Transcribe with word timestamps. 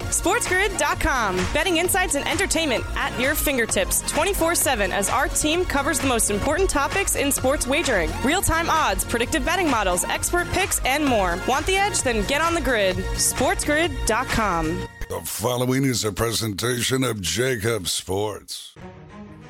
SportsGrid.com. 0.00 1.36
Betting 1.52 1.76
insights 1.76 2.14
and 2.14 2.26
entertainment 2.28 2.84
at 2.96 3.18
your 3.20 3.34
fingertips 3.34 4.00
24 4.10 4.54
7 4.54 4.92
as 4.92 5.08
our 5.08 5.28
team 5.28 5.64
covers 5.64 6.00
the 6.00 6.06
most 6.06 6.30
important 6.30 6.68
topics 6.68 7.14
in 7.16 7.30
sports 7.30 7.66
wagering 7.66 8.10
real 8.24 8.42
time 8.42 8.68
odds, 8.70 9.04
predictive 9.04 9.44
betting 9.44 9.70
models, 9.70 10.04
expert 10.04 10.48
picks, 10.48 10.80
and 10.84 11.04
more. 11.04 11.38
Want 11.46 11.66
the 11.66 11.76
edge? 11.76 12.02
Then 12.02 12.26
get 12.26 12.40
on 12.40 12.54
the 12.54 12.60
grid. 12.60 12.96
SportsGrid.com. 12.96 14.86
The 15.08 15.20
following 15.24 15.84
is 15.84 16.04
a 16.04 16.12
presentation 16.12 17.04
of 17.04 17.20
Jacob 17.20 17.86
Sports. 17.88 18.74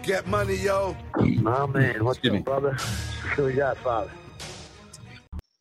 Get 0.03 0.27
money, 0.27 0.57
yo. 0.57 0.97
My 1.21 1.65
man, 1.67 2.05
what's 2.05 2.19
up, 2.27 2.45
brother? 2.45 2.77
we 3.39 3.53
got 3.53 3.77
Godfather. 3.77 4.11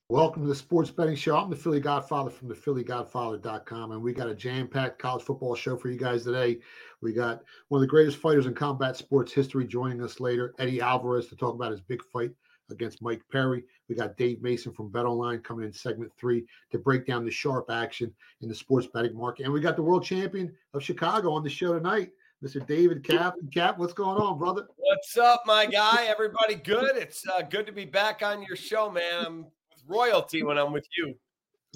Welcome 0.10 0.42
to 0.42 0.50
the 0.50 0.54
Sports 0.54 0.92
Betting 0.92 1.16
Show. 1.16 1.38
I'm 1.38 1.50
the 1.50 1.56
Philly 1.56 1.80
Godfather 1.80 2.30
from 2.30 2.50
the 2.50 2.54
PhillyGodfather.com, 2.54 3.92
and 3.94 4.02
we 4.02 4.12
got 4.12 4.28
a 4.28 4.36
jam-packed 4.36 5.00
college 5.00 5.24
football 5.24 5.56
show 5.56 5.78
for 5.78 5.90
you 5.90 5.98
guys 5.98 6.26
today. 6.26 6.60
We 7.02 7.14
got 7.14 7.42
one 7.70 7.80
of 7.80 7.82
the 7.82 7.88
greatest 7.88 8.18
fighters 8.18 8.46
in 8.46 8.54
combat 8.54 8.98
sports 8.98 9.32
history 9.32 9.66
joining 9.66 10.04
us 10.04 10.20
later, 10.20 10.54
Eddie 10.60 10.82
Alvarez, 10.82 11.28
to 11.30 11.38
talk 11.38 11.56
about 11.56 11.72
his 11.72 11.80
big 11.80 12.04
fight 12.04 12.32
against 12.70 13.02
Mike 13.02 13.22
Perry. 13.32 13.64
We 13.88 13.96
got 13.96 14.18
Dave 14.18 14.42
Mason 14.42 14.74
from 14.74 14.92
BetOnline 14.92 15.42
coming 15.42 15.66
in 15.66 15.72
segment 15.72 16.12
three 16.20 16.46
to 16.72 16.78
break 16.78 17.08
down 17.08 17.24
the 17.24 17.32
sharp 17.32 17.72
action 17.72 18.14
in 18.42 18.50
the 18.50 18.56
sports 18.56 18.88
betting 18.94 19.16
market. 19.16 19.46
And 19.46 19.54
we 19.54 19.62
got 19.62 19.78
the 19.78 19.84
world 19.84 20.04
champion 20.04 20.54
of 20.74 20.84
Chicago 20.84 21.32
on 21.32 21.44
the 21.44 21.50
show 21.50 21.74
tonight, 21.74 22.12
Mr. 22.44 22.66
David 22.68 23.06
Cap. 23.06 23.36
Cap, 23.54 23.80
what's 23.80 23.94
going 23.94 24.22
on, 24.22 24.38
brother? 24.38 24.68
What's 24.76 25.18
up, 25.18 25.44
my 25.46 25.66
guy? 25.66 26.08
Everybody 26.08 26.56
good? 26.56 26.98
It's 26.98 27.26
uh, 27.26 27.42
good 27.42 27.66
to 27.68 27.72
be 27.72 27.86
back 27.86 28.22
on 28.22 28.44
your 28.44 28.58
show, 28.58 28.92
man. 28.92 29.26
I'm 29.26 29.46
royalty 29.88 30.44
when 30.44 30.58
I'm 30.58 30.72
with 30.72 30.88
you. 30.98 31.16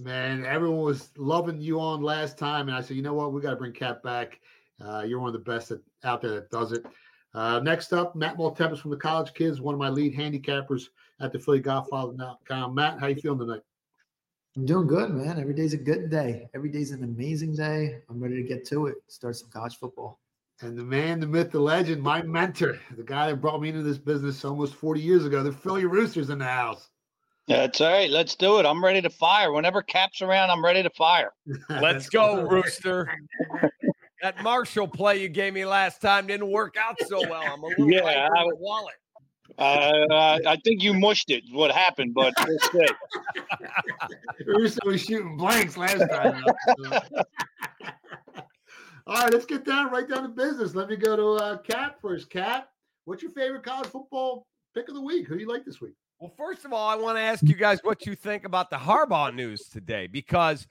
Man, 0.04 0.46
everyone 0.46 0.82
was 0.82 1.10
loving 1.18 1.60
you 1.60 1.80
on 1.80 2.02
last 2.02 2.38
time, 2.38 2.68
and 2.68 2.78
I 2.78 2.82
said, 2.82 2.98
you 2.98 3.04
know 3.04 3.14
what, 3.14 3.34
we 3.34 3.42
got 3.42 3.52
to 3.52 3.56
bring 3.56 3.74
Cap 3.74 4.04
back. 4.04 4.40
Uh, 4.84 5.04
you're 5.08 5.20
one 5.20 5.30
of 5.30 5.34
the 5.34 5.52
best 5.52 5.70
that, 5.70 5.82
out 6.04 6.22
there 6.22 6.32
that 6.32 6.52
does 6.52 6.72
it. 6.72 6.86
Uh, 7.34 7.60
next 7.60 7.94
up, 7.94 8.16
Matt 8.16 8.38
Maltempis 8.38 8.80
from 8.80 8.92
the 8.92 8.98
College 8.98 9.34
Kids, 9.34 9.60
one 9.60 9.74
of 9.74 9.80
my 9.80 9.90
lead 9.90 10.16
handicappers 10.16 10.84
at 11.20 11.32
the 11.32 11.40
Philly 11.40 11.60
Godfather.com. 11.60 12.76
Matt, 12.76 13.00
how 13.00 13.08
you 13.08 13.16
feeling 13.16 13.40
tonight? 13.40 13.62
I'm 14.56 14.66
doing 14.66 14.88
good, 14.88 15.12
man. 15.12 15.40
Every 15.40 15.54
day's 15.54 15.74
a 15.74 15.78
good 15.78 16.10
day. 16.10 16.50
Every 16.56 16.70
day's 16.70 16.92
an 16.92 17.04
amazing 17.04 17.56
day. 17.56 18.00
I'm 18.10 18.20
ready 18.20 18.42
to 18.42 18.48
get 18.48 18.66
to 18.68 18.88
it. 18.88 18.96
Start 19.08 19.36
some 19.36 19.50
college 19.50 19.78
football. 19.78 20.20
And 20.62 20.76
the 20.76 20.84
man, 20.84 21.20
the 21.20 21.28
myth, 21.28 21.52
the 21.52 21.60
legend, 21.60 22.02
my 22.02 22.24
mentor, 22.24 22.80
the 22.96 23.04
guy 23.04 23.28
that 23.28 23.36
brought 23.36 23.62
me 23.62 23.70
into 23.70 23.84
this 23.84 24.00
business 24.00 24.44
almost 24.44 24.74
40 24.74 25.00
years 25.00 25.26
ago, 25.26 25.44
the 25.44 25.52
Philly 25.52 25.86
Roosters 25.86 26.32
in 26.32 26.40
the 26.40 26.46
house. 26.46 26.90
That's 27.48 27.80
all 27.82 27.92
right. 27.92 28.10
Let's 28.10 28.36
do 28.36 28.60
it. 28.60 28.66
I'm 28.66 28.84
ready 28.84 29.02
to 29.02 29.10
fire. 29.10 29.52
Whenever 29.54 29.82
Cap's 29.82 30.22
around, 30.22 30.50
I'm 30.50 30.64
ready 30.64 30.84
to 30.84 30.90
fire. 30.90 31.32
Let's 31.70 32.10
go, 32.10 32.42
Rooster. 32.42 33.10
that 34.22 34.44
Marshall 34.44 34.88
play 34.88 35.22
you 35.22 35.30
gave 35.30 35.54
me 35.54 35.66
last 35.66 36.02
time 36.02 36.28
didn't 36.28 36.52
work 36.52 36.76
out 36.78 36.96
so 37.08 37.22
well. 37.30 37.42
I'm 37.46 37.64
a 37.64 37.68
little 37.68 37.90
Yeah, 37.92 38.28
I- 38.34 38.44
wallet. 38.60 38.96
Uh, 39.58 40.38
I 40.46 40.58
think 40.66 40.84
you 40.84 40.94
mushed 40.94 41.32
it. 41.32 41.44
What 41.52 41.72
happened? 41.72 42.14
But 42.14 42.34
we'll 42.46 42.60
see. 42.60 42.86
Rooster 44.46 44.82
was 44.86 45.02
shooting 45.02 45.38
blanks 45.38 45.78
last 45.78 46.06
time. 46.12 46.44
All 49.08 49.24
right, 49.24 49.32
let's 49.32 49.46
get 49.46 49.64
down 49.66 49.90
right 49.90 50.08
down 50.08 50.24
to 50.24 50.30
business. 50.30 50.76
Let 50.76 50.90
me 50.90 50.98
go 50.98 51.16
to 51.16 51.44
uh, 51.44 51.58
Cap 51.60 51.96
first. 52.02 52.30
Cap, 52.30 52.68
what's 53.06 53.24
your 53.24 53.32
favorite 53.32 53.64
college 53.64 53.88
football 53.88 54.46
pick 54.76 54.90
of 54.90 54.96
the 54.96 55.02
week? 55.02 55.28
Who 55.28 55.36
do 55.36 55.42
you 55.42 55.48
like 55.48 55.64
this 55.64 55.80
week? 55.80 55.94
Well, 56.20 56.34
first 56.38 56.66
of 56.66 56.74
all, 56.74 56.88
I 56.90 56.96
want 56.96 57.18
to 57.18 57.22
ask 57.22 57.44
you 57.44 57.54
guys 57.56 57.80
what 57.84 58.06
you 58.06 58.16
think 58.16 58.44
about 58.44 58.70
the 58.70 58.78
Harbaugh 58.78 59.34
news 59.34 59.68
today 59.70 60.08
because 60.08 60.66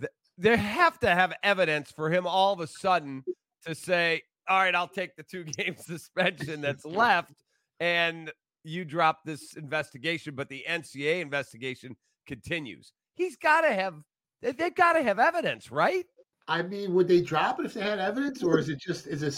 th- 0.00 0.12
they 0.36 0.56
have 0.56 0.98
to 1.00 1.08
have 1.10 1.32
evidence 1.42 1.90
for 1.90 2.10
him 2.10 2.26
all 2.26 2.52
of 2.52 2.60
a 2.60 2.66
sudden 2.68 3.24
to 3.66 3.74
say, 3.74 4.22
"All 4.48 4.58
right, 4.60 4.74
I'll 4.74 4.86
take 4.88 5.16
the 5.16 5.24
two 5.24 5.42
game 5.58 5.76
suspension 5.76 6.60
that's 6.60 6.84
left," 6.84 7.32
and 7.80 8.32
you 8.62 8.84
drop 8.84 9.24
this 9.24 9.54
investigation, 9.56 10.34
but 10.36 10.48
the 10.48 10.64
NCAA 10.68 11.20
investigation 11.22 11.96
continues. 12.26 12.92
He's 13.16 13.36
got 13.36 13.62
to 13.62 13.72
have. 13.74 13.94
they- 14.42 14.52
They've 14.52 14.74
got 14.74 14.92
to 14.92 15.02
have 15.02 15.18
evidence, 15.18 15.72
right? 15.72 16.04
I 16.46 16.62
mean, 16.62 16.94
would 16.94 17.08
they 17.08 17.20
drop 17.20 17.58
it 17.60 17.66
if 17.66 17.74
they 17.74 17.80
had 17.82 17.98
evidence, 17.98 18.42
or 18.44 18.58
is 18.58 18.68
it 18.68 18.78
just 18.78 19.06
is 19.08 19.22
it 19.24 19.34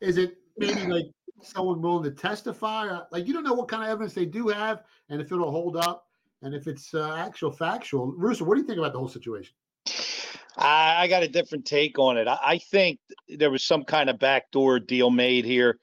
is 0.00 0.16
it 0.18 0.34
maybe 0.56 0.86
like 0.86 1.04
someone 1.42 1.80
willing 1.80 2.04
to 2.04 2.10
testify? 2.10 2.88
Uh, 2.88 3.04
Like 3.10 3.26
you 3.26 3.34
don't 3.34 3.44
know 3.44 3.54
what 3.54 3.68
kind 3.68 3.82
of 3.82 3.88
evidence 3.88 4.14
they 4.14 4.26
do 4.26 4.48
have, 4.48 4.84
and 5.08 5.20
if 5.20 5.32
it'll 5.32 5.50
hold 5.50 5.76
up, 5.76 6.06
and 6.42 6.54
if 6.54 6.66
it's 6.66 6.94
uh, 6.94 7.14
actual 7.16 7.50
factual. 7.50 8.12
Rooster, 8.12 8.44
what 8.44 8.54
do 8.54 8.60
you 8.60 8.66
think 8.66 8.78
about 8.78 8.92
the 8.92 8.98
whole 8.98 9.08
situation? 9.08 9.54
I, 10.56 11.02
I 11.02 11.08
got 11.08 11.22
a 11.22 11.28
different 11.28 11.64
take 11.64 11.98
on 11.98 12.16
it. 12.16 12.26
I, 12.26 12.38
I 12.42 12.58
think 12.58 12.98
there 13.28 13.50
was 13.50 13.64
some 13.64 13.84
kind 13.84 14.10
of 14.10 14.18
backdoor 14.18 14.80
deal 14.80 15.10
made 15.10 15.44
here. 15.44 15.78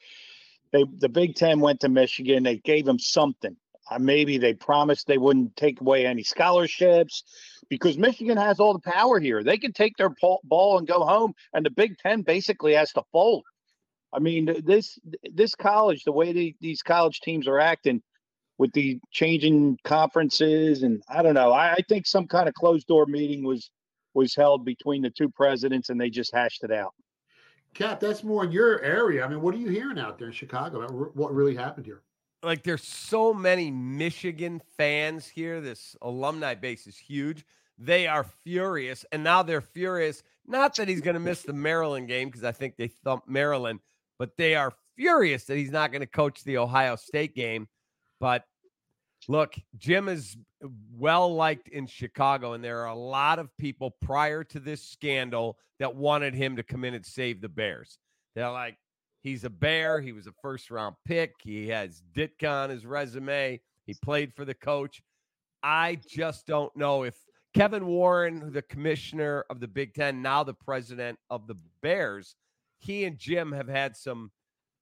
They, 0.71 0.83
the 0.97 1.09
Big 1.09 1.35
Ten 1.35 1.59
went 1.59 1.79
to 1.81 1.89
Michigan. 1.89 2.43
They 2.43 2.57
gave 2.57 2.85
them 2.85 2.99
something. 2.99 3.55
Uh, 3.89 3.99
maybe 3.99 4.37
they 4.37 4.53
promised 4.53 5.07
they 5.07 5.17
wouldn't 5.17 5.55
take 5.55 5.79
away 5.79 6.05
any 6.05 6.23
scholarships 6.23 7.23
because 7.69 7.97
Michigan 7.97 8.37
has 8.37 8.59
all 8.59 8.73
the 8.73 8.91
power 8.91 9.19
here. 9.19 9.43
They 9.43 9.57
can 9.57 9.73
take 9.73 9.95
their 9.97 10.13
ball 10.43 10.77
and 10.77 10.87
go 10.87 11.05
home, 11.05 11.33
and 11.53 11.65
the 11.65 11.69
Big 11.69 11.97
Ten 11.99 12.21
basically 12.21 12.73
has 12.73 12.91
to 12.93 13.03
fold. 13.11 13.43
I 14.13 14.19
mean, 14.19 14.63
this 14.63 14.97
this 15.23 15.55
college, 15.55 16.03
the 16.03 16.11
way 16.11 16.31
they, 16.31 16.55
these 16.61 16.81
college 16.81 17.19
teams 17.21 17.47
are 17.47 17.59
acting 17.59 18.01
with 18.57 18.71
the 18.73 18.99
changing 19.11 19.77
conferences, 19.83 20.83
and 20.83 21.03
I 21.09 21.21
don't 21.21 21.33
know. 21.33 21.51
I, 21.51 21.73
I 21.73 21.81
think 21.89 22.07
some 22.07 22.27
kind 22.27 22.47
of 22.47 22.53
closed 22.53 22.87
door 22.87 23.05
meeting 23.05 23.43
was 23.43 23.69
was 24.13 24.35
held 24.35 24.63
between 24.63 25.01
the 25.01 25.09
two 25.09 25.29
presidents, 25.29 25.89
and 25.89 25.99
they 25.99 26.09
just 26.09 26.33
hashed 26.33 26.63
it 26.63 26.71
out. 26.71 26.93
Cap, 27.73 27.99
that's 27.99 28.23
more 28.23 28.45
in 28.45 28.53
your 28.53 28.81
area. 28.81 29.25
I 29.25 29.27
mean, 29.27 29.41
what 29.41 29.53
are 29.53 29.57
you 29.57 29.67
hearing 29.67 29.99
out 29.99 30.17
there 30.17 30.27
in 30.27 30.33
Chicago 30.33 30.81
about 30.81 30.91
r- 30.91 31.11
what 31.13 31.33
really 31.33 31.55
happened 31.55 31.85
here? 31.85 32.03
like 32.45 32.63
there's 32.63 32.83
so 32.83 33.33
many 33.33 33.71
Michigan 33.71 34.61
fans 34.77 35.27
here. 35.27 35.59
This 35.59 35.95
alumni 36.01 36.53
base 36.53 36.87
is 36.87 36.97
huge. 36.97 37.45
They 37.77 38.07
are 38.07 38.23
furious, 38.23 39.05
and 39.11 39.23
now 39.23 39.43
they're 39.43 39.59
furious. 39.59 40.23
Not 40.47 40.75
that 40.75 40.87
he's 40.87 41.01
going 41.01 41.15
to 41.15 41.19
miss 41.19 41.41
the 41.41 41.53
Maryland 41.53 42.07
game 42.07 42.29
because 42.29 42.45
I 42.45 42.53
think 42.53 42.77
they 42.77 42.87
thumped 42.87 43.27
Maryland, 43.27 43.79
but 44.19 44.31
they 44.37 44.55
are 44.55 44.73
furious 44.95 45.45
that 45.45 45.57
he's 45.57 45.71
not 45.71 45.91
going 45.91 46.01
to 46.01 46.07
coach 46.07 46.43
the 46.43 46.57
Ohio 46.57 46.95
State 46.95 47.35
game. 47.35 47.67
But 48.19 48.43
look, 49.27 49.55
Jim 49.77 50.07
is 50.07 50.37
well 50.97 51.33
liked 51.33 51.67
in 51.67 51.87
Chicago, 51.87 52.53
and 52.53 52.63
there 52.63 52.79
are 52.81 52.87
a 52.87 52.95
lot 52.95 53.39
of 53.39 53.55
people 53.57 53.95
prior 54.01 54.43
to 54.45 54.59
this 54.59 54.83
scandal 54.83 55.57
that 55.79 55.95
wanted 55.95 56.33
him 56.33 56.55
to 56.55 56.63
come 56.63 56.83
in 56.85 56.93
and 56.93 57.05
save 57.05 57.41
the 57.41 57.49
Bears. 57.49 57.97
They're 58.35 58.51
like, 58.51 58.77
He's 59.25 59.43
a 59.43 59.49
bear. 59.49 60.01
He 60.01 60.11
was 60.11 60.27
a 60.27 60.33
first 60.43 60.69
round 60.69 60.97
pick. 61.03 61.33
He 61.41 61.69
has 61.69 62.03
Ditka 62.15 62.47
on 62.47 62.69
his 62.69 62.85
resume. 62.85 63.59
He 63.87 63.95
played 63.95 64.35
for 64.35 64.45
the 64.45 64.53
coach. 64.53 65.01
I 65.63 65.97
just 66.07 66.45
don't 66.45 66.75
know 66.77 67.01
if 67.01 67.15
Kevin 67.55 67.87
Warren, 67.87 68.53
the 68.53 68.61
commissioner 68.61 69.43
of 69.49 69.59
the 69.59 69.67
Big 69.67 69.95
Ten, 69.95 70.21
now 70.21 70.43
the 70.43 70.53
president 70.53 71.17
of 71.31 71.47
the 71.47 71.55
Bears, 71.81 72.35
he 72.79 73.05
and 73.05 73.17
Jim 73.17 73.51
have 73.51 73.67
had 73.67 73.95
some 73.95 74.31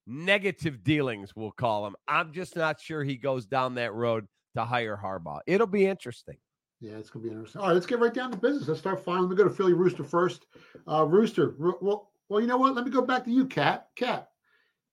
negative 0.06 0.84
dealings, 0.84 1.36
we'll 1.36 1.52
call 1.52 1.84
them. 1.84 1.96
I'm 2.08 2.34
just 2.34 2.56
not 2.56 2.80
sure 2.82 3.04
he 3.04 3.16
goes 3.16 3.46
down 3.46 3.76
that 3.76 3.94
road 3.94 4.28
to 4.56 4.66
hire 4.66 5.00
Harbaugh. 5.02 5.40
It'll 5.48 5.68
be 5.68 5.86
interesting. 5.86 6.38
Yeah, 6.82 6.98
it's 6.98 7.10
gonna 7.10 7.24
be 7.24 7.32
interesting. 7.32 7.62
All 7.62 7.68
right, 7.68 7.74
let's 7.74 7.86
get 7.86 8.00
right 8.00 8.14
down 8.14 8.32
to 8.32 8.38
business. 8.38 8.68
Let's 8.68 8.82
start 8.82 9.04
filing. 9.04 9.22
Let 9.22 9.30
me 9.30 9.36
go 9.38 9.46
to 9.46 9.50
Philly 9.50 9.74
Rooster 9.74 10.04
first. 10.04 10.46
Uh, 10.86 11.06
Rooster. 11.06 11.56
Well, 11.58 12.10
well, 12.28 12.42
you 12.42 12.48
know 12.48 12.58
what? 12.58 12.76
Let 12.76 12.84
me 12.84 12.92
go 12.92 13.02
back 13.02 13.24
to 13.26 13.32
you, 13.32 13.46
Cap. 13.46 13.88
Cap, 13.96 14.28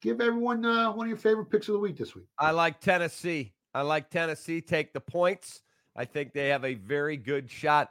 give 0.00 0.20
everyone 0.20 0.64
uh, 0.64 0.92
one 0.92 1.06
of 1.06 1.08
your 1.08 1.16
favorite 1.16 1.46
picks 1.46 1.68
of 1.68 1.74
the 1.74 1.80
week 1.80 1.96
this 1.96 2.14
week. 2.14 2.26
I 2.38 2.52
like 2.52 2.80
Tennessee. 2.80 3.54
I 3.74 3.82
like 3.82 4.08
Tennessee. 4.08 4.60
Take 4.60 4.92
the 4.92 5.00
points. 5.00 5.62
I 5.96 6.04
think 6.04 6.32
they 6.32 6.48
have 6.48 6.64
a 6.64 6.74
very 6.74 7.16
good 7.16 7.50
shot. 7.50 7.90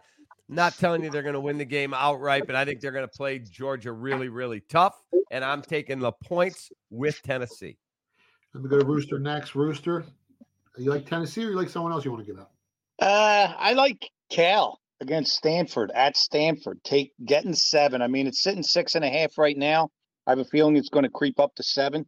Not 0.51 0.75
telling 0.77 1.03
you 1.03 1.11
they're 1.11 1.21
going 1.21 1.35
to 1.35 1.39
win 1.39 1.59
the 1.59 1.65
game 1.65 1.93
outright, 1.93 2.47
but 2.47 2.55
I 2.55 2.65
think 2.65 2.81
they're 2.81 2.91
going 2.91 3.07
to 3.07 3.15
play 3.15 3.37
Georgia 3.37 3.91
really, 3.91 4.29
really 4.29 4.61
tough. 4.61 4.95
And 5.29 5.45
I'm 5.45 5.61
taking 5.61 5.99
the 5.99 6.11
points 6.11 6.71
with 6.89 7.21
Tennessee. 7.21 7.77
Let 8.55 8.63
me 8.63 8.69
go 8.69 8.79
to 8.79 8.85
Rooster 8.85 9.19
next. 9.19 9.53
Rooster, 9.53 10.05
you 10.75 10.89
like 10.89 11.07
Tennessee 11.07 11.45
or 11.45 11.51
you 11.51 11.55
like 11.55 11.69
someone 11.69 11.91
else 11.91 12.03
you 12.03 12.11
want 12.11 12.25
to 12.25 12.31
give 12.31 12.41
out? 12.41 12.49
Uh, 12.99 13.53
I 13.57 13.73
like 13.73 14.09
Cal 14.31 14.79
against 15.01 15.35
Stanford 15.35 15.91
at 15.93 16.17
Stanford. 16.17 16.83
Take 16.83 17.13
getting 17.23 17.53
seven. 17.53 18.01
I 18.01 18.07
mean, 18.07 18.25
it's 18.25 18.41
sitting 18.41 18.63
six 18.63 18.95
and 18.95 19.05
a 19.05 19.09
half 19.09 19.37
right 19.37 19.55
now. 19.55 19.91
I 20.25 20.31
have 20.31 20.39
a 20.39 20.45
feeling 20.45 20.77
it's 20.77 20.89
going 20.89 21.05
to 21.05 21.11
creep 21.11 21.39
up 21.39 21.53
to 21.55 21.63
seven. 21.63 22.07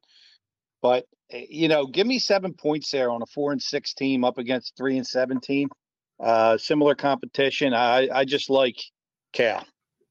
But 0.81 1.05
eh, 1.29 1.45
you 1.47 1.67
know, 1.67 1.85
give 1.85 2.07
me 2.07 2.17
seven 2.17 2.53
points 2.53 2.89
there 2.89 3.11
on 3.11 3.21
a 3.21 3.27
four 3.27 3.51
and 3.51 3.61
six 3.61 3.93
team 3.93 4.23
up 4.23 4.39
against 4.39 4.75
three 4.75 4.97
and 4.97 5.05
seven 5.05 5.39
team. 5.39 5.69
Uh, 6.21 6.57
similar 6.57 6.93
competition. 6.93 7.73
I 7.73 8.07
I 8.13 8.25
just 8.25 8.49
like 8.49 8.77
Cal. 9.33 9.65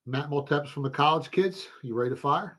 Matt 0.06 0.28
Molteps 0.28 0.68
from 0.68 0.82
the 0.82 0.90
college 0.90 1.30
kids. 1.30 1.68
You 1.82 1.94
ready 1.94 2.10
to 2.10 2.16
fire? 2.16 2.58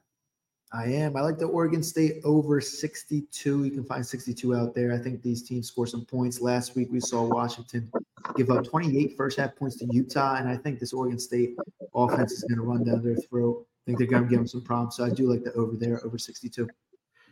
I 0.73 0.85
am. 0.85 1.17
I 1.17 1.21
like 1.21 1.37
the 1.37 1.47
Oregon 1.47 1.83
State 1.83 2.21
over 2.23 2.61
62. 2.61 3.63
You 3.65 3.71
can 3.71 3.83
find 3.83 4.05
62 4.05 4.55
out 4.55 4.73
there. 4.73 4.93
I 4.93 4.97
think 4.97 5.21
these 5.21 5.43
teams 5.43 5.67
score 5.67 5.85
some 5.85 6.05
points. 6.05 6.39
Last 6.39 6.75
week 6.75 6.87
we 6.91 7.01
saw 7.01 7.23
Washington 7.23 7.91
give 8.37 8.49
up 8.49 8.63
28 8.63 9.17
first 9.17 9.37
half 9.37 9.53
points 9.57 9.75
to 9.77 9.87
Utah, 9.91 10.35
and 10.35 10.47
I 10.47 10.55
think 10.55 10.79
this 10.79 10.93
Oregon 10.93 11.19
State 11.19 11.57
offense 11.93 12.31
is 12.31 12.43
going 12.43 12.57
to 12.57 12.63
run 12.63 12.85
down 12.85 13.03
their 13.03 13.17
throat. 13.17 13.65
I 13.67 13.81
think 13.85 13.97
they're 13.97 14.07
going 14.07 14.23
to 14.23 14.29
give 14.29 14.39
them 14.39 14.47
some 14.47 14.61
problems. 14.61 14.95
So 14.95 15.03
I 15.03 15.09
do 15.09 15.29
like 15.29 15.43
the 15.43 15.51
over 15.53 15.75
there, 15.75 15.99
over 16.05 16.17
62. 16.17 16.69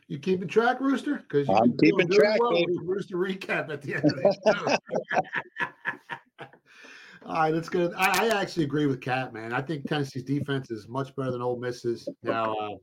You 0.10 0.18
keeping 0.18 0.48
track, 0.48 0.82
Rooster? 0.82 1.18
Because 1.18 1.48
I'm 1.48 1.78
keeping 1.78 2.10
track. 2.10 2.40
Well 2.40 2.66
Rooster 2.84 3.16
recap 3.16 3.70
at 3.70 3.84
the 3.84 3.94
end 3.94 4.06
of 4.06 4.16
this. 4.16 4.38
All 7.26 7.36
right, 7.36 7.54
let's 7.54 7.70
go. 7.70 7.92
I, 7.96 8.26
I, 8.26 8.42
actually 8.42 8.64
agree 8.64 8.88
with 8.88 9.02
Cap, 9.02 9.34
man. 9.34 9.54
I 9.54 9.62
think 9.62 9.88
Tennessee's 9.88 10.24
defense 10.24 10.72
is 10.72 10.88
much 10.88 11.16
better 11.16 11.30
than 11.30 11.44
Ole 11.44 11.60
Miss's. 11.60 12.10
Now, 12.24 12.56
uh, 12.56 12.76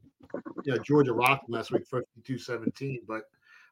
yeah, 0.64 0.76
Georgia 0.84 1.12
rocked 1.12 1.50
last 1.50 1.72
week, 1.72 1.82
52-17, 2.22 2.98
but 3.08 3.22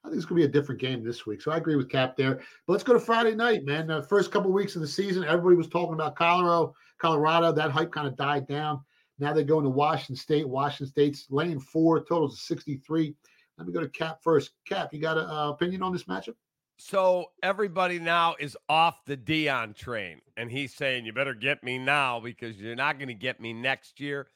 I 0.02 0.08
think 0.08 0.16
it's 0.16 0.24
going 0.24 0.42
to 0.42 0.48
be 0.48 0.50
a 0.50 0.60
different 0.60 0.80
game 0.80 1.04
this 1.04 1.24
week. 1.24 1.40
So 1.40 1.52
I 1.52 1.58
agree 1.58 1.76
with 1.76 1.88
Cap 1.88 2.16
there. 2.16 2.40
But 2.66 2.72
let's 2.72 2.82
go 2.82 2.92
to 2.92 2.98
Friday 2.98 3.36
night, 3.36 3.64
man. 3.64 3.86
The 3.86 4.02
first 4.02 4.32
couple 4.32 4.50
of 4.50 4.54
weeks 4.54 4.74
of 4.74 4.82
the 4.82 4.88
season, 4.88 5.22
everybody 5.22 5.54
was 5.54 5.68
talking 5.68 5.94
about 5.94 6.16
Colorado. 6.16 6.74
Colorado, 6.98 7.52
that 7.52 7.70
hype 7.70 7.92
kind 7.92 8.08
of 8.08 8.16
died 8.16 8.48
down. 8.48 8.80
Now 9.20 9.32
they're 9.32 9.44
going 9.44 9.64
to 9.64 9.70
Washington 9.70 10.16
State. 10.16 10.48
Washington 10.48 10.88
State's 10.88 11.26
laying 11.30 11.60
four, 11.60 12.00
totals 12.00 12.34
of 12.34 12.40
63. 12.40 13.14
Let 13.58 13.66
me 13.66 13.72
go 13.72 13.80
to 13.80 13.88
Cap 13.88 14.18
first. 14.22 14.52
Cap, 14.66 14.92
you 14.92 15.00
got 15.00 15.18
an 15.18 15.28
uh, 15.28 15.50
opinion 15.50 15.82
on 15.82 15.92
this 15.92 16.04
matchup? 16.04 16.34
So 16.76 17.26
everybody 17.42 18.00
now 18.00 18.34
is 18.40 18.56
off 18.68 19.04
the 19.06 19.16
Deion 19.16 19.76
train, 19.76 20.20
and 20.36 20.50
he's 20.50 20.74
saying, 20.74 21.06
"You 21.06 21.12
better 21.12 21.34
get 21.34 21.62
me 21.62 21.78
now 21.78 22.18
because 22.18 22.56
you're 22.56 22.74
not 22.74 22.98
going 22.98 23.08
to 23.08 23.14
get 23.14 23.40
me 23.40 23.52
next 23.52 24.00
year." 24.00 24.26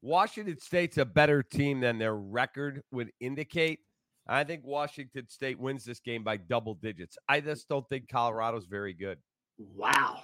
Washington 0.00 0.60
State's 0.60 0.98
a 0.98 1.04
better 1.04 1.42
team 1.42 1.80
than 1.80 1.98
their 1.98 2.14
record 2.14 2.82
would 2.92 3.10
indicate. 3.18 3.80
I 4.28 4.44
think 4.44 4.64
Washington 4.64 5.28
State 5.28 5.58
wins 5.58 5.84
this 5.84 5.98
game 5.98 6.22
by 6.22 6.36
double 6.36 6.74
digits. 6.74 7.18
I 7.28 7.40
just 7.40 7.68
don't 7.68 7.88
think 7.88 8.08
Colorado's 8.08 8.66
very 8.66 8.92
good. 8.92 9.18
Wow, 9.58 10.22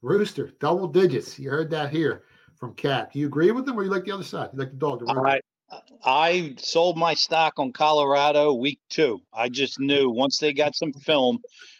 Rooster, 0.00 0.52
double 0.60 0.88
digits. 0.88 1.38
You 1.38 1.50
heard 1.50 1.68
that 1.72 1.90
here 1.90 2.22
from 2.58 2.72
Cap. 2.74 3.12
Do 3.12 3.18
you 3.18 3.26
agree 3.26 3.50
with 3.50 3.66
them, 3.66 3.78
or 3.78 3.82
you 3.82 3.90
like 3.90 4.04
the 4.04 4.12
other 4.12 4.24
side? 4.24 4.48
You 4.54 4.60
like 4.60 4.70
the 4.70 4.76
dog? 4.76 5.00
The 5.00 5.41
I 6.04 6.54
sold 6.58 6.96
my 6.96 7.14
stock 7.14 7.54
on 7.58 7.72
Colorado 7.72 8.52
week 8.54 8.80
two. 8.90 9.20
I 9.32 9.48
just 9.48 9.78
knew 9.78 10.10
once 10.10 10.38
they 10.38 10.52
got 10.52 10.74
some 10.74 10.92
film 10.92 11.38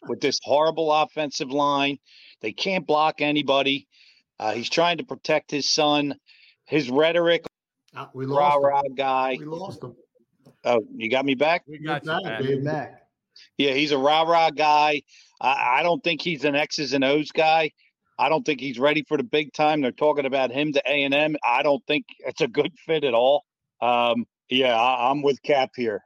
with 0.08 0.20
this 0.20 0.38
horrible 0.42 0.92
offensive 0.92 1.50
line, 1.50 1.98
they 2.40 2.52
can't 2.52 2.86
block 2.86 3.20
anybody. 3.20 3.88
Uh, 4.38 4.52
he's 4.52 4.70
trying 4.70 4.98
to 4.98 5.04
protect 5.04 5.50
his 5.50 5.68
son. 5.68 6.14
His 6.66 6.88
rhetoric, 6.88 7.44
uh, 7.96 8.06
we 8.14 8.24
lost 8.26 8.58
rah 8.62 8.68
rah 8.68 8.82
guy. 8.96 9.36
We 9.38 9.44
lost 9.44 9.82
him. 9.82 9.94
Oh, 10.64 10.80
you 10.94 11.10
got 11.10 11.24
me 11.24 11.34
back. 11.34 11.64
We 11.66 11.78
got 11.78 12.04
you 12.04 12.20
back. 12.22 12.40
Baby. 12.40 12.60
back. 12.60 13.02
Yeah, 13.58 13.72
he's 13.72 13.90
a 13.90 13.98
rah 13.98 14.22
rah 14.22 14.50
guy. 14.50 15.02
I, 15.40 15.78
I 15.78 15.82
don't 15.82 16.02
think 16.02 16.22
he's 16.22 16.44
an 16.44 16.54
X's 16.54 16.92
and 16.92 17.04
O's 17.04 17.32
guy. 17.32 17.72
I 18.18 18.28
don't 18.28 18.44
think 18.44 18.60
he's 18.60 18.78
ready 18.78 19.04
for 19.08 19.16
the 19.16 19.24
big 19.24 19.52
time. 19.52 19.80
They're 19.80 19.90
talking 19.90 20.26
about 20.26 20.52
him 20.52 20.72
to 20.74 20.82
A 20.86 21.04
and 21.04 21.12
M. 21.12 21.36
I 21.44 21.62
don't 21.62 21.84
think 21.86 22.04
it's 22.20 22.40
a 22.40 22.46
good 22.46 22.72
fit 22.86 23.02
at 23.02 23.14
all. 23.14 23.42
Um, 23.82 24.26
yeah, 24.48 24.80
I, 24.80 25.10
am 25.10 25.22
with 25.22 25.42
Cap 25.42 25.70
here. 25.76 26.02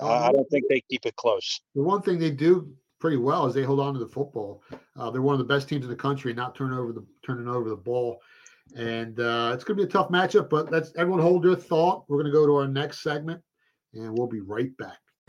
Um, 0.00 0.08
I 0.08 0.32
don't 0.32 0.48
think 0.50 0.64
they 0.68 0.82
keep 0.90 1.06
it 1.06 1.16
close. 1.16 1.60
The 1.74 1.82
one 1.82 2.02
thing 2.02 2.18
they 2.18 2.30
do 2.30 2.72
pretty 3.00 3.16
well 3.16 3.46
is 3.46 3.54
they 3.54 3.62
hold 3.62 3.80
on 3.80 3.94
to 3.94 4.00
the 4.00 4.08
football. 4.08 4.62
Uh, 4.96 5.10
they're 5.10 5.22
one 5.22 5.32
of 5.32 5.38
the 5.38 5.44
best 5.44 5.68
teams 5.68 5.84
in 5.84 5.90
the 5.90 5.96
country, 5.96 6.34
not 6.34 6.54
turning 6.54 6.78
over 6.78 6.92
the 6.92 7.04
turning 7.24 7.48
over 7.48 7.68
the 7.68 7.76
ball. 7.76 8.20
And 8.76 9.18
uh, 9.20 9.52
it's 9.54 9.64
going 9.64 9.78
to 9.78 9.84
be 9.84 9.88
a 9.88 9.92
tough 9.92 10.08
matchup, 10.10 10.50
but 10.50 10.70
let's 10.72 10.92
everyone 10.96 11.20
hold 11.20 11.44
their 11.44 11.54
thought. 11.54 12.04
We're 12.08 12.18
going 12.18 12.32
to 12.32 12.36
go 12.36 12.46
to 12.46 12.56
our 12.56 12.68
next 12.68 13.02
segment, 13.02 13.40
and 13.94 14.16
we'll 14.16 14.26
be 14.26 14.40
right 14.40 14.76
back. 14.76 14.98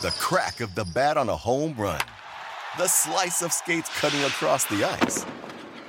the 0.00 0.10
crack 0.12 0.60
of 0.60 0.74
the 0.76 0.84
bat 0.84 1.16
on 1.16 1.28
a 1.28 1.36
home 1.36 1.74
run, 1.76 2.00
the 2.78 2.86
slice 2.86 3.42
of 3.42 3.52
skates 3.52 3.90
cutting 3.98 4.20
across 4.20 4.64
the 4.66 4.84
ice. 4.84 5.26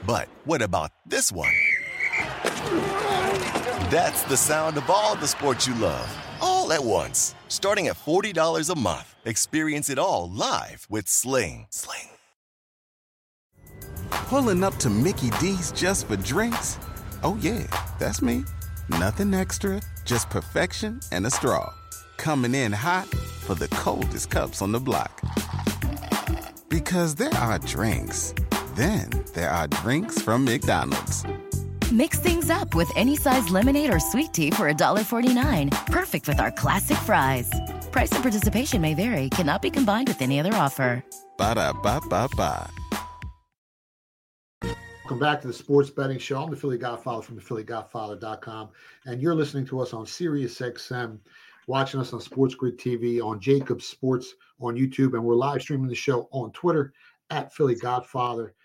But 0.06 0.28
what 0.46 0.64
about 0.64 0.92
this 1.06 1.32
one? 1.32 1.54
That's 3.92 4.24
the 4.24 4.38
sound 4.38 4.78
of 4.78 4.90
all 4.90 5.16
the 5.16 5.28
sports 5.28 5.68
you 5.68 5.76
love, 5.76 6.10
all 6.42 6.74
at 6.74 6.84
once. 6.84 7.36
Starting 7.50 7.88
at 7.88 7.98
$40 7.98 8.72
a 8.72 8.80
month, 8.80 9.16
experience 9.26 9.92
it 9.92 10.00
all 10.00 10.32
live 10.32 10.88
with 10.90 11.08
Sling. 11.08 11.68
Sling. 11.70 12.10
Pulling 14.10 14.64
up 14.64 14.76
to 14.78 14.90
Mickey 14.90 15.30
D's 15.40 15.72
just 15.72 16.08
for 16.08 16.16
drinks? 16.18 16.80
Oh, 17.22 17.38
yeah, 17.42 17.68
that's 18.00 18.24
me. 18.24 18.44
Nothing 18.90 19.36
extra, 19.36 19.82
just 20.04 20.32
perfection 20.32 21.00
and 21.12 21.28
a 21.28 21.30
straw. 21.30 21.72
Coming 22.18 22.56
in 22.56 22.72
hot 22.72 23.08
for 23.50 23.56
the 23.56 23.68
coldest 23.70 24.30
cups 24.30 24.62
on 24.62 24.72
the 24.72 24.80
block. 24.80 25.24
Because 26.70 27.16
there 27.16 27.34
are 27.34 27.58
drinks, 27.58 28.36
then 28.76 29.10
there 29.34 29.50
are 29.50 29.68
drinks 29.68 30.22
from 30.22 30.46
McDonald's. 30.46 31.24
Mix 31.92 32.20
things 32.20 32.52
up 32.52 32.76
with 32.76 32.92
any 32.96 33.16
size 33.16 33.50
lemonade 33.50 33.92
or 33.92 34.00
sweet 34.00 34.34
tea 34.34 34.52
for 34.52 34.72
$1.49. 34.72 35.72
Perfect 35.88 36.28
with 36.28 36.40
our 36.40 36.52
classic 36.52 36.98
fries. 36.98 37.50
Price 37.92 38.12
and 38.12 38.22
participation 38.22 38.82
may 38.82 38.94
vary, 38.94 39.30
cannot 39.30 39.64
be 39.64 39.72
combined 39.72 40.08
with 40.08 40.22
any 40.22 40.40
other 40.40 40.54
offer. 40.54 41.04
Ba 41.40 41.56
da 41.56 41.74
ba 41.74 42.02
ba 42.08 42.30
ba. 42.38 42.70
Welcome 45.10 45.26
back 45.26 45.42
to 45.42 45.48
the 45.48 45.54
Sports 45.54 45.90
Betting 45.90 46.20
Show. 46.20 46.44
I'm 46.44 46.52
the 46.52 46.56
Philly 46.56 46.78
Godfather 46.78 47.24
from 47.24 47.36
the 47.36 47.42
PhillyGodfather.com, 47.42 48.70
and 49.06 49.20
you're 49.20 49.34
listening 49.34 49.66
to 49.66 49.80
us 49.80 49.92
on 49.92 50.06
Sirius 50.06 50.60
XM 50.60 51.18
watching 51.70 52.00
us 52.00 52.14
on 52.14 52.20
Sports 52.20 52.56
Grid 52.56 52.80
TV, 52.80 53.22
on 53.24 53.40
Jacob 53.40 53.84
Sports 53.84 54.34
on 54.60 54.76
YouTube, 54.76 55.14
and 55.14 55.24
we're 55.24 55.36
live 55.36 55.62
streaming 55.62 55.88
the 55.88 55.94
show 55.94 56.28
on 56.32 56.52
Twitter 56.52 56.92
at 57.30 57.54
Philly 57.54 57.76
Godfather. 57.76 58.56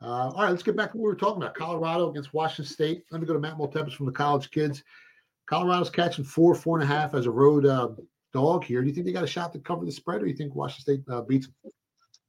Uh, 0.00 0.30
all 0.30 0.42
right, 0.42 0.50
let's 0.50 0.62
get 0.62 0.74
back 0.74 0.92
to 0.92 0.96
what 0.96 1.02
we 1.02 1.08
were 1.08 1.14
talking 1.14 1.42
about. 1.42 1.54
Colorado 1.54 2.08
against 2.08 2.32
Washington 2.32 2.64
State. 2.64 3.04
Let 3.10 3.20
me 3.20 3.26
go 3.26 3.34
to 3.34 3.38
Matt 3.38 3.58
Moltepes 3.58 3.92
from 3.92 4.06
the 4.06 4.12
College 4.12 4.50
Kids. 4.50 4.82
Colorado's 5.44 5.90
catching 5.90 6.24
four, 6.24 6.54
four 6.54 6.80
and 6.80 6.90
a 6.90 6.92
half 6.92 7.12
as 7.12 7.26
a 7.26 7.30
road 7.30 7.66
uh, 7.66 7.90
dog 8.32 8.64
here. 8.64 8.80
Do 8.80 8.88
you 8.88 8.94
think 8.94 9.04
they 9.04 9.12
got 9.12 9.24
a 9.24 9.26
shot 9.26 9.52
to 9.52 9.58
cover 9.58 9.84
the 9.84 9.92
spread, 9.92 10.22
or 10.22 10.24
do 10.24 10.30
you 10.30 10.36
think 10.36 10.54
Washington 10.54 11.04
State 11.04 11.14
uh, 11.14 11.20
beats 11.20 11.48
them? 11.62 11.70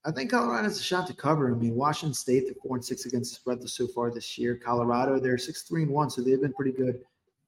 I 0.06 0.12
think 0.12 0.32
Colorado 0.32 0.64
has 0.64 0.78
a 0.78 0.84
shot 0.84 1.08
to 1.08 1.14
cover. 1.14 1.50
I 1.50 1.58
mean, 1.58 1.76
Washington 1.76 2.14
State, 2.14 2.44
they're 2.44 2.56
four 2.62 2.76
and 2.76 2.84
six 2.84 3.06
against 3.06 3.32
the 3.32 3.36
spread 3.36 3.70
so 3.70 3.88
far 3.88 4.12
this 4.12 4.38
year. 4.38 4.60
Colorado, 4.62 5.18
they're 5.18 5.38
six, 5.38 5.62
three, 5.64 5.84
and 5.84 5.92
one, 5.92 6.10
so 6.10 6.22
they've 6.22 6.42
been 6.42 6.54
pretty 6.54 6.74
good. 6.74 7.00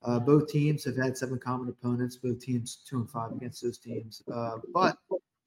Uh, 0.04 0.20
both 0.20 0.48
teams 0.48 0.84
have 0.86 0.96
had 0.96 1.18
seven 1.18 1.40
common 1.40 1.70
opponents. 1.70 2.18
Both 2.18 2.40
teams 2.40 2.84
two 2.88 2.98
and 2.98 3.10
five 3.10 3.32
against 3.32 3.62
those 3.64 3.78
teams. 3.78 4.22
Uh, 4.32 4.58
but 4.74 4.98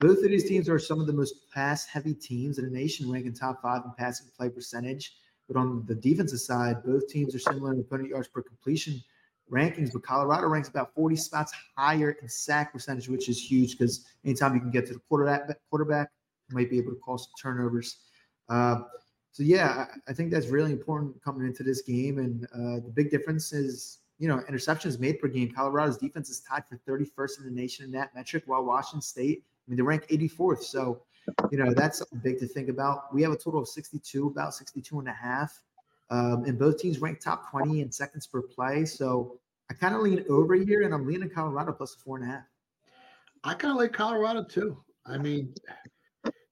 both 0.01 0.19
of 0.19 0.25
these 0.25 0.49
teams 0.49 0.69
are 0.69 0.79
some 0.79 1.01
of 1.01 1.07
the 1.07 1.13
most 1.13 1.35
pass-heavy 1.53 2.15
teams 2.15 2.59
in 2.59 2.65
the 2.65 2.71
nation, 2.71 3.11
ranking 3.11 3.33
top 3.33 3.63
five 3.63 3.83
in 3.85 3.93
passing 3.99 4.29
play 4.37 4.49
percentage. 4.49 5.15
But 5.47 5.59
on 5.59 5.85
the 5.87 5.95
defensive 5.95 6.41
side, 6.41 6.83
both 6.85 7.09
teams 7.09 7.35
are 7.35 7.39
similar 7.39 7.73
in 7.73 7.81
opponent 7.81 8.09
yards 8.09 8.29
per 8.29 8.43
completion 8.43 9.03
rankings. 9.51 9.93
But 9.93 10.03
Colorado 10.03 10.49
ranks 10.49 10.69
about 10.69 10.95
40 10.95 11.17
spots 11.17 11.53
higher 11.77 12.17
in 12.23 12.29
sack 12.29 12.73
percentage, 12.73 13.09
which 13.09 13.29
is 13.29 13.43
huge 13.43 13.77
because 13.77 14.07
anytime 14.25 14.55
you 14.55 14.61
can 14.61 14.71
get 14.71 14.87
to 14.87 14.95
the 14.95 15.01
quarterback, 15.09 15.43
quarterback, 15.69 16.11
you 16.49 16.57
might 16.57 16.71
be 16.71 16.79
able 16.79 16.93
to 16.93 16.99
cause 16.99 17.25
some 17.25 17.33
turnovers. 17.53 17.99
Uh, 18.49 18.81
so 19.33 19.43
yeah, 19.43 19.87
I 20.09 20.13
think 20.13 20.31
that's 20.31 20.49
really 20.49 20.73
important 20.73 21.23
coming 21.23 21.47
into 21.47 21.63
this 21.63 21.83
game. 21.83 22.19
And 22.19 22.45
uh, 22.47 22.85
the 22.85 22.93
big 22.95 23.11
difference 23.11 23.53
is 23.53 23.99
you 24.21 24.29
know, 24.29 24.39
interceptions 24.51 25.01
made 25.01 25.19
per 25.19 25.27
game. 25.27 25.51
Colorado's 25.51 25.97
defense 25.97 26.29
is 26.29 26.41
tied 26.41 26.63
for 26.69 26.77
31st 26.87 27.41
in 27.41 27.45
the 27.47 27.61
nation 27.61 27.87
in 27.87 27.91
that 27.93 28.15
metric, 28.15 28.45
while 28.47 28.63
Washington 28.63 29.01
State, 29.01 29.43
I 29.43 29.71
mean, 29.71 29.79
they 29.79 29.83
rank 29.83 30.07
84th. 30.09 30.63
So, 30.63 31.01
you 31.51 31.57
know, 31.57 31.73
that's 31.73 32.05
big 32.23 32.39
to 32.41 32.47
think 32.47 32.69
about. 32.69 33.13
We 33.15 33.23
have 33.23 33.33
a 33.33 33.37
total 33.37 33.63
of 33.63 33.69
62, 33.69 34.27
about 34.27 34.55
62 34.55 34.99
and 34.99 35.09
a 35.09 35.13
half. 35.13 35.63
Um, 36.11 36.45
and 36.45 36.59
both 36.59 36.79
teams 36.79 37.01
rank 37.01 37.21
top 37.21 37.51
20 37.51 37.81
in 37.81 37.91
seconds 37.91 38.27
per 38.27 38.43
play. 38.43 38.85
So 38.85 39.39
I 39.71 39.75
kind 39.75 39.95
of 39.95 40.03
lean 40.03 40.23
over 40.29 40.55
here, 40.55 40.83
and 40.83 40.93
I'm 40.93 41.07
leaning 41.07 41.31
Colorado 41.31 41.73
plus 41.73 41.95
a 41.95 41.99
four 41.99 42.19
and 42.19 42.29
a 42.29 42.33
half. 42.33 42.45
I 43.43 43.55
kind 43.55 43.73
of 43.73 43.79
like 43.79 43.93
Colorado 43.93 44.45
too. 44.45 44.77
I 45.07 45.17
mean, 45.17 45.55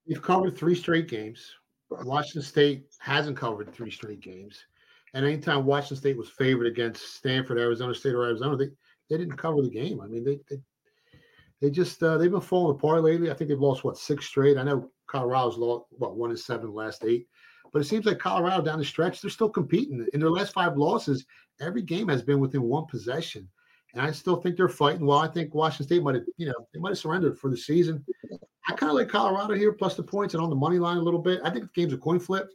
you've 0.07 0.23
covered 0.23 0.57
three 0.57 0.75
straight 0.75 1.09
games. 1.09 1.55
Washington 1.91 2.43
State 2.43 2.87
hasn't 2.99 3.37
covered 3.37 3.75
three 3.75 3.91
straight 3.91 4.21
games. 4.21 4.65
And 5.15 5.25
anytime 5.25 5.65
Washington 5.65 5.97
State 5.97 6.17
was 6.17 6.29
favored 6.29 6.67
against 6.67 7.15
Stanford, 7.17 7.59
Arizona 7.59 7.95
State, 7.95 8.15
or 8.15 8.25
Arizona, 8.25 8.57
they, 8.57 8.69
they 9.09 9.17
didn't 9.17 9.37
cover 9.37 9.63
the 9.63 9.71
game. 9.71 10.01
I 10.01 10.07
mean, 10.07 10.25
they 10.25 10.39
they, 10.49 10.61
they 11.61 11.71
just 11.71 12.03
uh, 12.03 12.19
they've 12.19 12.31
been 12.31 12.41
falling 12.41 12.77
apart 12.77 13.03
lately. 13.03 13.31
I 13.31 13.35
think 13.35 13.49
they've 13.49 13.59
lost 13.59 13.85
what 13.85 13.99
six 13.99 14.27
straight. 14.27 14.59
I 14.59 14.63
know 14.63 14.91
Colorado's 15.09 15.57
lost 15.57 15.87
what 15.91 16.17
one 16.17 16.31
and 16.31 16.39
seven 16.39 16.73
last 16.73 17.05
eight, 17.05 17.27
but 17.73 17.81
it 17.81 17.87
seems 17.87 18.07
like 18.07 18.19
Colorado 18.19 18.63
down 18.63 18.79
the 18.79 18.85
stretch 18.85 19.21
they're 19.21 19.31
still 19.31 19.49
competing. 19.49 20.07
In 20.13 20.21
their 20.21 20.31
last 20.31 20.53
five 20.53 20.77
losses, 20.77 21.25
every 21.61 21.83
game 21.83 22.09
has 22.09 22.23
been 22.23 22.41
within 22.41 22.63
one 22.63 22.87
possession, 22.87 23.49
and 23.95 24.03
I 24.03 24.13
still 24.13 24.37
think 24.37 24.57
they're 24.57 24.69
fighting. 24.69 25.07
Well, 25.07 25.19
I 25.19 25.29
think 25.29 25.55
Washington 25.55 25.87
State 25.87 26.03
might 26.03 26.17
have 26.17 26.25
you 26.37 26.47
know 26.47 26.67
they 26.73 26.81
might 26.81 26.91
have 26.91 26.99
surrendered 26.99 27.39
for 27.39 27.51
the 27.51 27.57
season. 27.57 28.05
I 28.69 28.75
kind 28.75 28.91
of 28.91 28.97
like 28.97 29.09
Colorado 29.09 29.55
here 29.55 29.73
plus 29.73 29.95
the 29.95 30.03
points 30.03 30.35
and 30.35 30.43
on 30.43 30.51
the 30.51 30.57
money 30.57 30.79
line 30.79 30.99
a 30.99 31.03
little 31.03 31.23
bit. 31.23 31.41
I 31.43 31.51
think 31.51 31.65
the 31.65 31.81
game's 31.81 31.95
a 31.95 31.99
coin 31.99 32.21
flip. 32.21 32.51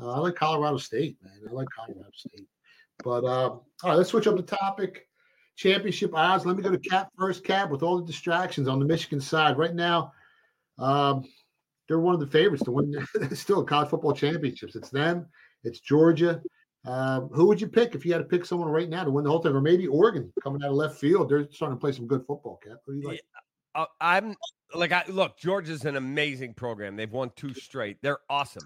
Uh, 0.00 0.12
I 0.12 0.18
like 0.18 0.34
Colorado 0.34 0.76
State, 0.76 1.16
man. 1.22 1.32
I 1.48 1.52
like 1.52 1.68
Colorado 1.74 2.10
State. 2.14 2.46
But 3.02 3.24
uh, 3.24 3.48
all 3.50 3.62
right, 3.82 3.94
let's 3.94 4.10
switch 4.10 4.26
up 4.26 4.36
the 4.36 4.42
topic. 4.42 5.08
Championship 5.56 6.12
odds. 6.14 6.44
Let 6.44 6.56
me 6.56 6.62
go 6.62 6.70
to 6.70 6.78
Cap 6.78 7.10
first. 7.16 7.44
Cap 7.44 7.70
with 7.70 7.82
all 7.82 7.98
the 7.98 8.06
distractions 8.06 8.68
on 8.68 8.78
the 8.78 8.84
Michigan 8.84 9.20
side 9.20 9.56
right 9.56 9.74
now. 9.74 10.12
Um, 10.78 11.24
they're 11.86 12.00
one 12.00 12.14
of 12.14 12.20
the 12.20 12.26
favorites 12.26 12.64
to 12.64 12.72
win 12.72 12.94
still 13.34 13.62
college 13.64 13.88
football 13.88 14.14
championships. 14.14 14.74
It's 14.74 14.90
them. 14.90 15.26
It's 15.62 15.80
Georgia. 15.80 16.42
Um, 16.86 17.28
who 17.32 17.46
would 17.46 17.60
you 17.60 17.68
pick 17.68 17.94
if 17.94 18.04
you 18.04 18.12
had 18.12 18.18
to 18.18 18.24
pick 18.24 18.44
someone 18.44 18.68
right 18.68 18.88
now 18.88 19.04
to 19.04 19.10
win 19.10 19.24
the 19.24 19.30
whole 19.30 19.40
thing, 19.40 19.52
or 19.52 19.60
maybe 19.60 19.86
Oregon 19.86 20.30
coming 20.42 20.62
out 20.62 20.70
of 20.70 20.76
left 20.76 20.98
field? 20.98 21.30
They're 21.30 21.48
starting 21.50 21.76
to 21.78 21.80
play 21.80 21.92
some 21.92 22.06
good 22.06 22.24
football. 22.26 22.60
Cap, 22.62 22.78
who 22.86 22.94
do 22.94 23.00
you 23.00 23.08
like? 23.08 23.20
Yeah, 23.74 23.82
uh, 23.82 23.86
I'm 24.00 24.34
like, 24.74 24.92
I 24.92 25.04
look. 25.08 25.38
Georgia's 25.38 25.84
an 25.84 25.96
amazing 25.96 26.54
program. 26.54 26.96
They've 26.96 27.10
won 27.10 27.30
two 27.36 27.54
straight. 27.54 27.98
They're 28.02 28.18
awesome. 28.28 28.64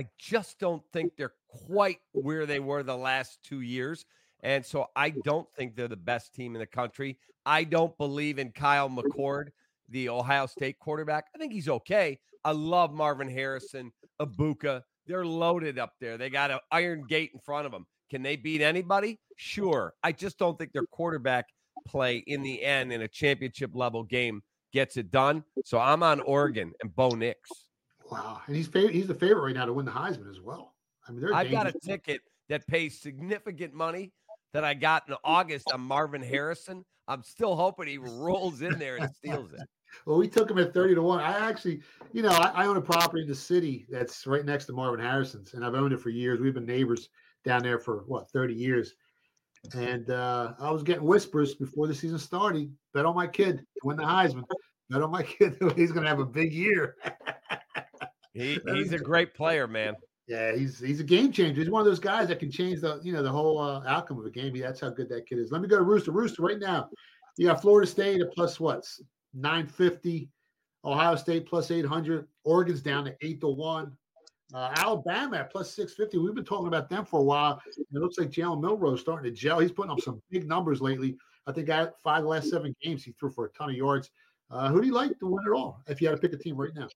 I 0.00 0.06
just 0.16 0.58
don't 0.58 0.82
think 0.94 1.12
they're 1.18 1.34
quite 1.66 1.98
where 2.12 2.46
they 2.46 2.58
were 2.58 2.82
the 2.82 2.96
last 2.96 3.38
two 3.44 3.60
years. 3.60 4.06
And 4.42 4.64
so 4.64 4.86
I 4.96 5.10
don't 5.10 5.46
think 5.54 5.76
they're 5.76 5.88
the 5.88 5.96
best 5.96 6.34
team 6.34 6.54
in 6.54 6.60
the 6.60 6.66
country. 6.66 7.18
I 7.44 7.64
don't 7.64 7.94
believe 7.98 8.38
in 8.38 8.50
Kyle 8.52 8.88
McCord, 8.88 9.48
the 9.90 10.08
Ohio 10.08 10.46
State 10.46 10.78
quarterback. 10.78 11.26
I 11.34 11.38
think 11.38 11.52
he's 11.52 11.68
okay. 11.68 12.18
I 12.46 12.52
love 12.52 12.94
Marvin 12.94 13.28
Harrison, 13.28 13.92
Abuka. 14.22 14.80
They're 15.06 15.26
loaded 15.26 15.78
up 15.78 15.92
there. 16.00 16.16
They 16.16 16.30
got 16.30 16.50
an 16.50 16.60
iron 16.72 17.04
gate 17.06 17.32
in 17.34 17.40
front 17.40 17.66
of 17.66 17.72
them. 17.72 17.86
Can 18.08 18.22
they 18.22 18.36
beat 18.36 18.62
anybody? 18.62 19.20
Sure. 19.36 19.92
I 20.02 20.12
just 20.12 20.38
don't 20.38 20.56
think 20.56 20.72
their 20.72 20.86
quarterback 20.86 21.44
play 21.86 22.24
in 22.26 22.40
the 22.40 22.62
end 22.64 22.90
in 22.90 23.02
a 23.02 23.08
championship 23.08 23.72
level 23.74 24.02
game 24.04 24.40
gets 24.72 24.96
it 24.96 25.10
done. 25.10 25.44
So 25.66 25.78
I'm 25.78 26.02
on 26.02 26.20
Oregon 26.20 26.72
and 26.80 26.96
Bo 26.96 27.10
Nix. 27.10 27.66
Wow, 28.10 28.40
and 28.46 28.56
he's 28.56 28.68
fav- 28.68 28.90
he's 28.90 29.06
the 29.06 29.14
favorite 29.14 29.44
right 29.44 29.54
now 29.54 29.66
to 29.66 29.72
win 29.72 29.86
the 29.86 29.92
Heisman 29.92 30.28
as 30.28 30.40
well. 30.40 30.74
I 31.08 31.12
mean, 31.12 31.32
I've 31.32 31.50
got 31.50 31.66
a 31.66 31.72
ticket 31.72 32.22
that 32.48 32.66
pays 32.66 33.00
significant 33.00 33.72
money 33.72 34.12
that 34.52 34.64
I 34.64 34.74
got 34.74 35.08
in 35.08 35.14
August 35.24 35.70
on 35.72 35.80
Marvin 35.80 36.22
Harrison. 36.22 36.84
I'm 37.08 37.22
still 37.22 37.56
hoping 37.56 37.86
he 37.86 37.98
rolls 37.98 38.62
in 38.62 38.78
there 38.78 38.96
and 38.96 39.10
steals 39.14 39.52
it. 39.52 39.60
well, 40.06 40.18
we 40.18 40.28
took 40.28 40.50
him 40.50 40.58
at 40.58 40.74
30 40.74 40.96
to 40.96 41.02
1. 41.02 41.20
I 41.20 41.48
actually, 41.48 41.80
you 42.12 42.22
know, 42.22 42.30
I, 42.30 42.52
I, 42.54 42.66
own 42.66 42.76
a 42.76 42.80
property 42.80 43.22
in 43.22 43.28
the 43.28 43.34
city 43.34 43.86
that's 43.90 44.26
right 44.26 44.44
next 44.44 44.66
to 44.66 44.72
Marvin 44.72 45.04
Harrison's, 45.04 45.54
and 45.54 45.64
I've 45.64 45.74
owned 45.74 45.92
it 45.92 46.00
for 46.00 46.10
years. 46.10 46.40
We've 46.40 46.54
been 46.54 46.66
neighbors 46.66 47.08
down 47.44 47.62
there 47.62 47.78
for 47.78 48.04
what, 48.06 48.30
30 48.30 48.54
years. 48.54 48.94
And 49.74 50.08
uh, 50.10 50.54
I 50.58 50.70
was 50.70 50.82
getting 50.82 51.04
whispers 51.04 51.54
before 51.54 51.86
the 51.86 51.94
season 51.94 52.18
started 52.18 52.72
bet 52.94 53.06
on 53.06 53.14
my 53.14 53.26
kid 53.26 53.58
to 53.58 53.64
win 53.84 53.96
the 53.96 54.04
Heisman. 54.04 54.44
Bet 54.88 55.02
on 55.02 55.10
my 55.10 55.22
kid. 55.22 55.56
He's 55.76 55.92
going 55.92 56.04
to 56.04 56.08
have 56.08 56.20
a 56.20 56.26
big 56.26 56.52
year. 56.52 56.96
He, 58.34 58.58
he's 58.66 58.92
a 58.92 58.98
great 58.98 59.34
player, 59.34 59.66
man. 59.66 59.94
Yeah, 60.28 60.54
he's 60.54 60.78
he's 60.78 61.00
a 61.00 61.04
game 61.04 61.32
changer. 61.32 61.60
He's 61.60 61.70
one 61.70 61.80
of 61.80 61.86
those 61.86 61.98
guys 61.98 62.28
that 62.28 62.38
can 62.38 62.50
change 62.52 62.80
the 62.80 63.00
you 63.02 63.12
know 63.12 63.22
the 63.22 63.30
whole 63.30 63.58
uh, 63.58 63.82
outcome 63.86 64.18
of 64.18 64.26
a 64.26 64.30
game. 64.30 64.56
That's 64.58 64.80
how 64.80 64.90
good 64.90 65.08
that 65.08 65.26
kid 65.26 65.38
is. 65.38 65.50
Let 65.50 65.60
me 65.60 65.66
go 65.66 65.76
to 65.76 65.82
Rooster. 65.82 66.12
Rooster 66.12 66.42
right 66.42 66.58
now. 66.58 66.88
You 67.36 67.46
got 67.46 67.60
Florida 67.60 67.90
State 67.90 68.20
at 68.20 68.32
plus 68.32 68.60
what 68.60 68.86
nine 69.34 69.66
fifty, 69.66 70.28
Ohio 70.84 71.16
State 71.16 71.46
plus 71.46 71.72
eight 71.72 71.84
hundred, 71.84 72.28
Oregon's 72.44 72.80
down 72.80 73.06
to 73.06 73.16
eight 73.22 73.40
to 73.40 73.48
one, 73.48 73.96
uh, 74.54 74.72
Alabama 74.76 75.38
at 75.38 75.50
plus 75.50 75.74
six 75.74 75.94
fifty. 75.94 76.18
We've 76.18 76.34
been 76.34 76.44
talking 76.44 76.68
about 76.68 76.88
them 76.88 77.04
for 77.04 77.18
a 77.18 77.24
while. 77.24 77.60
It 77.76 77.86
looks 77.90 78.18
like 78.18 78.30
Jalen 78.30 78.60
Milroe 78.60 78.94
starting 78.94 79.32
to 79.32 79.36
gel. 79.36 79.58
He's 79.58 79.72
putting 79.72 79.90
up 79.90 80.00
some 80.00 80.22
big 80.30 80.46
numbers 80.46 80.80
lately. 80.80 81.16
I 81.48 81.52
think 81.52 81.70
I 81.70 81.88
five 82.04 82.22
last 82.22 82.50
seven 82.50 82.76
games 82.80 83.02
he 83.02 83.12
threw 83.12 83.30
for 83.30 83.46
a 83.46 83.50
ton 83.50 83.70
of 83.70 83.76
yards. 83.76 84.10
Uh, 84.50 84.68
who 84.68 84.80
do 84.80 84.86
you 84.86 84.92
like 84.92 85.16
to 85.20 85.26
win 85.26 85.44
it 85.46 85.50
all 85.50 85.80
if 85.86 86.00
you 86.00 86.08
had 86.08 86.16
to 86.16 86.20
pick 86.20 86.32
a 86.32 86.42
team 86.42 86.56
right 86.56 86.74
now? 86.74 86.88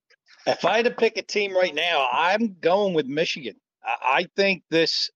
If 0.47 0.65
I 0.65 0.77
had 0.77 0.87
to 0.87 0.91
pick 0.91 1.17
a 1.17 1.23
team 1.23 1.57
right 1.57 1.75
now, 1.75 2.09
I'm 2.13 2.57
going 2.61 2.95
with 2.95 3.07
Michigan. 3.07 3.55
I 3.85 4.27
think 4.37 4.63
this 4.71 5.11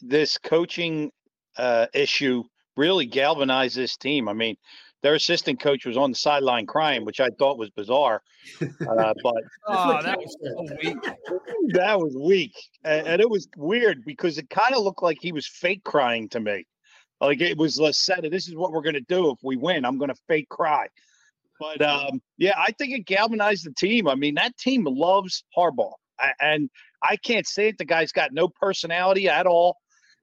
this 0.00 0.36
coaching 0.38 1.10
uh, 1.56 1.86
issue 1.94 2.42
really 2.76 3.06
galvanized 3.06 3.76
this 3.76 3.96
team. 3.96 4.28
I 4.28 4.32
mean, 4.32 4.56
their 5.02 5.14
assistant 5.14 5.60
coach 5.60 5.86
was 5.86 5.96
on 5.96 6.10
the 6.10 6.16
sideline 6.16 6.66
crying, 6.66 7.04
which 7.04 7.20
I 7.20 7.30
thought 7.38 7.58
was 7.58 7.70
bizarre. 7.70 8.22
Uh, 8.62 9.14
but 9.22 9.36
oh, 9.68 10.02
that 10.02 10.18
was 10.18 10.36
so 10.42 10.76
weak. 10.82 10.98
that 11.74 11.96
was 11.96 12.16
weak, 12.20 12.52
and, 12.82 13.06
and, 13.06 13.20
it 13.20 13.30
was 13.30 13.46
weird 13.56 14.04
because 14.04 14.36
it 14.36 14.50
kind 14.50 14.74
of 14.74 14.82
looked 14.82 15.02
like 15.02 15.16
he 15.20 15.30
was 15.30 15.46
fake 15.46 15.84
crying 15.84 16.28
to 16.30 16.40
me. 16.40 16.64
Like 17.20 17.40
it 17.40 17.56
was 17.56 17.80
said, 17.96 18.26
"This 18.32 18.48
is 18.48 18.56
what 18.56 18.72
we're 18.72 18.82
going 18.82 18.94
to 18.94 19.00
do 19.02 19.30
if 19.30 19.38
we 19.44 19.56
win. 19.56 19.84
I'm 19.84 19.96
going 19.96 20.10
to 20.10 20.20
fake 20.26 20.48
cry." 20.48 20.88
But 21.62 21.80
um, 21.82 22.20
yeah, 22.38 22.54
I 22.58 22.72
think 22.72 22.92
it 22.92 23.06
galvanized 23.06 23.64
the 23.64 23.72
team. 23.72 24.08
I 24.08 24.16
mean, 24.16 24.34
that 24.34 24.56
team 24.58 24.84
loves 24.84 25.44
Harbaugh, 25.56 25.92
and 26.40 26.68
I 27.02 27.16
can't 27.16 27.46
say 27.46 27.68
it. 27.68 27.78
The 27.78 27.84
guy's 27.84 28.10
got 28.10 28.32
no 28.32 28.48
personality 28.48 29.28
at 29.28 29.46
all. 29.46 29.76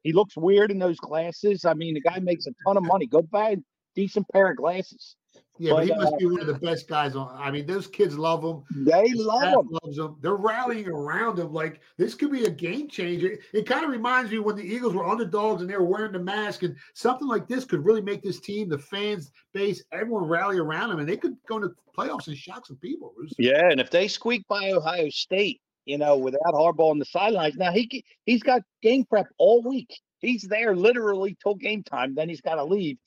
He 0.03 0.11
looks 0.11 0.35
weird 0.35 0.69
in 0.69 0.79
those 0.79 0.97
glasses. 0.97 1.63
I 1.63 1.75
mean, 1.75 1.93
the 1.93 2.01
guy 2.01 2.19
makes 2.19 2.45
a 2.45 2.51
ton 2.65 2.75
of 2.75 2.83
money. 2.83 3.07
Go 3.07 3.21
buy 3.21 3.51
a 3.51 3.57
decent 3.95 4.27
pair 4.33 4.51
of 4.51 4.57
glasses. 4.57 5.15
Yeah, 5.61 5.73
but, 5.73 5.77
but 5.79 5.85
he 5.87 5.93
must 5.93 6.13
uh, 6.13 6.17
be 6.17 6.25
one 6.25 6.39
of 6.39 6.47
the 6.47 6.53
best 6.53 6.87
guys 6.87 7.17
on. 7.17 7.35
I 7.37 7.51
mean, 7.51 7.65
those 7.65 7.85
kids 7.85 8.17
love 8.17 8.43
him. 8.43 8.63
They 8.85 9.11
love 9.13 9.65
him. 9.65 9.77
Loves 9.83 9.97
him. 9.97 10.15
They're 10.21 10.37
rallying 10.37 10.87
around 10.87 11.37
him. 11.37 11.51
Like 11.51 11.81
this 11.97 12.15
could 12.15 12.31
be 12.31 12.45
a 12.45 12.49
game 12.49 12.87
changer. 12.87 13.37
It 13.53 13.67
kind 13.67 13.83
of 13.83 13.91
reminds 13.91 14.31
me 14.31 14.39
when 14.39 14.55
the 14.55 14.63
Eagles 14.63 14.93
were 14.93 15.05
underdogs 15.05 15.61
and 15.61 15.69
they 15.69 15.75
were 15.75 15.83
wearing 15.83 16.13
the 16.13 16.19
mask, 16.19 16.63
and 16.63 16.77
something 16.93 17.27
like 17.27 17.49
this 17.49 17.65
could 17.65 17.83
really 17.83 18.01
make 18.01 18.23
this 18.23 18.39
team, 18.39 18.69
the 18.69 18.79
fans 18.79 19.31
base, 19.53 19.83
everyone 19.91 20.23
rally 20.23 20.57
around 20.57 20.91
him, 20.91 20.99
and 20.99 21.09
they 21.09 21.17
could 21.17 21.35
go 21.45 21.57
into 21.57 21.71
playoffs 21.97 22.27
and 22.27 22.37
shock 22.37 22.65
some 22.65 22.77
people. 22.77 23.13
Yeah, 23.37 23.69
and 23.69 23.81
if 23.81 23.89
they 23.89 24.07
squeak 24.07 24.47
by 24.47 24.71
Ohio 24.71 25.09
State, 25.09 25.59
you 25.83 25.97
know, 25.97 26.17
without 26.17 26.53
Harbaugh 26.53 26.91
on 26.91 26.99
the 26.99 27.05
sidelines, 27.05 27.57
now 27.57 27.73
he 27.73 28.05
he's 28.25 28.43
got 28.43 28.61
game 28.81 29.03
prep 29.03 29.27
all 29.37 29.61
week. 29.61 29.99
He's 30.19 30.43
there 30.43 30.73
literally 30.73 31.37
till 31.43 31.55
game 31.55 31.83
time. 31.83 32.15
Then 32.15 32.29
he's 32.29 32.41
got 32.41 32.55
to 32.55 32.63
leave. 32.63 32.97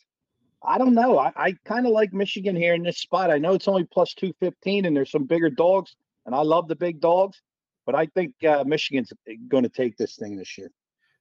I 0.64 0.78
don't 0.78 0.94
know. 0.94 1.18
I, 1.18 1.32
I 1.36 1.54
kind 1.64 1.86
of 1.86 1.92
like 1.92 2.12
Michigan 2.12 2.54
here 2.56 2.74
in 2.74 2.82
this 2.82 2.98
spot. 2.98 3.30
I 3.30 3.38
know 3.38 3.54
it's 3.54 3.68
only 3.68 3.84
plus 3.84 4.14
215 4.14 4.84
and 4.84 4.96
there's 4.96 5.10
some 5.10 5.24
bigger 5.24 5.50
dogs, 5.50 5.96
and 6.26 6.34
I 6.34 6.42
love 6.42 6.68
the 6.68 6.76
big 6.76 7.00
dogs, 7.00 7.42
But 7.84 7.94
I 7.94 8.06
think 8.06 8.34
uh, 8.44 8.64
Michigan's 8.64 9.12
going 9.48 9.64
to 9.64 9.68
take 9.68 9.96
this 9.96 10.16
thing 10.16 10.36
this 10.36 10.56
year. 10.56 10.70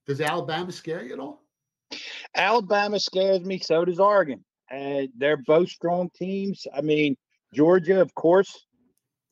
Does 0.05 0.21
Alabama 0.21 0.71
scare 0.71 1.03
you 1.03 1.13
at 1.13 1.19
all? 1.19 1.41
Alabama 2.36 3.00
scares 3.00 3.41
me. 3.41 3.60
So 3.60 3.86
does 3.86 4.00
Oregon. 4.00 4.43
And 4.69 5.10
they're 5.17 5.38
both 5.38 5.69
strong 5.69 6.10
teams. 6.15 6.65
I 6.74 6.81
mean, 6.81 7.17
Georgia, 7.53 8.00
of 8.01 8.13
course. 8.15 8.65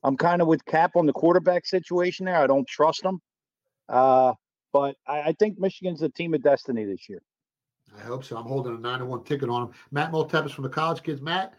I'm 0.03 0.17
kind 0.17 0.41
of 0.41 0.47
with 0.47 0.63
Cap 0.65 0.95
on 0.95 1.05
the 1.05 1.13
quarterback 1.13 1.65
situation 1.65 2.25
there. 2.25 2.37
I 2.37 2.47
don't 2.47 2.67
trust 2.67 3.03
them. 3.03 3.19
Uh, 3.87 4.33
but 4.71 4.95
I, 5.07 5.21
I, 5.21 5.35
think 5.37 5.59
Michigan's 5.59 5.99
the 5.99 6.09
team 6.09 6.33
of 6.33 6.43
destiny 6.43 6.85
this 6.85 7.09
year. 7.09 7.21
I 7.97 8.01
hope 8.01 8.23
so. 8.23 8.37
I'm 8.37 8.45
holding 8.45 8.75
a 8.75 8.77
nine 8.77 8.99
to 8.99 9.05
one 9.05 9.23
ticket 9.23 9.49
on 9.49 9.65
them. 9.65 9.73
Matt 9.91 10.11
Maltepis 10.11 10.51
from 10.51 10.63
the 10.63 10.69
College 10.69 11.03
Kids. 11.03 11.21
Matt, 11.21 11.53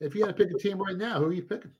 if 0.00 0.14
you 0.14 0.24
had 0.24 0.36
to 0.36 0.44
pick 0.44 0.54
a 0.54 0.58
team 0.58 0.78
right 0.78 0.96
now, 0.96 1.18
who 1.18 1.26
are 1.26 1.32
you 1.32 1.42
picking? 1.42 1.70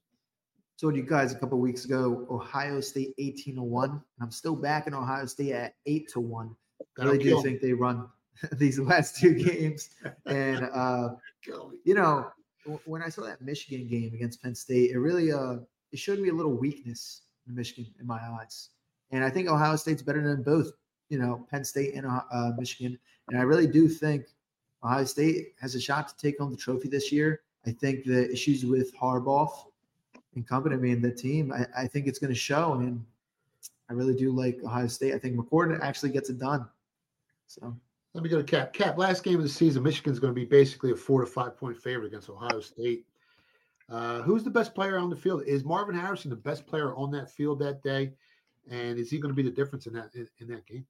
Told 0.80 0.96
you 0.96 1.02
guys 1.02 1.32
a 1.32 1.38
couple 1.38 1.58
weeks 1.58 1.84
ago, 1.84 2.26
Ohio 2.30 2.80
State 2.80 3.14
18 3.18 3.56
to 3.56 3.62
one. 3.62 4.02
I'm 4.20 4.30
still 4.30 4.56
backing 4.56 4.94
Ohio 4.94 5.26
State 5.26 5.52
at 5.52 5.74
eight 5.86 6.08
to 6.12 6.20
one. 6.20 6.56
I 6.98 7.04
really 7.04 7.18
do 7.18 7.42
think 7.42 7.60
they 7.60 7.72
run 7.72 8.08
these 8.52 8.78
last 8.78 9.16
two 9.16 9.34
games. 9.34 9.90
And 10.26 10.64
uh, 10.74 11.10
you 11.84 11.94
know, 11.94 12.30
when 12.84 13.02
I 13.02 13.08
saw 13.08 13.22
that 13.22 13.42
Michigan 13.42 13.86
game 13.86 14.12
against 14.14 14.42
Penn 14.42 14.54
State, 14.54 14.90
it 14.90 14.98
really 14.98 15.32
uh 15.32 15.56
it 15.92 15.98
showed 15.98 16.18
me 16.18 16.30
a 16.30 16.34
little 16.34 16.56
weakness 16.56 17.22
in 17.46 17.54
Michigan 17.54 17.92
in 18.00 18.06
my 18.06 18.20
eyes. 18.40 18.70
And 19.10 19.22
I 19.22 19.30
think 19.30 19.48
Ohio 19.48 19.76
State's 19.76 20.02
better 20.02 20.22
than 20.22 20.42
both, 20.42 20.72
you 21.12 21.18
know, 21.18 21.46
Penn 21.50 21.62
State 21.62 21.94
and 21.94 22.06
uh, 22.06 22.52
Michigan. 22.58 22.98
And 23.28 23.38
I 23.38 23.42
really 23.42 23.66
do 23.66 23.86
think 23.86 24.24
Ohio 24.82 25.04
State 25.04 25.52
has 25.60 25.74
a 25.74 25.80
shot 25.80 26.08
to 26.08 26.16
take 26.16 26.38
home 26.38 26.50
the 26.50 26.56
trophy 26.56 26.88
this 26.88 27.12
year. 27.12 27.42
I 27.66 27.70
think 27.70 28.04
the 28.04 28.32
issues 28.32 28.64
with 28.64 28.96
Harbaugh 28.96 29.52
and 30.34 30.48
company, 30.48 30.74
I 30.74 30.78
mean, 30.78 31.02
the 31.02 31.12
team, 31.12 31.52
I, 31.52 31.82
I 31.82 31.86
think 31.86 32.06
it's 32.06 32.18
going 32.18 32.32
to 32.32 32.38
show. 32.38 32.72
And 32.72 33.04
I 33.90 33.92
really 33.92 34.14
do 34.14 34.32
like 34.32 34.58
Ohio 34.64 34.86
State. 34.86 35.12
I 35.14 35.18
think 35.18 35.36
McCord 35.36 35.78
actually 35.82 36.12
gets 36.12 36.30
it 36.30 36.38
done. 36.38 36.66
So 37.46 37.76
let 38.14 38.24
me 38.24 38.30
go 38.30 38.38
to 38.38 38.44
Cap. 38.44 38.72
Cap, 38.72 38.96
last 38.96 39.22
game 39.22 39.36
of 39.36 39.42
the 39.42 39.50
season, 39.50 39.82
Michigan's 39.82 40.18
going 40.18 40.34
to 40.34 40.40
be 40.40 40.46
basically 40.46 40.92
a 40.92 40.96
four 40.96 41.20
to 41.20 41.26
five 41.26 41.58
point 41.58 41.76
favorite 41.76 42.06
against 42.06 42.30
Ohio 42.30 42.60
State. 42.60 43.04
Uh, 43.90 44.22
who's 44.22 44.44
the 44.44 44.50
best 44.50 44.74
player 44.74 44.96
on 44.96 45.10
the 45.10 45.16
field? 45.16 45.42
Is 45.46 45.62
Marvin 45.62 45.94
Harrison 45.94 46.30
the 46.30 46.36
best 46.36 46.66
player 46.66 46.94
on 46.96 47.10
that 47.10 47.30
field 47.30 47.58
that 47.58 47.82
day? 47.82 48.14
And 48.70 48.98
is 48.98 49.10
he 49.10 49.18
going 49.18 49.34
to 49.34 49.36
be 49.36 49.42
the 49.42 49.54
difference 49.54 49.86
in 49.86 49.92
that 49.92 50.14
in, 50.14 50.26
in 50.38 50.48
that 50.48 50.66
game? 50.66 50.86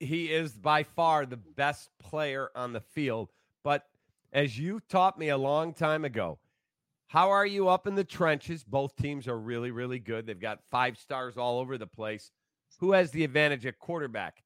He 0.00 0.26
is 0.26 0.52
by 0.52 0.82
far 0.82 1.24
the 1.26 1.36
best 1.36 1.90
player 1.98 2.50
on 2.54 2.72
the 2.72 2.80
field. 2.80 3.30
But 3.62 3.84
as 4.32 4.58
you 4.58 4.80
taught 4.88 5.18
me 5.18 5.28
a 5.28 5.36
long 5.36 5.74
time 5.74 6.04
ago, 6.04 6.38
how 7.06 7.30
are 7.30 7.46
you 7.46 7.68
up 7.68 7.86
in 7.86 7.94
the 7.94 8.04
trenches? 8.04 8.64
Both 8.64 8.96
teams 8.96 9.28
are 9.28 9.38
really, 9.38 9.70
really 9.70 9.98
good. 9.98 10.26
They've 10.26 10.40
got 10.40 10.60
five 10.70 10.96
stars 10.96 11.36
all 11.36 11.58
over 11.58 11.76
the 11.76 11.86
place. 11.86 12.30
Who 12.78 12.92
has 12.92 13.10
the 13.10 13.24
advantage 13.24 13.66
at 13.66 13.78
quarterback? 13.78 14.42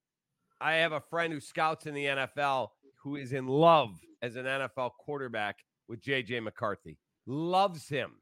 I 0.61 0.75
have 0.75 0.93
a 0.93 1.01
friend 1.01 1.33
who 1.33 1.41
scouts 1.41 1.87
in 1.87 1.95
the 1.95 2.07
NFL 2.07 2.69
who 3.03 3.17
is 3.17 3.33
in 3.33 3.47
love 3.47 3.91
as 4.23 4.37
an 4.37 4.47
NFL 4.47 4.93
quarterback 4.99 5.59
with 5.89 6.01
JJ 6.01 6.43
McCarthy. 6.43 6.97
Loves 7.27 7.87
him. 7.89 8.13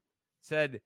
Said 0.41 0.81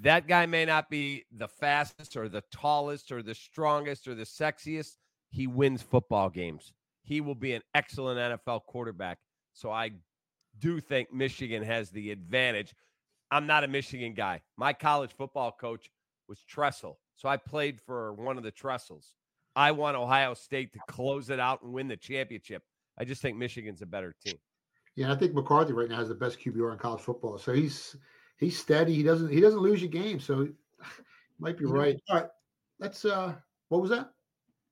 that 0.00 0.26
guy 0.26 0.46
may 0.46 0.64
not 0.64 0.88
be 0.88 1.24
the 1.30 1.48
fastest 1.48 2.16
or 2.16 2.28
the 2.28 2.42
tallest 2.50 3.12
or 3.12 3.22
the 3.22 3.34
strongest 3.34 4.08
or 4.08 4.14
the 4.14 4.24
sexiest. 4.24 4.96
He 5.34 5.48
wins 5.48 5.82
football 5.82 6.30
games. 6.30 6.72
He 7.02 7.20
will 7.20 7.34
be 7.34 7.54
an 7.54 7.62
excellent 7.74 8.20
NFL 8.20 8.66
quarterback. 8.66 9.18
So 9.52 9.68
I 9.68 9.90
do 10.60 10.78
think 10.78 11.12
Michigan 11.12 11.60
has 11.64 11.90
the 11.90 12.12
advantage. 12.12 12.72
I'm 13.32 13.44
not 13.44 13.64
a 13.64 13.68
Michigan 13.68 14.14
guy. 14.14 14.42
My 14.56 14.72
college 14.72 15.10
football 15.10 15.50
coach 15.50 15.90
was 16.28 16.38
Tressel. 16.48 17.00
So 17.16 17.28
I 17.28 17.36
played 17.36 17.80
for 17.80 18.12
one 18.12 18.36
of 18.36 18.44
the 18.44 18.52
Tressels. 18.52 19.12
I 19.56 19.72
want 19.72 19.96
Ohio 19.96 20.34
State 20.34 20.72
to 20.74 20.78
close 20.88 21.30
it 21.30 21.40
out 21.40 21.62
and 21.62 21.72
win 21.72 21.88
the 21.88 21.96
championship. 21.96 22.62
I 22.96 23.04
just 23.04 23.20
think 23.20 23.36
Michigan's 23.36 23.82
a 23.82 23.86
better 23.86 24.14
team. 24.24 24.36
Yeah, 24.94 25.12
I 25.12 25.16
think 25.16 25.34
McCarthy 25.34 25.72
right 25.72 25.88
now 25.88 25.96
has 25.96 26.10
the 26.10 26.14
best 26.14 26.38
QBR 26.38 26.74
in 26.74 26.78
college 26.78 27.00
football. 27.00 27.38
So 27.38 27.52
he's 27.52 27.96
he's 28.38 28.56
steady. 28.56 28.94
He 28.94 29.02
doesn't 29.02 29.30
he 29.30 29.40
doesn't 29.40 29.58
lose 29.58 29.82
your 29.82 29.90
game. 29.90 30.20
So 30.20 30.46
might 31.40 31.58
be 31.58 31.64
right. 31.64 31.96
All 32.08 32.20
right. 32.20 32.28
Let's 32.78 33.04
uh 33.04 33.34
what 33.68 33.80
was 33.80 33.90
that? 33.90 34.13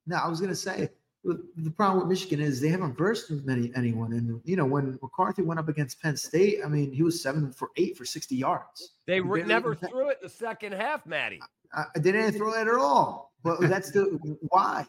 No, 0.06 0.16
I 0.16 0.28
was 0.28 0.40
gonna 0.40 0.54
say 0.54 0.90
the 1.24 1.70
problem 1.76 2.00
with 2.00 2.08
Michigan 2.08 2.40
is 2.40 2.60
they 2.60 2.68
haven't 2.68 2.98
versed 2.98 3.30
many 3.30 3.70
anyone. 3.76 4.12
And 4.12 4.40
you 4.44 4.56
know, 4.56 4.64
when 4.64 4.98
McCarthy 5.02 5.42
went 5.42 5.60
up 5.60 5.68
against 5.68 6.02
Penn 6.02 6.16
State, 6.16 6.58
I 6.64 6.68
mean, 6.68 6.92
he 6.92 7.02
was 7.02 7.22
seven 7.22 7.52
for 7.52 7.70
eight 7.76 7.96
for 7.96 8.04
60 8.04 8.34
yards. 8.34 8.94
They 9.06 9.20
re- 9.20 9.44
never 9.44 9.74
threw 9.74 10.08
it 10.08 10.18
the 10.20 10.28
second 10.28 10.72
half, 10.72 11.06
Maddie. 11.06 11.40
I, 11.72 11.84
I 11.94 11.98
didn't 12.00 12.32
throw 12.32 12.52
it 12.54 12.66
at 12.66 12.74
all. 12.74 13.32
But 13.44 13.60
that's 13.60 13.90
the 13.92 14.18
why. 14.48 14.86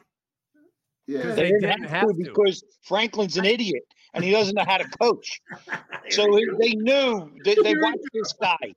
Yeah, 1.06 1.34
they, 1.34 1.52
they 1.52 1.60
didn't 1.60 1.84
have 1.84 2.08
to 2.08 2.14
because 2.14 2.64
Franklin's 2.82 3.38
an 3.38 3.46
idiot 3.46 3.84
and 4.14 4.24
he 4.24 4.32
doesn't 4.32 4.56
know 4.56 4.66
how 4.66 4.78
to 4.78 4.88
coach. 4.90 5.42
So 6.10 6.38
they 6.60 6.74
knew 6.76 7.32
they, 7.46 7.56
they 7.56 7.76
watched 7.78 8.10
this 8.14 8.34
guy 8.34 8.74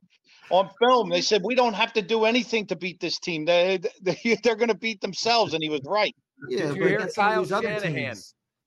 on 0.49 0.69
film. 0.79 1.09
They 1.09 1.21
said 1.21 1.41
we 1.43 1.55
don't 1.55 1.73
have 1.73 1.91
to 1.93 2.01
do 2.01 2.23
anything 2.23 2.65
to 2.67 2.75
beat 2.77 3.01
this 3.01 3.19
team. 3.19 3.43
They, 3.43 3.81
they 4.01 4.39
they're 4.43 4.55
going 4.55 4.69
to 4.69 4.77
beat 4.77 5.01
themselves, 5.01 5.53
and 5.53 5.61
he 5.61 5.69
was 5.69 5.81
right. 5.85 6.15
Yeah, 6.49 6.67
Did 6.67 6.77
you 6.77 6.85
hear 6.85 7.07
Kyle 7.07 7.45
Shanahan? 7.45 8.17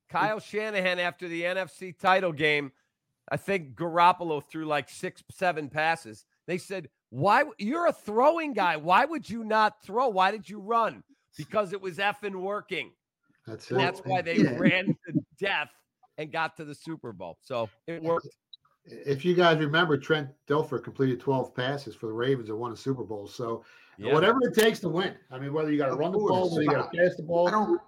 Kyle 0.09 0.41
Shanahan 0.41 0.99
after 0.99 1.29
the 1.29 1.43
NFC 1.43 1.97
title 1.97 2.33
game, 2.33 2.73
I 3.31 3.37
think 3.37 3.75
Garoppolo 3.75 4.43
threw 4.51 4.65
like 4.65 4.89
six, 4.89 5.23
seven 5.31 5.69
passes. 5.69 6.25
They 6.47 6.59
said, 6.59 6.89
"Why? 7.11 7.45
You're 7.59 7.87
a 7.87 7.93
throwing 7.93 8.53
guy. 8.53 8.77
Why 8.77 9.05
would 9.05 9.29
you 9.31 9.45
not 9.45 9.83
throw? 9.83 10.09
Why 10.09 10.33
did 10.33 10.49
you 10.49 10.61
run? 10.61 11.05
Because 11.37 11.73
it 11.73 11.81
was 11.81 11.99
effing 11.99 12.35
working." 12.35 12.91
That's, 13.47 13.71
and 13.71 13.79
that's 13.79 14.01
why 14.01 14.23
they 14.23 14.37
yeah. 14.37 14.57
ran 14.59 14.87
to 14.87 15.21
death 15.39 15.71
and 16.19 16.31
got 16.31 16.57
to 16.57 16.65
the 16.65 16.75
Super 16.75 17.13
Bowl. 17.13 17.39
So 17.41 17.69
it 17.87 18.03
worked. 18.03 18.29
If 18.91 19.25
you 19.25 19.35
guys 19.35 19.59
remember, 19.59 19.97
Trent 19.97 20.29
Dilfer 20.49 20.83
completed 20.83 21.21
12 21.21 21.55
passes 21.55 21.95
for 21.95 22.07
the 22.07 22.13
Ravens 22.13 22.49
and 22.49 22.59
won 22.59 22.73
a 22.73 22.77
Super 22.77 23.05
Bowl. 23.05 23.27
So 23.27 23.65
yeah. 23.99 24.13
whatever 24.13 24.39
it 24.43 24.55
takes 24.55 24.81
to 24.81 24.89
win. 24.89 25.15
I 25.31 25.39
mean, 25.39 25.53
whether 25.53 25.71
you 25.71 25.79
got 25.79 25.89
to 25.89 25.95
run 25.95 26.13
the 26.13 26.19
ball, 26.19 26.51
whether 26.51 26.63
you 26.63 26.71
got 26.71 26.91
to 26.91 26.99
pass 26.99 27.17
the 27.17 27.23
ball. 27.23 27.49
I 27.49 27.51
don't. 27.51 27.81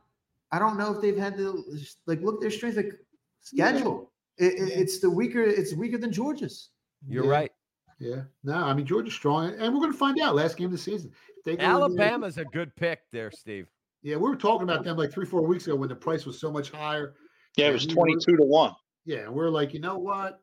I 0.55 0.59
don't 0.59 0.77
know 0.77 0.95
if 0.95 1.01
they've 1.01 1.17
had 1.17 1.37
to 1.38 1.65
like 2.07 2.21
look 2.21 2.41
their 2.41 2.51
strength 2.51 2.77
of 2.77 2.85
schedule. 3.41 4.12
Yeah. 4.38 4.49
It, 4.49 4.55
it, 4.55 4.79
it's 4.81 5.01
the 5.01 5.09
weaker. 5.09 5.43
It's 5.43 5.75
weaker 5.75 5.99
than 5.99 6.12
Georgia's. 6.12 6.71
You're 7.09 7.25
yeah. 7.25 7.31
right. 7.31 7.53
Yeah. 7.99 8.23
No, 8.45 8.55
I 8.55 8.75
mean 8.75 8.85
Georgia's 8.85 9.15
strong, 9.15 9.55
and 9.59 9.73
we're 9.73 9.81
going 9.81 9.93
to 9.93 9.99
find 9.99 10.21
out 10.21 10.35
last 10.35 10.57
game 10.57 10.67
of 10.67 10.73
the 10.73 10.79
season. 10.79 11.12
Alabama's 11.59 12.38
a 12.38 12.45
good 12.45 12.75
pick 12.77 13.01
there, 13.11 13.31
Steve. 13.31 13.67
Yeah, 14.03 14.17
we 14.17 14.29
were 14.29 14.37
talking 14.37 14.65
about 14.65 14.85
them 14.85 14.97
like 14.97 15.12
three, 15.12 15.27
four 15.27 15.43
weeks 15.43 15.67
ago 15.67 15.77
when 15.77 15.88
the 15.88 15.95
price 15.95 16.27
was 16.27 16.38
so 16.41 16.51
much 16.51 16.71
higher. 16.71 17.15
Yeah, 17.57 17.69
it 17.69 17.73
was 17.73 17.87
twenty-two 17.87 18.37
to 18.37 18.45
one. 18.45 18.75
Yeah, 19.05 19.19
and 19.21 19.33
we're 19.33 19.49
like, 19.49 19.73
you 19.73 19.81
know 19.81 19.99
what? 19.99 20.41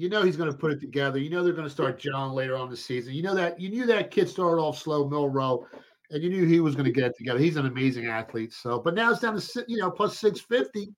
You 0.00 0.08
know 0.08 0.22
he's 0.22 0.38
going 0.38 0.50
to 0.50 0.56
put 0.56 0.72
it 0.72 0.80
together. 0.80 1.18
You 1.18 1.28
know 1.28 1.44
they're 1.44 1.52
going 1.52 1.66
to 1.66 1.70
start 1.70 1.98
John 1.98 2.32
later 2.32 2.56
on 2.56 2.70
the 2.70 2.76
season. 2.76 3.12
You 3.12 3.22
know 3.22 3.34
that 3.34 3.60
you 3.60 3.68
knew 3.68 3.84
that 3.84 4.10
kid 4.10 4.30
started 4.30 4.58
off 4.58 4.78
slow, 4.78 5.06
Milroe, 5.06 5.66
and 6.10 6.22
you 6.22 6.30
knew 6.30 6.46
he 6.46 6.60
was 6.60 6.74
going 6.74 6.86
to 6.86 6.90
get 6.90 7.04
it 7.04 7.18
together. 7.18 7.38
He's 7.38 7.56
an 7.56 7.66
amazing 7.66 8.06
athlete. 8.06 8.54
So, 8.54 8.78
but 8.78 8.94
now 8.94 9.10
it's 9.10 9.20
down 9.20 9.38
to 9.38 9.64
you 9.68 9.76
know 9.76 9.90
plus 9.90 10.18
six 10.18 10.40
fifty. 10.40 10.94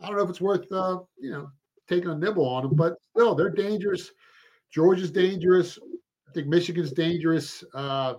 I 0.00 0.06
don't 0.06 0.16
know 0.16 0.22
if 0.22 0.30
it's 0.30 0.40
worth 0.40 0.70
uh, 0.70 1.00
you 1.18 1.32
know 1.32 1.50
taking 1.88 2.08
a 2.08 2.14
nibble 2.14 2.48
on 2.48 2.62
them, 2.62 2.76
but 2.76 2.94
still 3.16 3.34
they're 3.34 3.50
dangerous. 3.50 4.12
Georgia's 4.70 5.10
dangerous. 5.10 5.76
I 6.28 6.32
think 6.32 6.46
Michigan's 6.46 6.92
dangerous. 6.92 7.64
Uh, 7.74 8.14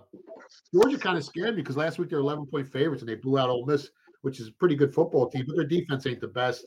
Georgia 0.74 0.98
kind 0.98 1.16
of 1.16 1.24
scared 1.24 1.56
me 1.56 1.62
because 1.62 1.78
last 1.78 1.98
week 1.98 2.10
they're 2.10 2.18
11 2.18 2.44
point 2.48 2.68
favorites 2.68 3.00
and 3.00 3.08
they 3.08 3.14
blew 3.14 3.38
out 3.38 3.48
Ole 3.48 3.64
Miss, 3.64 3.88
which 4.20 4.40
is 4.40 4.48
a 4.48 4.52
pretty 4.52 4.74
good 4.74 4.92
football 4.92 5.30
team, 5.30 5.44
but 5.46 5.56
their 5.56 5.64
defense 5.64 6.06
ain't 6.06 6.20
the 6.20 6.28
best. 6.28 6.66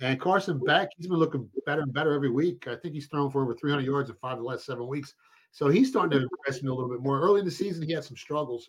And 0.00 0.20
Carson 0.20 0.60
Beck, 0.64 0.88
he's 0.96 1.06
been 1.06 1.18
looking 1.18 1.48
better 1.66 1.82
and 1.82 1.92
better 1.92 2.12
every 2.12 2.30
week. 2.30 2.66
I 2.66 2.76
think 2.76 2.94
he's 2.94 3.06
thrown 3.06 3.30
for 3.30 3.42
over 3.42 3.54
300 3.54 3.84
yards 3.84 4.10
in 4.10 4.16
five 4.16 4.32
of 4.32 4.38
the 4.38 4.44
last 4.44 4.66
seven 4.66 4.88
weeks. 4.88 5.14
So 5.52 5.68
he's 5.68 5.88
starting 5.88 6.18
to 6.18 6.24
impress 6.24 6.62
me 6.62 6.68
a 6.68 6.74
little 6.74 6.90
bit 6.90 7.00
more. 7.00 7.20
Early 7.20 7.38
in 7.38 7.44
the 7.44 7.52
season, 7.52 7.86
he 7.86 7.92
had 7.92 8.04
some 8.04 8.16
struggles. 8.16 8.68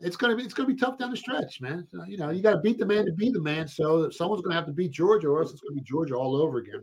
It's 0.00 0.16
gonna 0.16 0.36
be 0.36 0.44
it's 0.44 0.54
gonna 0.54 0.68
be 0.68 0.76
tough 0.76 0.96
down 0.96 1.10
the 1.10 1.16
stretch, 1.16 1.60
man. 1.60 1.86
You 2.06 2.16
know, 2.16 2.30
you 2.30 2.40
got 2.40 2.52
to 2.52 2.60
beat 2.60 2.78
the 2.78 2.86
man 2.86 3.04
to 3.04 3.12
be 3.12 3.30
the 3.30 3.42
man. 3.42 3.66
So 3.68 4.08
someone's 4.10 4.42
gonna 4.42 4.54
have 4.54 4.66
to 4.66 4.72
beat 4.72 4.92
Georgia, 4.92 5.28
or 5.28 5.40
else 5.42 5.50
it's 5.50 5.60
gonna 5.60 5.74
be 5.74 5.82
Georgia 5.82 6.14
all 6.14 6.36
over 6.36 6.58
again. 6.58 6.82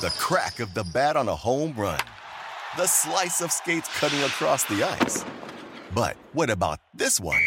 The 0.00 0.10
crack 0.18 0.58
of 0.58 0.74
the 0.74 0.82
bat 0.82 1.16
on 1.16 1.28
a 1.28 1.36
home 1.36 1.72
run. 1.76 2.00
The 2.76 2.86
slice 2.88 3.40
of 3.40 3.52
skates 3.52 3.88
cutting 3.96 4.20
across 4.24 4.64
the 4.64 4.82
ice. 4.82 5.24
But 5.94 6.16
what 6.32 6.50
about 6.50 6.80
this 6.92 7.20
one? 7.20 7.40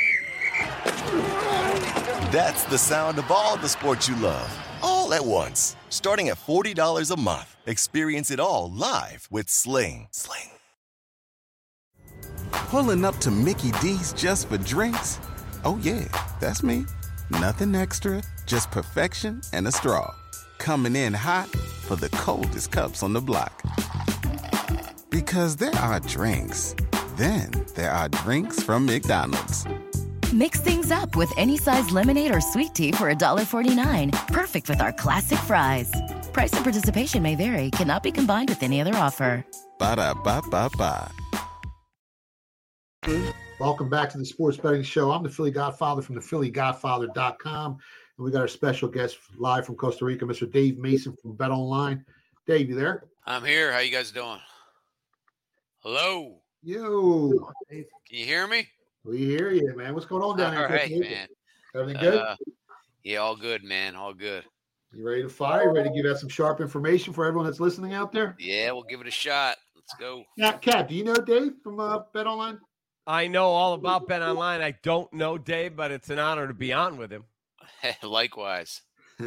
That's 2.31 2.63
the 2.63 2.77
sound 2.77 3.19
of 3.19 3.29
all 3.29 3.57
the 3.57 3.67
sports 3.67 4.07
you 4.07 4.15
love, 4.15 4.49
all 4.81 5.13
at 5.13 5.25
once. 5.25 5.75
Starting 5.89 6.29
at 6.29 6.37
$40 6.37 7.11
a 7.11 7.19
month. 7.19 7.53
Experience 7.65 8.31
it 8.31 8.39
all 8.39 8.71
live 8.71 9.27
with 9.29 9.49
Sling. 9.49 10.07
Sling. 10.11 10.51
Pulling 12.51 13.03
up 13.03 13.17
to 13.17 13.29
Mickey 13.29 13.71
D's 13.81 14.13
just 14.13 14.47
for 14.47 14.57
drinks? 14.57 15.19
Oh, 15.65 15.77
yeah, 15.81 16.07
that's 16.39 16.63
me. 16.63 16.85
Nothing 17.29 17.75
extra, 17.75 18.23
just 18.45 18.71
perfection 18.71 19.41
and 19.51 19.67
a 19.67 19.71
straw. 19.71 20.15
Coming 20.59 20.95
in 20.95 21.13
hot 21.13 21.53
for 21.87 21.95
the 21.95 22.09
coldest 22.09 22.71
cups 22.71 23.01
on 23.01 23.13
the 23.13 23.21
block. 23.21 23.63
Because 25.09 25.55
there 25.55 25.73
are 25.75 25.99
drinks, 26.01 26.75
then 27.15 27.49
there 27.75 27.91
are 27.91 28.09
drinks 28.09 28.61
from 28.61 28.85
McDonald's. 28.85 29.65
Mix 30.33 30.59
things 30.59 30.91
up 30.91 31.15
with 31.15 31.31
any 31.37 31.57
size 31.57 31.89
lemonade 31.91 32.35
or 32.35 32.41
sweet 32.41 32.75
tea 32.75 32.91
for 32.91 33.09
$1.49. 33.13 34.27
Perfect 34.27 34.69
with 34.69 34.81
our 34.81 34.91
classic 34.91 35.39
fries. 35.39 35.89
Price 36.33 36.53
and 36.53 36.63
participation 36.63 37.23
may 37.23 37.35
vary, 37.35 37.71
cannot 37.71 38.03
be 38.03 38.11
combined 38.11 38.49
with 38.49 38.61
any 38.61 38.81
other 38.81 38.95
offer. 38.95 39.45
Ba 39.79 39.95
da 39.95 40.13
ba 40.13 40.41
ba 40.51 40.69
ba. 40.77 41.09
Welcome 43.59 43.89
back 43.89 44.09
to 44.11 44.17
the 44.17 44.25
Sports 44.25 44.57
Betting 44.57 44.83
Show. 44.83 45.11
I'm 45.11 45.23
the 45.23 45.29
Philly 45.29 45.51
Godfather 45.51 46.01
from 46.01 46.15
the 46.15 46.21
PhillyGodfather.com. 46.21 47.77
And 48.17 48.25
we 48.25 48.31
got 48.31 48.41
our 48.41 48.47
special 48.47 48.87
guest 48.87 49.17
live 49.37 49.65
from 49.65 49.75
Costa 49.75 50.03
Rica, 50.05 50.25
Mr. 50.25 50.51
Dave 50.51 50.79
Mason 50.79 51.15
from 51.21 51.35
Bet 51.35 51.51
Online. 51.51 52.03
Dave, 52.47 52.69
you 52.69 52.75
there? 52.75 53.03
I'm 53.25 53.43
here. 53.45 53.71
How 53.71 53.79
you 53.79 53.91
guys 53.91 54.11
doing? 54.11 54.39
Hello. 55.79 56.41
Yo. 56.63 57.31
Can 57.69 57.85
you 58.09 58.25
hear 58.25 58.47
me? 58.47 58.67
We 59.03 59.17
hear 59.19 59.51
you, 59.51 59.75
man. 59.75 59.93
What's 59.93 60.07
going 60.07 60.23
on 60.23 60.37
down 60.37 60.55
All 60.55 60.67
there? 60.67 60.77
right, 60.77 60.89
man. 60.99 61.27
Everything 61.75 62.01
good? 62.01 62.15
Uh, 62.21 62.35
yeah, 63.03 63.19
all 63.19 63.35
good, 63.35 63.63
man. 63.63 63.95
All 63.95 64.13
good. 64.13 64.43
you 64.91 65.07
ready 65.07 65.21
to 65.21 65.29
fire? 65.29 65.71
Ready 65.71 65.89
to 65.89 65.95
give 65.95 66.05
out 66.11 66.17
some 66.17 66.29
sharp 66.29 66.59
information 66.59 67.13
for 67.13 67.23
everyone 67.25 67.45
that's 67.45 67.59
listening 67.59 67.93
out 67.93 68.11
there? 68.11 68.35
Yeah, 68.39 68.71
we'll 68.71 68.83
give 68.83 68.99
it 68.99 69.07
a 69.07 69.11
shot. 69.11 69.57
Let's 69.75 69.93
go. 69.99 70.23
Now, 70.37 70.53
Cap, 70.53 70.89
do 70.89 70.95
you 70.95 71.03
know 71.03 71.15
Dave 71.15 71.53
from 71.63 71.79
uh, 71.79 71.99
Bet 72.13 72.25
Online? 72.25 72.59
I 73.05 73.27
know 73.27 73.45
all 73.45 73.73
about 73.73 74.07
Bet 74.07 74.23
Online. 74.23 74.61
I 74.61 74.75
don't 74.81 75.11
know 75.13 75.37
Dave, 75.37 75.75
but 75.75 75.91
it's 75.91 76.09
an 76.09 76.17
honor 76.19 76.47
to 76.47 76.53
be 76.53 76.73
on 76.73 76.97
with 76.97 77.11
him. 77.11 77.23
Likewise. 78.03 78.81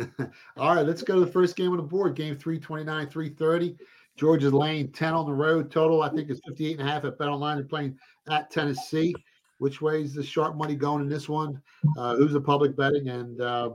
All 0.56 0.74
right, 0.74 0.86
let's 0.86 1.02
go 1.02 1.14
to 1.14 1.24
the 1.24 1.30
first 1.30 1.56
game 1.56 1.70
on 1.72 1.76
the 1.76 1.82
board. 1.82 2.14
Game 2.14 2.36
329, 2.36 3.08
330. 3.08 3.76
Georgia's 4.16 4.52
Lane, 4.52 4.92
10 4.92 5.14
on 5.14 5.26
the 5.26 5.32
road. 5.32 5.70
Total, 5.70 6.02
I 6.02 6.10
think, 6.10 6.30
is 6.30 6.40
58 6.46 6.78
and 6.78 6.88
a 6.88 6.92
half 6.92 7.04
at 7.04 7.18
Bet 7.18 7.28
Online. 7.28 7.56
They're 7.56 7.64
playing 7.64 7.98
at 8.28 8.50
Tennessee. 8.50 9.14
Which 9.58 9.80
way 9.80 10.02
is 10.02 10.14
the 10.14 10.22
sharp 10.22 10.56
money 10.56 10.74
going 10.74 11.02
in 11.02 11.08
this 11.08 11.28
one? 11.28 11.60
Uh, 11.98 12.16
who's 12.16 12.32
the 12.32 12.40
public 12.40 12.76
betting 12.76 13.08
and 13.08 13.40
uh, 13.40 13.70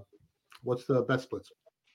what's 0.63 0.86
the 0.86 1.01
best 1.04 1.23
splits? 1.23 1.51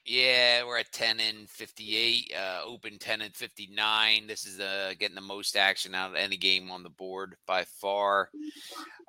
Yeah, 0.06 0.64
we're 0.64 0.78
at 0.78 0.92
10 0.92 1.20
and 1.20 1.48
58, 1.48 2.32
uh, 2.34 2.60
open 2.64 2.98
10 2.98 3.20
and 3.20 3.34
59. 3.34 4.26
This 4.26 4.46
is 4.46 4.58
uh, 4.58 4.94
getting 4.98 5.14
the 5.14 5.20
most 5.20 5.56
action 5.56 5.94
out 5.94 6.10
of 6.10 6.16
any 6.16 6.36
game 6.36 6.70
on 6.70 6.82
the 6.82 6.88
board 6.88 7.36
by 7.46 7.64
far, 7.64 8.30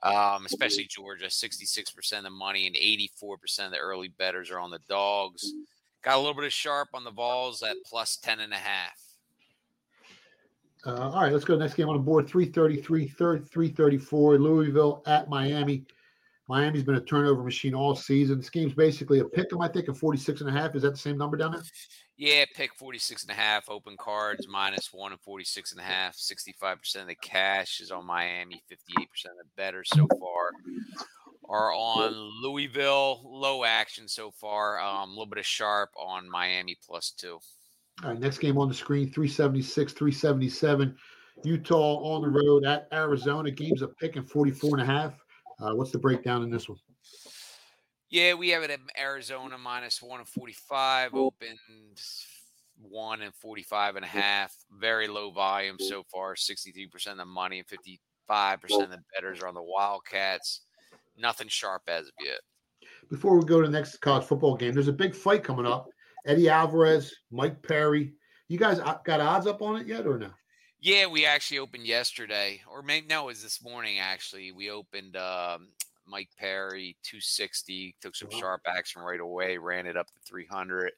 um, 0.04 0.46
especially 0.46 0.86
Georgia. 0.90 1.28
66% 1.28 2.18
of 2.18 2.24
the 2.24 2.30
money 2.30 2.68
and 2.68 2.76
84% 2.76 3.66
of 3.66 3.72
the 3.72 3.78
early 3.78 4.10
betters 4.10 4.52
are 4.52 4.60
on 4.60 4.70
the 4.70 4.80
dogs. 4.90 5.54
Got 6.04 6.16
a 6.16 6.20
little 6.20 6.34
bit 6.34 6.46
of 6.46 6.54
sharp 6.54 6.90
on 6.94 7.04
the 7.04 7.12
balls 7.12 7.64
at 7.64 7.78
plus 7.86 8.18
10 8.18 8.42
and 8.42 8.54
a 8.54 8.58
half. 8.58 9.00
Uh, 10.86 11.10
all 11.10 11.22
right, 11.22 11.32
let's 11.32 11.46
go 11.46 11.56
next 11.56 11.76
game 11.76 11.90
on 11.90 11.96
the 11.96 12.02
board 12.02 12.28
333, 12.28 13.08
334. 13.08 14.40
Louisville 14.40 15.04
at 15.06 15.30
Miami. 15.30 15.86
Miami's 16.52 16.84
been 16.84 16.96
a 16.96 17.02
turnover 17.02 17.44
machine 17.44 17.74
all 17.74 17.96
season. 17.96 18.38
This 18.38 18.50
game's 18.50 18.74
basically 18.74 19.20
a 19.20 19.26
pick 19.26 19.54
'em, 19.54 19.62
I 19.62 19.70
think, 19.70 19.88
a 19.88 19.94
46 19.94 20.42
and 20.42 20.50
a 20.50 20.52
half. 20.52 20.76
Is 20.76 20.82
that 20.82 20.92
the 20.92 20.98
same 20.98 21.18
number 21.18 21.38
down 21.38 21.54
there? 21.54 21.64
Yeah, 22.18 22.44
pick 22.54 22.76
46 22.76 23.22
and 23.22 23.32
a 23.32 23.36
half, 23.36 23.70
open 23.70 23.96
cards 23.96 24.50
minus 24.50 24.92
one 24.92 25.14
and 25.14 25.22
46 25.22 25.72
and 25.72 25.80
a 25.80 25.84
half. 25.84 26.18
65% 26.18 27.04
of 27.04 27.08
the 27.08 27.16
cash 27.16 27.80
is 27.80 27.90
on 27.90 28.06
Miami, 28.06 28.62
58% 28.68 29.32
of 29.32 29.38
the 29.38 29.50
betters 29.56 29.88
so 29.94 30.06
far 30.20 30.52
are 31.48 31.74
on 31.74 32.12
Louisville. 32.44 33.22
Low 33.24 33.64
action 33.64 34.10
so 34.10 34.30
far. 34.32 34.78
Um, 34.82 35.10
a 35.10 35.12
little 35.14 35.28
bit 35.28 35.40
of 35.40 35.46
sharp 35.46 35.92
on 35.96 36.30
Miami 36.30 36.78
plus 36.86 37.12
two. 37.12 37.40
All 38.04 38.10
right, 38.10 38.20
next 38.20 38.40
game 38.40 38.58
on 38.58 38.68
the 38.68 38.76
screen 38.76 39.10
376, 39.10 39.94
377. 39.94 40.98
Utah 41.46 41.96
on 42.04 42.22
the 42.22 42.30
road 42.30 42.66
at 42.66 42.90
Arizona. 42.92 43.52
Game's 43.52 43.84
a 43.84 43.88
pick 43.88 44.18
and 44.18 44.30
44 44.30 44.72
and 44.72 44.82
a 44.82 44.86
half. 44.86 45.21
Uh, 45.62 45.76
what's 45.76 45.92
the 45.92 46.00
breakdown 46.00 46.42
in 46.44 46.50
this 46.50 46.68
one? 46.68 46.80
Yeah, 48.10 48.34
we 48.34 48.50
have 48.50 48.64
it 48.64 48.72
at 48.72 48.80
Arizona 49.00 49.58
minus 49.58 50.02
one 50.02 50.20
and 50.20 50.28
45, 50.28 51.14
open 51.14 51.58
one 52.82 53.22
and 53.22 53.34
45 53.36 53.96
and 53.96 54.04
a 54.04 54.08
half. 54.08 54.54
Very 54.80 55.08
low 55.08 55.32
volume 55.32 55.78
so 55.80 56.04
far, 56.12 56.36
63% 56.36 57.12
of 57.12 57.18
the 57.18 57.26
money 57.26 57.60
and 57.60 57.68
55% 57.68 58.84
of 58.84 58.90
the 58.90 59.04
betters 59.14 59.42
are 59.42 59.48
on 59.48 59.54
the 59.54 59.62
Wildcats. 59.62 60.62
Nothing 61.18 61.48
sharp 61.48 61.84
as 61.88 62.08
of 62.08 62.14
yet. 62.20 62.40
Before 63.10 63.38
we 63.38 63.46
go 63.46 63.62
to 63.62 63.68
the 63.68 63.74
next 63.74 63.98
college 63.98 64.26
football 64.26 64.56
game, 64.56 64.74
there's 64.74 64.88
a 64.88 64.94
big 64.94 65.14
fight 65.14 65.44
coming 65.44 65.66
up. 65.66 65.88
Eddie 66.26 66.50
Alvarez, 66.50 67.14
Mike 67.32 67.62
Perry. 67.62 68.14
You 68.48 68.58
guys 68.58 68.80
uh, 68.80 68.98
got 69.06 69.22
odds 69.22 69.48
up 69.48 69.62
on 69.62 69.78
it 69.80 69.88
yet 69.88 70.08
or 70.08 70.18
no? 70.18 70.32
Yeah, 70.82 71.06
we 71.06 71.28
actually 71.28 71.60
opened 71.60 71.86
yesterday, 71.86 72.62
or 72.72 72.82
maybe 72.82 73.06
no, 73.08 73.24
it 73.24 73.28
was 73.28 73.44
this 73.44 73.64
morning. 73.64 74.00
Actually, 74.00 74.52
we 74.52 74.72
opened 74.72 75.16
um, 75.16 75.68
Mike 76.08 76.30
Perry 76.40 76.98
260, 77.04 77.96
took 78.02 78.16
some 78.16 78.32
sharp 78.32 78.62
action 78.66 79.02
right 79.04 79.20
away, 79.20 79.58
ran 79.60 79.86
it 79.86 79.96
up 79.96 80.08
to 80.08 80.20
300, 80.28 80.92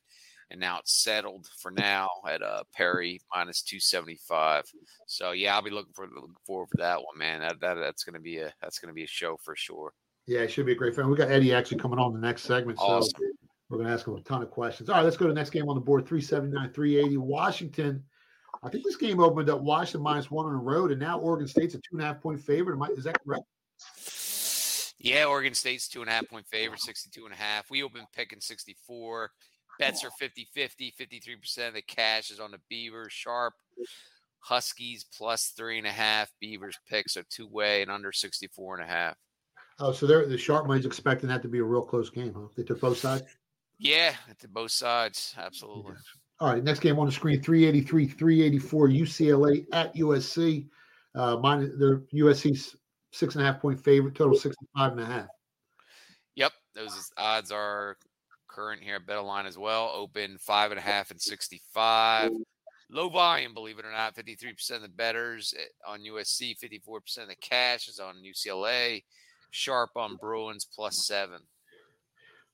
and 0.52 0.60
now 0.60 0.80
it's 0.80 1.04
settled 1.04 1.48
for 1.60 1.70
now 1.70 2.08
at 2.28 2.42
uh, 2.42 2.64
Perry 2.74 3.20
minus 3.36 3.62
275. 3.62 4.64
So 5.06 5.32
yeah, 5.32 5.54
I'll 5.54 5.62
be 5.62 5.70
looking 5.70 5.94
for 5.94 6.08
looking 6.08 6.36
forward 6.46 6.70
for 6.72 6.78
that 6.78 7.00
one, 7.00 7.18
man. 7.18 7.42
That, 7.42 7.60
that 7.60 7.74
that's 7.74 8.06
gonna 8.06 8.22
be 8.22 8.38
a 8.38 8.54
that's 8.62 8.80
gonna 8.80 8.94
be 8.94 9.04
a 9.04 9.08
show 9.08 9.38
for 9.44 9.56
sure. 9.56 9.92
Yeah, 10.26 10.40
it 10.40 10.52
should 10.52 10.66
be 10.66 10.72
a 10.72 10.76
great 10.76 10.96
fan. 10.96 11.10
We 11.10 11.18
got 11.18 11.30
Eddie 11.30 11.54
actually 11.54 11.80
coming 11.80 12.00
on 12.00 12.14
the 12.14 12.20
next 12.20 12.44
segment. 12.44 12.80
So 12.80 12.86
Awesome. 12.86 13.22
we're 13.68 13.78
going 13.80 13.88
to 13.88 13.94
ask 13.94 14.08
him 14.08 14.16
a 14.16 14.22
ton 14.22 14.42
of 14.42 14.50
questions. 14.50 14.88
All 14.88 14.96
right, 14.96 15.04
let's 15.04 15.18
go 15.18 15.26
to 15.26 15.34
the 15.34 15.36
next 15.38 15.50
game 15.50 15.68
on 15.68 15.76
the 15.76 15.82
board 15.82 16.08
379, 16.08 16.72
380. 16.72 17.18
Washington. 17.18 18.02
I 18.64 18.70
think 18.70 18.84
this 18.86 18.96
game 18.96 19.20
opened 19.20 19.50
up 19.50 19.62
Washington 19.62 20.02
minus 20.02 20.32
one 20.32 20.46
on 20.46 20.54
the 20.54 20.58
road, 20.58 20.92
and 20.92 21.00
now 21.00 21.20
Oregon 21.20 21.48
State's 21.48 21.74
a 21.76 21.78
two 21.78 21.90
and 21.94 22.02
a 22.02 22.06
half 22.06 22.22
point 22.22 22.40
favorite. 22.40 22.76
Am 22.76 22.84
I- 22.84 22.88
Is 22.90 23.04
that 23.04 23.18
correct? 23.24 23.44
Yeah, 25.00 25.26
Oregon 25.26 25.54
State's 25.54 25.90
two 25.90 26.00
and 26.02 26.10
a 26.10 26.14
half 26.14 26.30
point 26.30 26.48
favorite, 26.48 26.80
62 26.80 27.26
and 27.26 27.34
a 27.34 27.38
half. 27.38 27.70
We 27.70 27.84
open 27.84 28.06
picking 28.16 28.40
64. 28.40 29.32
Bets 29.80 30.04
are 30.06 30.12
50 30.12 30.48
50, 30.54 30.94
53% 30.98 31.68
of 31.68 31.74
the 31.74 31.82
cash 31.82 32.30
is 32.32 32.40
on 32.40 32.52
the 32.52 32.60
Beavers. 32.70 33.12
Sharp 33.12 33.54
Huskies 34.40 35.04
plus 35.18 35.48
three 35.58 35.78
and 35.78 35.88
a 35.88 35.92
half. 35.92 36.32
Beavers 36.40 36.78
picks 36.88 37.18
are 37.18 37.24
two 37.30 37.48
way 37.48 37.82
and 37.82 37.92
under 37.92 38.12
64 38.14 38.76
and 38.80 38.84
a 38.84 38.88
half. 38.88 39.18
Oh, 39.80 39.92
so 39.92 40.06
they're, 40.06 40.26
the 40.28 40.38
sharp 40.38 40.68
money's 40.68 40.86
expecting 40.86 41.28
that 41.30 41.42
to 41.42 41.48
be 41.48 41.60
a 41.60 41.64
real 41.64 41.82
close 41.82 42.10
game, 42.10 42.34
huh? 42.34 42.48
They 42.56 42.64
took 42.64 42.80
both 42.80 42.98
sides. 43.00 43.24
Yeah, 43.80 44.14
it 44.30 44.40
to 44.40 44.48
both 44.48 44.72
sides. 44.72 45.34
Absolutely. 45.38 45.96
All 46.40 46.52
right, 46.52 46.64
next 46.64 46.80
game 46.80 47.00
on 47.00 47.06
the 47.06 47.12
screen 47.12 47.42
383, 47.42 48.08
384, 48.08 48.90
UCLA 48.90 49.66
at 49.72 49.96
USC. 49.96 50.68
Uh, 51.16 51.38
mine, 51.38 51.72
they're 51.78 52.00
USC's 52.14 52.76
six 53.12 53.36
and 53.36 53.44
a 53.44 53.52
half 53.52 53.62
point 53.62 53.80
favorite, 53.80 54.16
total 54.16 54.36
65 54.36 54.92
and 54.94 55.02
a 55.02 55.06
half. 55.06 55.28
Yep, 56.36 56.52
those 56.74 57.12
odds 57.18 57.52
are 57.52 57.98
current 58.50 58.82
here 58.82 58.96
at 58.96 59.06
BetOnline 59.06 59.46
as 59.46 59.58
well. 59.58 59.92
Open 59.94 60.38
five 60.40 60.72
and 60.72 60.80
a 60.80 60.84
half 60.84 61.12
and 61.12 61.22
65. 61.22 62.32
Low 62.90 63.10
volume, 63.10 63.54
believe 63.54 63.80
it 63.80 63.86
or 63.86 63.92
not. 63.92 64.16
53% 64.16 64.72
of 64.72 64.82
the 64.82 64.88
betters 64.88 65.54
eh, 65.58 65.64
on 65.88 66.02
USC, 66.02 66.56
54% 66.60 67.24
of 67.24 67.28
the 67.30 67.36
cash 67.36 67.88
is 67.88 68.00
on 68.00 68.16
UCLA. 68.24 69.04
Sharp 69.52 69.92
on 69.96 70.18
Bruins 70.18 70.66
plus 70.66 71.06
seven. 71.08 71.40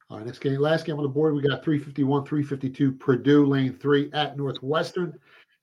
All 0.10 0.17
right, 0.17 0.26
next 0.26 0.39
game, 0.39 0.60
last 0.60 0.86
game 0.86 0.98
on 0.98 1.04
the 1.04 1.10
board, 1.10 1.36
we 1.36 1.41
got 1.41 1.63
351, 1.63 2.26
352, 2.26 2.93
Purdue 2.93 3.45
lane 3.45 3.78
three 3.78 4.10
at 4.13 4.38
Northwestern. 4.38 5.13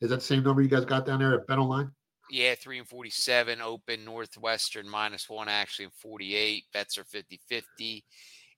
Is 0.00 0.11
that 0.11 0.16
the 0.16 0.24
same 0.24 0.44
number 0.44 0.62
you 0.62 0.68
guys 0.68 0.85
got 0.85 1.04
down 1.04 1.18
there 1.18 1.35
at 1.35 1.48
Bet 1.48 1.59
Online? 1.59 1.90
Yeah, 2.30 2.54
three 2.54 2.78
and 2.78 2.87
47. 2.87 3.61
Open 3.61 4.04
Northwestern 4.04 4.88
minus 4.88 5.28
one, 5.28 5.48
actually, 5.48 5.87
in 5.87 5.90
48. 6.00 6.64
Bets 6.72 6.96
are 6.96 7.04
50 7.04 7.40
50. 7.48 8.04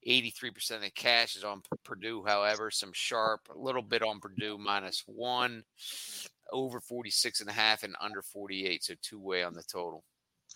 83% 0.07 0.71
of 0.77 0.83
the 0.83 0.91
cash 0.91 1.37
is 1.37 1.45
on 1.45 1.63
Purdue, 1.85 2.23
however, 2.27 2.71
some 2.71 2.93
sharp, 2.93 3.41
a 3.55 3.59
little 3.59 3.83
bit 3.83 4.03
on 4.03 4.21
Purdue 4.21 4.57
minus 4.59 5.03
one, 5.07 5.65
over 6.53 6.81
46 6.81 7.41
and 7.41 7.51
a 7.51 7.53
half 7.53 7.83
and 7.83 7.97
under 8.01 8.23
48. 8.23 8.85
So 8.85 8.95
two 9.03 9.21
way 9.21 9.43
on 9.43 9.55
the 9.55 9.65
total. 9.71 10.05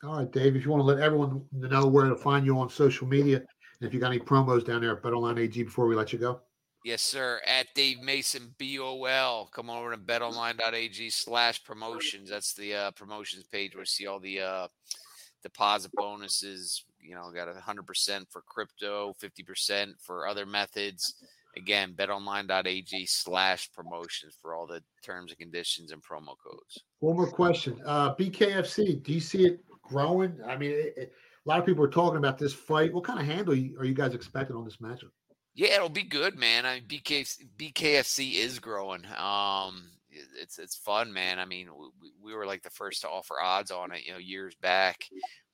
All 0.04 0.18
right, 0.18 0.30
Dave, 0.30 0.56
if 0.56 0.64
you 0.64 0.70
want 0.70 0.82
to 0.82 0.84
let 0.84 1.00
everyone 1.00 1.42
know 1.52 1.86
where 1.86 2.08
to 2.08 2.16
find 2.16 2.46
you 2.46 2.58
on 2.58 2.68
social 2.68 3.06
media, 3.06 3.42
and 3.82 3.88
if 3.88 3.92
you 3.92 3.98
got 3.98 4.12
any 4.12 4.20
promos 4.20 4.64
down 4.64 4.80
there 4.80 4.92
at 4.92 5.02
BetOnline 5.02 5.40
AG 5.40 5.60
before 5.60 5.88
we 5.88 5.96
let 5.96 6.12
you 6.12 6.18
go. 6.20 6.38
Yes, 6.84 7.02
sir. 7.02 7.40
At 7.44 7.66
Dave 7.74 8.00
Mason 8.00 8.54
BOL. 8.60 9.46
Come 9.52 9.70
over 9.70 9.90
to 9.90 9.96
betonline.ag 9.96 11.10
slash 11.10 11.64
promotions. 11.64 12.30
That's 12.30 12.54
the 12.54 12.74
uh, 12.74 12.90
promotions 12.92 13.44
page 13.50 13.74
where 13.74 13.82
you 13.82 13.86
see 13.86 14.06
all 14.06 14.20
the 14.20 14.40
uh, 14.40 14.68
deposit 15.42 15.90
bonuses. 15.94 16.84
You 17.00 17.16
know, 17.16 17.32
got 17.34 17.48
a 17.48 17.54
100% 17.54 18.26
for 18.30 18.42
crypto, 18.42 19.14
50% 19.20 19.94
for 20.00 20.28
other 20.28 20.46
methods. 20.46 21.16
Again, 21.56 21.92
betonline.ag 21.96 23.06
slash 23.06 23.68
promotions 23.72 24.36
for 24.40 24.54
all 24.54 24.68
the 24.68 24.80
terms 25.04 25.32
and 25.32 25.40
conditions 25.40 25.90
and 25.90 26.00
promo 26.00 26.36
codes. 26.40 26.84
One 27.00 27.16
more 27.16 27.30
question. 27.30 27.80
Uh, 27.84 28.14
BKFC, 28.14 29.02
do 29.02 29.12
you 29.12 29.20
see 29.20 29.44
it 29.44 29.60
growing? 29.82 30.38
I 30.46 30.56
mean, 30.56 30.70
it, 30.70 30.94
it, 30.96 31.12
a 31.44 31.48
lot 31.48 31.58
of 31.58 31.66
people 31.66 31.84
are 31.84 31.90
talking 31.90 32.18
about 32.18 32.38
this 32.38 32.52
fight. 32.52 32.92
What 32.92 33.04
kind 33.04 33.18
of 33.18 33.26
handle 33.26 33.54
are 33.54 33.84
you 33.84 33.94
guys 33.94 34.14
expecting 34.14 34.56
on 34.56 34.64
this 34.64 34.76
matchup? 34.76 35.10
Yeah, 35.54 35.74
it'll 35.74 35.88
be 35.88 36.04
good, 36.04 36.38
man. 36.38 36.64
I 36.64 36.76
mean, 36.76 36.84
BKFC, 36.88 37.48
BKFC 37.58 38.34
is 38.34 38.58
growing. 38.58 39.04
Um, 39.18 39.90
it's 40.10 40.58
it's 40.58 40.76
fun, 40.76 41.12
man. 41.12 41.38
I 41.38 41.44
mean, 41.44 41.68
we, 42.00 42.10
we 42.22 42.34
were 42.34 42.46
like 42.46 42.62
the 42.62 42.70
first 42.70 43.02
to 43.02 43.08
offer 43.08 43.34
odds 43.42 43.70
on 43.70 43.92
it, 43.92 44.04
you 44.06 44.12
know, 44.12 44.18
years 44.18 44.54
back 44.62 45.04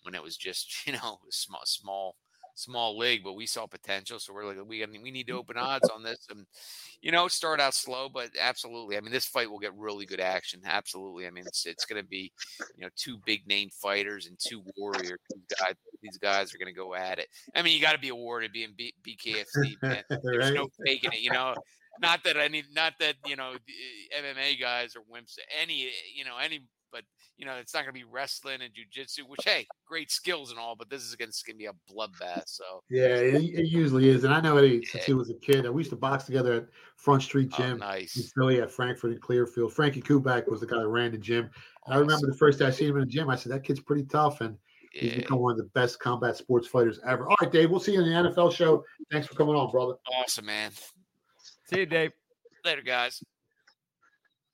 when 0.03 0.15
it 0.15 0.23
was 0.23 0.37
just 0.37 0.73
you 0.87 0.93
know 0.93 1.19
small 1.31 1.63
small 1.65 2.17
small 2.59 2.99
league, 2.99 3.23
but 3.23 3.35
we 3.35 3.47
saw 3.47 3.67
potential. 3.67 4.19
So 4.19 4.33
we're 4.33 4.45
like, 4.45 4.57
we 4.67 4.85
we 5.03 5.11
need 5.11 5.27
to 5.29 5.35
mm. 5.35 5.39
open 5.39 5.57
odds 5.57 5.89
on 5.89 6.03
this, 6.03 6.27
and 6.31 6.47
you 7.01 7.13
know, 7.13 7.29
start 7.29 7.61
out 7.61 7.75
slow, 7.75 8.09
but 8.09 8.31
absolutely. 8.41 8.97
I 8.97 9.01
mean, 9.01 9.13
this 9.13 9.27
fight 9.27 9.51
will 9.51 9.59
get 9.59 9.77
really 9.77 10.07
good 10.07 10.21
action. 10.21 10.61
Absolutely. 10.65 11.27
I 11.27 11.31
mean, 11.31 11.45
it's 11.47 11.67
it's 11.67 11.85
going 11.85 12.03
to 12.03 12.09
be 12.09 12.33
you 12.77 12.83
know 12.83 12.91
two 12.97 13.19
big 13.25 13.47
name 13.47 13.71
fighters 13.71 14.27
and 14.27 14.37
two 14.39 14.63
warriors. 14.77 15.19
These 15.31 15.59
guys, 15.61 15.75
these 16.03 16.19
guys 16.19 16.55
are 16.55 16.59
going 16.59 16.73
to 16.73 16.79
go 16.79 16.95
at 16.95 17.19
it. 17.19 17.29
I 17.55 17.63
mean, 17.63 17.77
you 17.77 17.83
got 17.83 17.93
to 17.93 17.99
be 17.99 18.09
awarded 18.09 18.53
being 18.53 18.75
B- 18.77 18.95
BKFC. 19.07 19.75
Man. 19.83 20.03
There's 20.09 20.47
right? 20.47 20.55
no 20.55 20.69
faking 20.85 21.13
it. 21.13 21.21
You 21.21 21.33
know. 21.33 21.55
Not 22.01 22.23
that 22.23 22.37
any, 22.37 22.63
not 22.77 22.93
that 23.01 23.17
you 23.27 23.35
know, 23.35 23.55
eh, 23.55 24.23
MMA 24.23 24.61
guys 24.61 24.95
or 24.95 25.01
wimps. 25.01 25.37
Any, 25.61 25.87
eh, 25.87 25.91
you 26.15 26.25
know, 26.25 26.37
any 26.41 26.61
but 26.93 27.03
you 27.37 27.47
know 27.47 27.55
it's 27.55 27.75
not 27.75 27.81
going 27.81 27.95
to 27.95 27.99
be 27.99 28.05
wrestling 28.05 28.61
and 28.63 28.73
jujitsu, 28.73 29.29
which 29.29 29.41
hey, 29.45 29.67
great 29.87 30.11
skills 30.11 30.51
and 30.51 30.59
all, 30.59 30.77
but 30.77 30.91
this 30.91 31.03
is 31.03 31.15
going 31.15 31.31
to 31.31 31.55
be 31.55 31.67
a 31.67 31.73
bloodbath. 31.93 32.45
So 32.47 32.83
yeah, 32.91 33.07
it, 33.07 33.43
it, 33.43 33.67
usually 33.69 34.09
is, 34.09 34.25
and 34.25 34.33
I 34.33 34.41
know 34.41 34.57
Eddie 34.57 34.85
since 34.85 35.05
he 35.05 35.15
was 35.15 35.31
a 35.31 35.35
kid. 35.35 35.67
Uh, 35.67 35.73
we 35.73 35.81
used 35.81 35.91
to 35.91 35.97
box 35.97 36.25
together 36.25 36.55
at 36.55 36.67
Front 36.97 37.23
Street 37.23 37.51
oh, 37.55 37.57
Gym 37.57 37.81
oh, 37.83 37.87
nice. 37.87 38.17
in 38.17 38.23
Philly 38.23 38.61
at 38.61 38.71
Frankford 38.71 39.13
and 39.13 39.21
Clearfield. 39.21 39.73
Frankie 39.73 40.03
Kubak 40.03 40.49
was 40.49 40.61
the 40.61 40.67
guy 40.67 40.79
that 40.79 40.89
ran 40.89 41.13
the 41.13 41.19
gym. 41.19 41.51
Awesome. 41.85 41.97
I 41.97 42.01
remember 42.01 42.27
the 42.27 42.37
first 42.37 42.59
day 42.59 42.67
I 42.67 42.71
seen 42.71 42.89
him 42.89 42.97
in 42.97 43.03
the 43.03 43.07
gym, 43.07 43.31
I 43.31 43.37
said 43.37 43.53
that 43.53 43.65
kid's 43.65 43.81
pretty 43.81 44.05
tough, 44.05 44.41
and 44.41 44.57
yeah. 44.95 45.03
he's 45.03 45.15
become 45.15 45.39
one 45.39 45.53
of 45.53 45.59
the 45.59 45.71
best 45.75 45.99
combat 46.01 46.37
sports 46.37 46.67
fighters 46.67 47.01
ever. 47.07 47.29
All 47.29 47.37
right, 47.41 47.53
Dave, 47.53 47.71
we'll 47.71 47.81
see 47.81 47.93
you 47.93 48.03
in 48.03 48.11
the 48.11 48.31
NFL 48.31 48.53
show. 48.53 48.85
Thanks 49.11 49.27
for 49.27 49.35
coming 49.35 49.55
on, 49.55 49.71
brother. 49.71 49.95
Awesome, 50.13 50.47
man. 50.47 50.73
See 51.71 51.81
you, 51.81 51.87
Dave. 51.87 52.13
Later, 52.65 52.83
guys. 52.83 53.23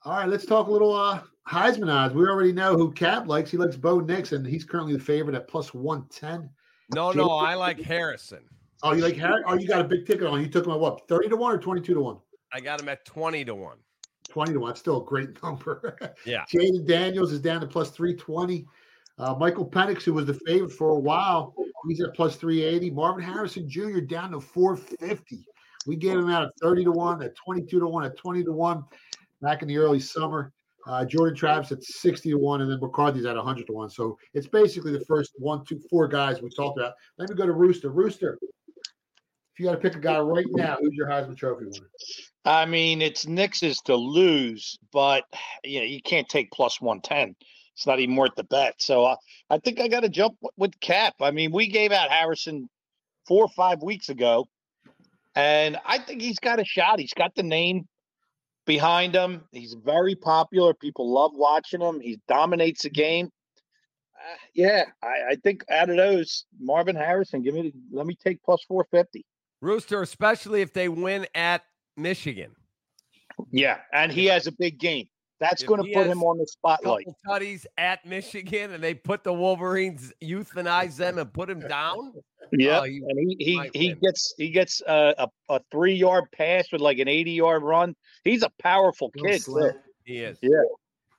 All 0.04 0.12
right, 0.12 0.28
let's 0.28 0.44
talk 0.44 0.66
a 0.66 0.70
little 0.70 0.94
uh, 0.94 1.22
Heisman 1.48 1.90
odds. 1.90 2.14
We 2.14 2.26
already 2.26 2.52
know 2.52 2.76
who 2.76 2.92
Cap 2.92 3.26
likes. 3.26 3.50
He 3.50 3.56
likes 3.56 3.74
Bo 3.74 4.00
Nix, 4.00 4.32
and 4.32 4.46
he's 4.46 4.62
currently 4.62 4.92
the 4.92 5.02
favorite 5.02 5.34
at 5.34 5.48
plus 5.48 5.72
110. 5.72 6.50
No, 6.94 7.10
no, 7.12 7.30
I 7.30 7.54
like 7.54 7.80
Harrison. 7.80 8.40
Oh, 8.82 8.92
you 8.92 9.02
like 9.02 9.16
Harrison? 9.16 9.44
Oh, 9.46 9.54
you 9.54 9.66
got 9.66 9.80
a 9.80 9.84
big 9.84 10.06
ticket 10.06 10.26
on. 10.26 10.42
You 10.42 10.48
took 10.48 10.66
him 10.66 10.72
at 10.72 10.78
what, 10.78 11.08
30 11.08 11.30
to 11.30 11.36
1 11.36 11.54
or 11.54 11.58
22 11.58 11.94
to 11.94 12.00
1? 12.00 12.18
I 12.52 12.60
got 12.60 12.82
him 12.82 12.90
at 12.90 13.06
20 13.06 13.46
to 13.46 13.54
1. 13.54 13.78
20 14.28 14.52
to 14.52 14.60
1. 14.60 14.76
Still 14.76 15.00
a 15.00 15.04
great 15.06 15.42
number. 15.42 15.96
Yeah. 16.26 16.44
Jayden 16.52 16.86
Daniels 16.86 17.32
is 17.32 17.40
down 17.40 17.62
to 17.62 17.66
plus 17.66 17.88
320. 17.90 18.66
Uh, 19.16 19.34
Michael 19.36 19.66
Penix, 19.66 20.02
who 20.02 20.12
was 20.12 20.26
the 20.26 20.34
favorite 20.34 20.72
for 20.72 20.90
a 20.90 20.98
while, 20.98 21.54
he's 21.88 22.02
at 22.02 22.12
plus 22.14 22.36
380. 22.36 22.90
Marvin 22.90 23.22
Harrison 23.22 23.66
Jr. 23.66 24.00
down 24.00 24.32
to 24.32 24.40
450. 24.40 25.46
We 25.86 25.96
gave 25.96 26.18
him 26.18 26.28
out 26.28 26.44
at 26.44 26.50
30 26.60 26.84
to 26.84 26.92
1, 26.92 27.22
at 27.22 27.36
22 27.36 27.80
to 27.80 27.86
1, 27.86 28.04
at 28.04 28.16
20 28.18 28.44
to 28.44 28.52
1 28.52 28.84
back 29.44 29.62
in 29.62 29.68
the 29.68 29.76
early 29.76 30.00
summer. 30.00 30.52
Uh, 30.87 31.04
Jordan 31.04 31.37
Travis 31.37 31.72
at 31.72 31.83
60 31.83 32.30
to 32.30 32.37
1, 32.37 32.61
and 32.61 32.70
then 32.70 32.78
McCarthy's 32.78 33.24
at 33.24 33.37
100 33.37 33.66
to 33.66 33.72
1. 33.72 33.90
So 33.90 34.18
it's 34.35 34.46
basically 34.46 34.92
the 34.92 35.04
first 35.07 35.33
one, 35.38 35.64
two, 35.64 35.80
four 35.88 36.09
guys 36.09 36.42
we 36.42 36.50
talked 36.50 36.78
about. 36.78 36.92
Let 37.16 37.30
me 37.30 37.37
go 37.37 37.46
to 37.46 37.52
Rooster. 37.52 37.90
Rooster, 37.90 38.38
if 39.54 39.61
you 39.61 39.66
got 39.66 39.72
to 39.72 39.78
pick 39.78 39.94
a 39.94 40.00
guy 40.00 40.18
right 40.18 40.46
now, 40.50 40.76
who's 40.80 40.92
your 40.92 41.07
Heisman 41.07 41.37
Trophy 41.37 41.66
winner? 41.66 41.88
I 42.44 42.66
mean, 42.66 43.00
it's 43.00 43.26
Nix's 43.26 43.78
to 43.83 43.96
lose, 43.96 44.78
but 44.92 45.24
you 45.62 45.78
know 45.78 45.87
you 45.87 46.02
can't 46.02 46.28
take 46.28 46.50
plus 46.50 46.80
110. 46.80 47.35
It's 47.74 47.87
not 47.87 47.98
even 48.00 48.16
worth 48.16 48.35
the 48.37 48.44
bet. 48.44 48.74
So 48.78 49.04
uh, 49.04 49.16
I 49.48 49.59
think 49.59 49.80
I 49.80 49.88
got 49.88 50.00
to 50.00 50.09
jump 50.09 50.37
with 50.57 50.78
Cap. 50.80 51.14
I 51.20 51.30
mean, 51.30 51.50
we 51.50 51.68
gave 51.68 51.92
out 51.92 52.11
Harrison 52.11 52.68
four 53.26 53.44
or 53.44 53.48
five 53.48 53.83
weeks 53.83 54.11
ago, 54.11 54.46
and 55.35 55.78
I 55.87 55.98
think 55.98 56.20
he's 56.20 56.40
got 56.40 56.61
a 56.61 56.64
shot. 56.64 57.00
He's 57.00 57.14
got 57.14 57.35
the 57.35 57.42
name 57.42 57.88
behind 58.66 59.14
him. 59.14 59.44
He's 59.53 59.74
very 59.74 60.14
popular. 60.14 60.74
People 60.74 61.12
love 61.12 61.33
watching 61.35 61.81
him. 61.81 62.00
He 62.00 62.20
dominates 62.29 62.83
the 62.83 62.90
game. 62.90 63.31
Uh, 64.16 64.37
yeah, 64.55 64.85
I, 65.03 65.33
I, 65.33 65.37
think 65.42 65.64
out 65.70 65.90
of 65.90 65.96
those, 65.96 66.46
Marvin 66.59 66.96
Harrison, 66.96 67.42
give 67.42 67.55
me 67.55 67.72
let 67.92 68.07
me 68.07 68.16
take 68.22 68.42
plus 68.42 68.64
four 68.66 68.87
fifty. 68.90 69.27
Rooster, 69.61 70.03
especially 70.03 70.62
if 70.62 70.72
they 70.72 70.88
win 70.88 71.27
at 71.35 71.62
Michigan. 71.96 72.53
Yeah, 73.50 73.79
and 73.92 74.12
he 74.12 74.27
has 74.27 74.46
a 74.46 74.53
big 74.53 74.79
game. 74.79 75.09
That's 75.40 75.62
going 75.62 75.82
to 75.82 75.92
put 75.92 76.06
him 76.06 76.22
on 76.22 76.38
the 76.38 76.46
spotlight. 76.46 77.06
Tutties 77.26 77.66
at 77.76 78.06
Michigan, 78.06 78.72
and 78.72 78.82
they 78.82 78.94
put 78.94 79.24
the 79.24 79.32
Wolverines, 79.32 80.12
euthanize 80.22 80.96
them, 80.96 81.18
and 81.18 81.32
put 81.32 81.50
him 81.50 81.60
down. 81.60 82.12
Yeah, 82.52 82.80
oh, 82.80 82.84
and 82.84 83.18
he 83.18 83.36
he, 83.38 83.70
he 83.74 83.94
gets 83.94 84.34
he 84.36 84.50
gets 84.50 84.80
a, 84.86 85.14
a, 85.18 85.28
a, 85.48 85.60
three 85.72 85.94
yard 85.94 86.24
pass 86.30 86.70
with 86.70 86.80
like 86.80 86.98
an 86.98 87.08
eighty 87.08 87.32
yard 87.32 87.62
run. 87.62 87.96
He's 88.22 88.42
a 88.42 88.50
powerful 88.60 89.10
kid. 89.10 89.42
He 90.04 90.18
is. 90.18 90.38
Yeah. 90.42 90.50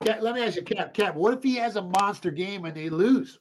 Cap, 0.04 0.22
let 0.22 0.34
me 0.34 0.42
ask 0.42 0.56
you, 0.56 0.62
Cap. 0.62 0.94
Cap, 0.94 1.14
what 1.14 1.34
if 1.34 1.42
he 1.42 1.56
has 1.56 1.76
a 1.76 1.82
monster 1.82 2.30
game 2.30 2.64
and 2.64 2.74
they 2.74 2.88
lose? 2.88 3.38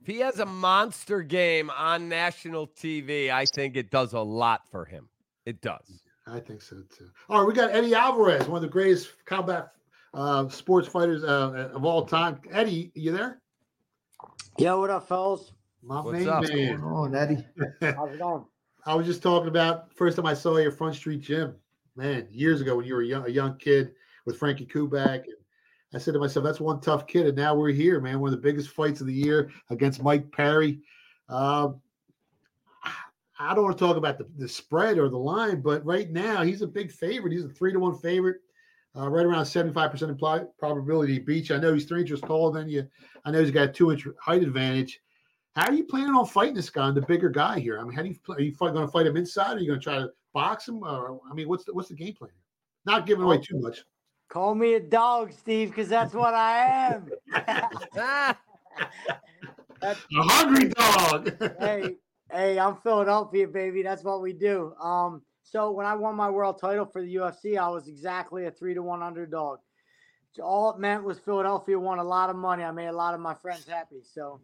If 0.00 0.06
he 0.06 0.20
has 0.20 0.38
a 0.38 0.46
monster 0.46 1.22
game 1.22 1.70
on 1.70 2.08
national 2.08 2.68
TV, 2.68 3.30
I 3.30 3.44
think 3.44 3.76
it 3.76 3.90
does 3.90 4.12
a 4.12 4.20
lot 4.20 4.62
for 4.70 4.84
him. 4.84 5.08
It 5.44 5.60
does. 5.60 6.02
I 6.30 6.40
think 6.40 6.62
so 6.62 6.82
too. 6.96 7.08
All 7.28 7.40
right, 7.40 7.46
we 7.48 7.54
got 7.54 7.70
Eddie 7.70 7.94
Alvarez, 7.94 8.46
one 8.46 8.56
of 8.56 8.62
the 8.62 8.68
greatest 8.68 9.24
combat 9.24 9.72
uh, 10.14 10.48
sports 10.48 10.88
fighters 10.88 11.24
uh, 11.24 11.70
of 11.74 11.84
all 11.84 12.04
time. 12.04 12.40
Eddie, 12.50 12.92
you 12.94 13.12
there? 13.12 13.40
Yo, 14.58 14.80
what 14.80 14.90
up, 14.90 15.08
fellas? 15.08 15.52
My 15.82 16.00
What's 16.00 16.18
main 16.18 16.28
up? 16.28 16.42
man. 16.42 16.80
on, 16.82 17.14
Eddie? 17.14 17.44
How's 17.80 18.12
it 18.12 18.18
going? 18.18 18.44
I 18.84 18.94
was 18.94 19.06
just 19.06 19.22
talking 19.22 19.48
about 19.48 19.94
first 19.94 20.16
time 20.16 20.26
I 20.26 20.34
saw 20.34 20.56
your 20.56 20.72
Front 20.72 20.96
Street 20.96 21.20
Gym, 21.20 21.54
man, 21.96 22.26
years 22.30 22.60
ago 22.60 22.76
when 22.76 22.86
you 22.86 22.94
were 22.94 23.02
a 23.02 23.06
young, 23.06 23.26
a 23.26 23.30
young 23.30 23.56
kid 23.58 23.92
with 24.26 24.36
Frankie 24.38 24.66
Kubak. 24.66 25.24
And 25.24 25.34
I 25.94 25.98
said 25.98 26.14
to 26.14 26.20
myself, 26.20 26.44
that's 26.44 26.60
one 26.60 26.80
tough 26.80 27.06
kid. 27.06 27.26
And 27.26 27.36
now 27.36 27.54
we're 27.54 27.70
here, 27.70 28.00
man. 28.00 28.20
One 28.20 28.32
of 28.32 28.40
the 28.40 28.42
biggest 28.42 28.70
fights 28.70 29.00
of 29.00 29.06
the 29.06 29.14
year 29.14 29.50
against 29.70 30.02
Mike 30.02 30.30
Perry. 30.32 30.80
Uh, 31.28 31.70
I 33.38 33.54
don't 33.54 33.64
want 33.64 33.78
to 33.78 33.84
talk 33.84 33.96
about 33.96 34.18
the, 34.18 34.26
the 34.36 34.48
spread 34.48 34.98
or 34.98 35.08
the 35.08 35.18
line, 35.18 35.60
but 35.60 35.84
right 35.84 36.10
now 36.10 36.42
he's 36.42 36.62
a 36.62 36.66
big 36.66 36.90
favorite. 36.90 37.32
He's 37.32 37.44
a 37.44 37.48
three 37.48 37.72
to 37.72 37.78
one 37.78 37.96
favorite, 37.98 38.38
uh, 38.96 39.08
right 39.08 39.24
around 39.24 39.44
75% 39.44 40.02
implied 40.02 40.46
probability 40.58 41.18
beats. 41.20 41.50
I 41.50 41.58
know 41.58 41.72
he's 41.72 41.84
three 41.84 42.00
inches 42.00 42.20
taller 42.20 42.58
than 42.58 42.68
you. 42.68 42.86
I 43.24 43.30
know 43.30 43.40
he's 43.40 43.52
got 43.52 43.68
a 43.68 43.72
two 43.72 43.92
inch 43.92 44.06
height 44.20 44.42
advantage. 44.42 45.00
How 45.54 45.68
are 45.68 45.72
you 45.72 45.84
planning 45.84 46.14
on 46.14 46.26
fighting 46.26 46.54
this 46.54 46.70
guy, 46.70 46.90
the 46.90 47.02
bigger 47.02 47.28
guy 47.28 47.58
here? 47.60 47.78
I 47.78 47.84
mean, 47.84 47.92
how 47.92 48.02
do 48.02 48.08
you 48.08 48.16
are 48.34 48.40
you 48.40 48.54
going 48.54 48.74
to 48.74 48.88
fight 48.88 49.06
him 49.06 49.16
inside? 49.16 49.52
Or 49.52 49.56
are 49.56 49.60
you 49.60 49.68
going 49.68 49.80
to 49.80 49.84
try 49.84 49.98
to 49.98 50.10
box 50.32 50.68
him? 50.68 50.82
Or 50.82 51.20
I 51.30 51.34
mean, 51.34 51.48
what's 51.48 51.64
the, 51.64 51.74
what's 51.74 51.88
the 51.88 51.94
game 51.94 52.14
plan? 52.14 52.30
Not 52.86 53.06
giving 53.06 53.24
away 53.24 53.38
too 53.38 53.58
much. 53.60 53.84
Call 54.28 54.54
me 54.54 54.74
a 54.74 54.80
dog, 54.80 55.32
Steve, 55.32 55.70
because 55.70 55.88
that's 55.88 56.12
what 56.12 56.34
I 56.34 56.92
am. 56.92 57.08
a 59.82 59.96
hungry 60.12 60.68
dog. 60.68 61.34
hey, 61.58 61.96
hey, 62.32 62.58
I'm 62.58 62.76
Philadelphia, 62.76 63.46
baby. 63.46 63.82
That's 63.82 64.04
what 64.04 64.20
we 64.20 64.32
do. 64.32 64.74
Um, 64.80 65.22
so 65.42 65.70
when 65.70 65.86
I 65.86 65.94
won 65.94 66.14
my 66.14 66.28
world 66.30 66.60
title 66.60 66.84
for 66.86 67.02
the 67.02 67.14
UFC, 67.14 67.58
I 67.58 67.68
was 67.68 67.88
exactly 67.88 68.46
a 68.46 68.50
three 68.50 68.74
to 68.74 68.82
one 68.82 69.02
underdog. 69.02 69.60
All 70.42 70.70
it 70.70 70.78
meant 70.78 71.04
was 71.04 71.18
Philadelphia 71.18 71.78
won 71.78 71.98
a 71.98 72.04
lot 72.04 72.30
of 72.30 72.36
money. 72.36 72.62
I 72.62 72.70
made 72.70 72.86
a 72.86 72.92
lot 72.92 73.14
of 73.14 73.20
my 73.20 73.34
friends 73.34 73.66
happy. 73.66 74.02
So 74.02 74.40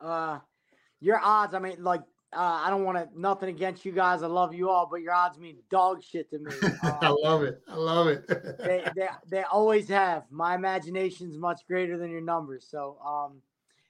uh, 0.00 0.38
your 1.00 1.20
odds, 1.22 1.54
I 1.54 1.58
mean, 1.58 1.84
like 1.84 2.00
uh, 2.32 2.60
I 2.64 2.70
don't 2.70 2.84
want 2.84 2.98
to 2.98 3.20
nothing 3.20 3.48
against 3.48 3.84
you 3.84 3.92
guys. 3.92 4.22
I 4.22 4.26
love 4.26 4.54
you 4.54 4.68
all, 4.68 4.88
but 4.90 5.00
your 5.00 5.12
odds 5.14 5.38
mean 5.38 5.58
dog 5.70 6.02
shit 6.02 6.30
to 6.30 6.38
me. 6.38 6.52
Um, 6.82 6.98
I 7.02 7.08
love 7.08 7.42
it. 7.42 7.60
I 7.68 7.74
love 7.76 8.06
it. 8.06 8.26
they, 8.28 8.84
they 8.96 9.08
they 9.28 9.42
always 9.42 9.88
have. 9.88 10.24
My 10.30 10.54
imagination's 10.54 11.36
much 11.36 11.60
greater 11.66 11.98
than 11.98 12.10
your 12.10 12.20
numbers. 12.20 12.66
So 12.70 12.98
um, 13.04 13.42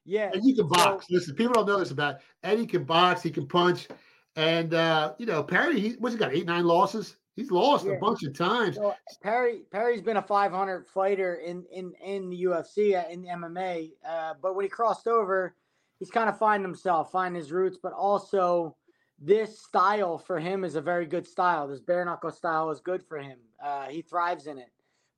yeah. 0.09 0.31
And 0.33 0.45
you 0.45 0.55
can 0.55 0.69
so- 0.69 0.75
box. 0.75 1.07
Listen, 1.11 1.35
people 1.35 1.55
don't 1.55 1.67
know 1.67 1.79
this 1.79 1.91
about 1.91 2.17
Eddie. 2.43 2.67
Can 2.67 2.85
box. 2.85 3.23
He 3.23 3.31
can 3.31 3.47
punch. 3.47 3.89
And 4.37 4.73
uh, 4.75 5.15
you 5.19 5.27
know 5.27 5.43
Perry, 5.43 5.81
he 5.81 5.91
what's 5.99 6.15
he 6.15 6.19
got? 6.19 6.33
Eight 6.33 6.47
nine 6.47 6.65
losses. 6.65 7.17
He's 7.37 7.53
lost 7.53 7.87
a 7.87 7.97
bunch 8.01 8.25
of 8.25 8.37
times. 8.37 8.77
So 8.77 8.95
Perry 9.23 9.63
Perry's 9.71 10.03
been 10.03 10.17
a 10.17 10.23
500 10.23 10.87
fighter 10.89 11.37
in 11.37 11.65
in 11.73 11.93
in 12.05 12.31
the 12.31 12.45
UFC 12.45 12.99
uh, 12.99 13.09
in 13.09 13.25
MMA, 13.25 13.93
uh, 14.09 14.35
but 14.43 14.57
when 14.57 14.65
he 14.65 14.69
crossed 14.69 15.07
over, 15.07 15.55
he's 15.99 16.11
kind 16.11 16.29
of 16.29 16.39
finding 16.39 16.69
himself, 16.69 17.13
finding 17.13 17.41
his 17.41 17.53
roots, 17.53 17.79
but 17.81 17.93
also 17.93 18.77
this 19.21 19.61
style 19.61 20.19
for 20.19 20.39
him 20.39 20.65
is 20.65 20.77
a 20.77 20.81
very 20.81 21.07
good 21.07 21.27
style. 21.27 21.67
This 21.67 21.81
bare 21.81 22.05
knuckle 22.05 22.31
style 22.31 22.71
is 22.71 22.81
good 22.81 23.03
for 23.03 23.19
him. 23.19 23.39
Uh, 23.63 23.87
he 23.87 24.03
thrives 24.03 24.47
in 24.47 24.59
it. 24.59 24.71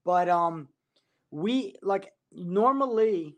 But 0.05 0.29
um, 0.29 0.69
we 1.31 1.77
like 1.83 2.13
normally, 2.33 3.37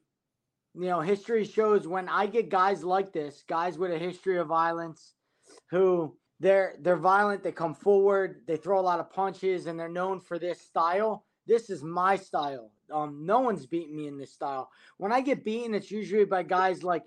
you 0.74 0.87
know, 0.87 1.00
history 1.00 1.44
shows 1.44 1.87
when 1.87 2.08
I 2.08 2.26
get 2.26 2.48
guys 2.48 2.82
like 2.82 3.12
this, 3.12 3.42
guys 3.48 3.78
with 3.78 3.92
a 3.92 3.98
history 3.98 4.38
of 4.38 4.46
violence, 4.48 5.14
who 5.70 6.16
they're 6.40 6.76
they're 6.80 6.96
violent, 6.96 7.42
they 7.42 7.52
come 7.52 7.74
forward, 7.74 8.42
they 8.46 8.56
throw 8.56 8.80
a 8.80 8.82
lot 8.82 9.00
of 9.00 9.11
punches, 9.11 9.66
and 9.66 9.78
they're 9.78 9.88
known 9.88 10.20
for 10.20 10.38
this 10.38 10.61
style. 10.61 11.24
This 11.46 11.70
is 11.70 11.82
my 11.82 12.16
style. 12.16 12.70
Um, 12.92 13.24
no 13.26 13.40
one's 13.40 13.66
beaten 13.66 13.96
me 13.96 14.06
in 14.06 14.18
this 14.18 14.32
style. 14.32 14.70
When 14.98 15.12
I 15.12 15.20
get 15.20 15.44
beaten, 15.44 15.74
it's 15.74 15.90
usually 15.90 16.24
by 16.24 16.42
guys 16.42 16.82
like 16.82 17.02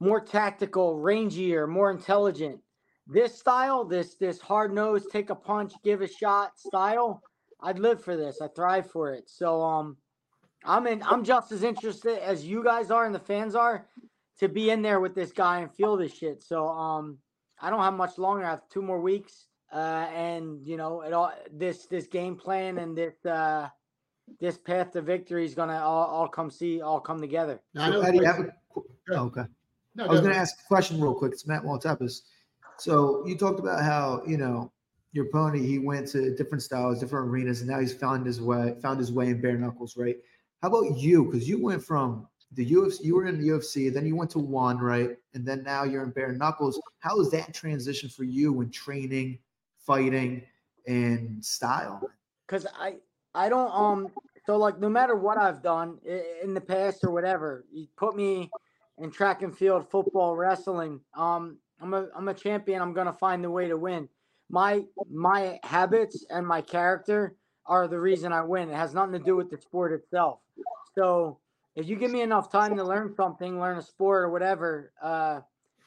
more 0.00 0.20
tactical, 0.20 0.96
rangier, 0.96 1.68
more 1.68 1.90
intelligent. 1.90 2.60
This 3.06 3.38
style, 3.38 3.84
this 3.84 4.14
this 4.16 4.40
hard 4.40 4.72
nose, 4.72 5.06
take 5.12 5.30
a 5.30 5.34
punch, 5.34 5.74
give 5.84 6.00
a 6.00 6.08
shot 6.08 6.58
style. 6.58 7.22
I'd 7.60 7.78
live 7.78 8.02
for 8.02 8.16
this. 8.16 8.40
I 8.40 8.48
thrive 8.48 8.90
for 8.90 9.12
it. 9.12 9.28
So 9.28 9.62
um, 9.62 9.96
I'm 10.64 10.86
in. 10.86 11.02
I'm 11.02 11.24
just 11.24 11.52
as 11.52 11.62
interested 11.62 12.18
as 12.22 12.44
you 12.44 12.62
guys 12.62 12.90
are 12.90 13.04
and 13.04 13.14
the 13.14 13.18
fans 13.20 13.54
are 13.54 13.86
to 14.38 14.48
be 14.48 14.70
in 14.70 14.82
there 14.82 15.00
with 15.00 15.14
this 15.14 15.32
guy 15.32 15.60
and 15.60 15.72
feel 15.72 15.96
this 15.96 16.14
shit. 16.14 16.42
So 16.42 16.68
um, 16.68 17.18
I 17.60 17.70
don't 17.70 17.80
have 17.80 17.94
much 17.94 18.18
longer. 18.18 18.44
I 18.44 18.50
have 18.50 18.68
two 18.68 18.82
more 18.82 19.00
weeks, 19.00 19.46
uh, 19.72 20.06
and 20.14 20.66
you 20.66 20.76
know, 20.76 21.02
it 21.02 21.12
all 21.12 21.32
this 21.52 21.86
this 21.86 22.06
game 22.06 22.36
plan 22.36 22.78
and 22.78 22.96
this 22.96 23.24
uh, 23.24 23.68
this 24.40 24.56
path 24.56 24.92
to 24.92 25.02
victory 25.02 25.44
is 25.44 25.54
gonna 25.54 25.78
all, 25.78 26.06
all 26.06 26.28
come 26.28 26.50
see 26.50 26.80
all 26.80 27.00
come 27.00 27.20
together. 27.20 27.60
Now, 27.74 27.84
I 27.84 27.90
know 27.90 28.00
Eddie, 28.00 28.24
have 28.24 28.40
a, 28.40 28.52
oh, 28.76 29.26
okay. 29.26 29.44
No, 29.94 30.04
I 30.04 30.08
was 30.08 30.20
go 30.20 30.22
going 30.22 30.24
to 30.24 30.30
ahead. 30.30 30.42
ask 30.42 30.58
a 30.64 30.66
question 30.68 31.00
real 31.00 31.14
quick. 31.14 31.32
It's 31.32 31.46
Matt 31.46 31.64
Maltepis. 31.64 32.22
So 32.78 33.26
you 33.26 33.36
talked 33.36 33.60
about 33.60 33.82
how 33.82 34.22
you 34.26 34.38
know 34.38 34.72
your 35.12 35.26
pony. 35.26 35.64
He 35.64 35.78
went 35.78 36.08
to 36.08 36.34
different 36.34 36.62
styles, 36.62 36.98
different 36.98 37.28
arenas, 37.28 37.60
and 37.60 37.70
now 37.70 37.78
he's 37.78 37.92
found 37.92 38.26
his 38.26 38.40
way. 38.40 38.74
Found 38.82 38.98
his 38.98 39.12
way 39.12 39.28
in 39.28 39.40
bare 39.40 39.58
knuckles, 39.58 39.96
right? 39.96 40.16
How 40.62 40.68
about 40.68 40.96
you? 40.96 41.24
Because 41.24 41.48
you 41.48 41.60
went 41.60 41.84
from 41.84 42.28
the 42.52 42.64
UFC. 42.64 43.04
You 43.04 43.16
were 43.16 43.26
in 43.26 43.40
the 43.40 43.48
UFC, 43.48 43.92
then 43.92 44.06
you 44.06 44.14
went 44.14 44.30
to 44.30 44.38
one, 44.38 44.78
right? 44.78 45.16
And 45.34 45.44
then 45.44 45.62
now 45.62 45.84
you're 45.84 46.04
in 46.04 46.10
bare 46.10 46.32
knuckles. 46.32 46.80
How 47.00 47.18
is 47.20 47.30
that 47.32 47.52
transition 47.52 48.08
for 48.08 48.24
you 48.24 48.52
when 48.52 48.70
training, 48.70 49.38
fighting, 49.78 50.42
and 50.86 51.44
style? 51.44 52.08
because 52.52 52.66
I 52.78 52.96
I 53.34 53.48
don't 53.48 53.72
um 53.72 54.08
so 54.46 54.56
like 54.56 54.78
no 54.78 54.88
matter 54.88 55.16
what 55.16 55.38
I've 55.38 55.62
done 55.62 55.98
in 56.42 56.54
the 56.54 56.60
past 56.60 57.04
or 57.04 57.10
whatever, 57.10 57.64
you 57.72 57.86
put 57.96 58.14
me 58.14 58.50
in 58.98 59.10
track 59.10 59.42
and 59.42 59.56
field, 59.56 59.90
football, 59.90 60.36
wrestling. 60.36 61.00
Um, 61.16 61.58
I'm 61.80 61.94
a 61.94 62.08
I'm 62.14 62.28
a 62.28 62.34
champion. 62.34 62.82
I'm 62.82 62.92
gonna 62.92 63.12
find 63.12 63.42
the 63.42 63.50
way 63.50 63.68
to 63.68 63.76
win. 63.76 64.08
My 64.50 64.84
my 65.10 65.58
habits 65.62 66.24
and 66.28 66.46
my 66.46 66.60
character 66.60 67.36
are 67.64 67.88
the 67.88 67.98
reason 67.98 68.32
I 68.32 68.42
win. 68.42 68.68
It 68.68 68.76
has 68.76 68.92
nothing 68.92 69.12
to 69.12 69.18
do 69.18 69.36
with 69.36 69.50
the 69.50 69.56
sport 69.56 69.92
itself. 69.92 70.40
So 70.94 71.38
if 71.74 71.88
you 71.88 71.96
give 71.96 72.10
me 72.10 72.22
enough 72.22 72.50
time 72.50 72.76
to 72.76 72.84
learn 72.84 73.14
something, 73.14 73.60
learn 73.60 73.78
a 73.78 73.82
sport 73.82 74.24
or 74.24 74.30
whatever, 74.30 74.92
uh, 75.02 75.40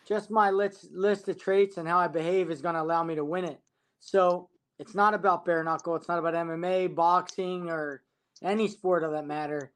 just 0.08 0.30
my 0.30 0.52
list 0.52 0.92
list 0.92 1.28
of 1.30 1.40
traits 1.40 1.78
and 1.78 1.88
how 1.88 1.98
I 1.98 2.08
behave 2.08 2.52
is 2.52 2.62
gonna 2.62 2.82
allow 2.82 3.04
me 3.04 3.16
to 3.16 3.26
win 3.26 3.46
it. 3.46 3.60
So 4.00 4.50
it's 4.80 4.96
not 4.96 5.14
about 5.14 5.46
bare 5.46 5.64
knuckle. 5.64 5.96
It's 5.96 6.08
not 6.08 6.20
about 6.20 6.34
MMA, 6.34 6.94
boxing, 6.94 7.70
or 7.70 8.04
any 8.44 8.68
sport 8.68 9.04
of 9.04 9.12
that 9.12 9.26
matter. 9.26 9.72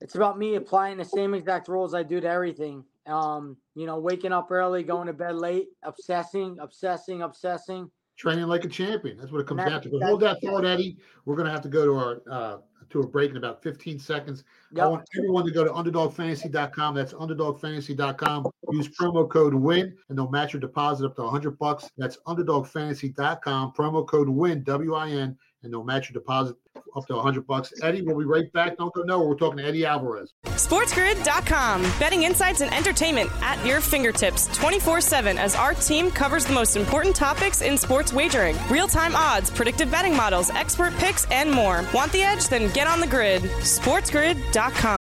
It's 0.00 0.16
about 0.16 0.38
me 0.38 0.56
applying 0.56 0.98
the 0.98 1.04
same 1.04 1.32
exact 1.32 1.68
rules 1.68 1.94
I 1.94 2.02
do 2.02 2.20
to 2.20 2.28
everything. 2.28 2.84
Um, 3.06 3.56
you 3.74 3.86
know, 3.86 3.98
waking 4.00 4.32
up 4.32 4.50
early, 4.50 4.82
going 4.82 5.06
to 5.06 5.12
bed 5.12 5.36
late, 5.36 5.68
obsessing, 5.84 6.58
obsessing, 6.60 7.22
obsessing. 7.22 7.90
training 8.16 8.46
like 8.46 8.64
a 8.64 8.68
champion. 8.68 9.16
That's 9.16 9.30
what 9.30 9.40
it 9.40 9.46
comes 9.46 9.64
down 9.64 9.80
to. 9.82 9.88
But 9.88 10.02
hold 10.02 10.20
that 10.20 10.38
thought, 10.42 10.64
Eddie. 10.64 10.98
We're 11.24 11.36
going 11.36 11.46
to 11.46 11.52
have 11.52 11.62
to 11.62 11.68
go 11.68 11.84
to 11.84 11.94
our 11.94 12.22
uh, 12.30 12.56
to 12.92 13.00
a 13.00 13.06
break 13.06 13.30
in 13.30 13.36
about 13.36 13.62
15 13.62 13.98
seconds. 13.98 14.44
I 14.80 14.86
want 14.86 15.06
everyone 15.16 15.44
to 15.44 15.50
go 15.50 15.64
to 15.64 15.70
underdogfantasy.com. 15.70 16.94
That's 16.94 17.12
underdogfantasy.com. 17.12 18.46
Use 18.70 18.88
promo 18.88 19.28
code 19.28 19.54
WIN, 19.54 19.96
and 20.08 20.18
they'll 20.18 20.30
match 20.30 20.52
your 20.52 20.60
deposit 20.60 21.06
up 21.06 21.16
to 21.16 21.22
100 21.22 21.58
bucks. 21.58 21.90
That's 21.98 22.18
underdogfantasy.com. 22.26 23.72
Promo 23.72 24.06
code 24.06 24.28
WIN, 24.28 24.62
W 24.62 24.94
I 24.94 25.10
N, 25.10 25.36
and 25.62 25.72
they'll 25.72 25.84
match 25.84 26.10
your 26.10 26.20
deposit 26.20 26.56
up 26.96 27.06
to 27.06 27.14
100 27.14 27.46
bucks. 27.46 27.72
Eddie, 27.82 28.02
we'll 28.02 28.18
be 28.18 28.24
right 28.24 28.52
back. 28.52 28.76
Don't 28.76 28.92
go 28.94 29.02
nowhere. 29.02 29.28
We're 29.28 29.36
talking 29.36 29.58
to 29.58 29.64
Eddie 29.64 29.84
Alvarez. 29.86 30.34
SportsGrid.com. 30.46 31.82
Betting 31.98 32.24
insights 32.24 32.60
and 32.60 32.72
entertainment 32.74 33.30
at 33.40 33.64
your 33.64 33.80
fingertips 33.80 34.48
24 34.56 35.00
7 35.00 35.38
as 35.38 35.54
our 35.54 35.74
team 35.74 36.10
covers 36.10 36.44
the 36.44 36.52
most 36.52 36.76
important 36.76 37.16
topics 37.16 37.62
in 37.62 37.76
sports 37.78 38.12
wagering 38.12 38.56
real 38.70 38.88
time 38.88 39.14
odds, 39.14 39.50
predictive 39.50 39.90
betting 39.90 40.16
models, 40.16 40.50
expert 40.50 40.94
picks, 40.96 41.30
and 41.30 41.50
more. 41.50 41.84
Want 41.94 42.12
the 42.12 42.22
edge? 42.22 42.48
Then 42.48 42.72
get 42.72 42.86
on 42.86 43.00
the 43.00 43.06
grid. 43.06 43.42
SportsGrid.com. 43.42 44.96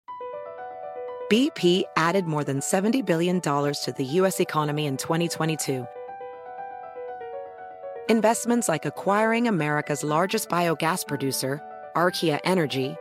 BP 1.32 1.84
added 1.96 2.26
more 2.26 2.44
than 2.44 2.60
$70 2.60 3.06
billion 3.06 3.40
to 3.40 3.94
the 3.98 4.04
U.S. 4.04 4.42
economy 4.42 4.86
in 4.86 4.98
2022. 4.98 5.88
Investments 8.12 8.68
like 8.68 8.86
acquiring 8.86 9.48
America's 9.48 10.04
largest 10.04 10.50
biogas 10.50 11.08
producer, 11.08 11.62
Archaea 11.96 12.42
Energy, 12.44 12.98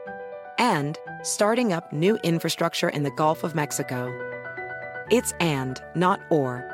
and 0.57 0.97
starting 1.25 1.73
up 1.73 1.93
new 1.93 2.17
infrastructure 2.19 2.89
in 2.89 3.03
the 3.03 3.11
Gulf 3.11 3.43
of 3.43 3.57
Mexico. 3.57 4.07
It's 5.11 5.33
and, 5.41 5.83
not 5.97 6.21
or. 6.31 6.65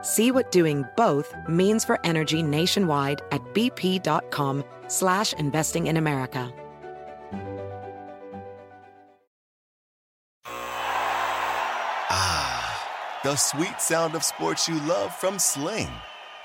See 0.00 0.30
what 0.30 0.50
doing 0.50 0.86
both 0.96 1.34
means 1.46 1.84
for 1.84 2.00
energy 2.04 2.42
nationwide 2.42 3.20
at 3.30 3.42
bp.com 3.52 4.64
slash 4.88 5.34
investing 5.34 5.88
in 5.88 5.98
America. 5.98 6.50
Ah, 12.08 13.20
the 13.22 13.36
sweet 13.36 13.78
sound 13.78 14.14
of 14.14 14.24
sports 14.24 14.66
you 14.66 14.80
love 14.86 15.14
from 15.14 15.38
Sling. 15.38 15.90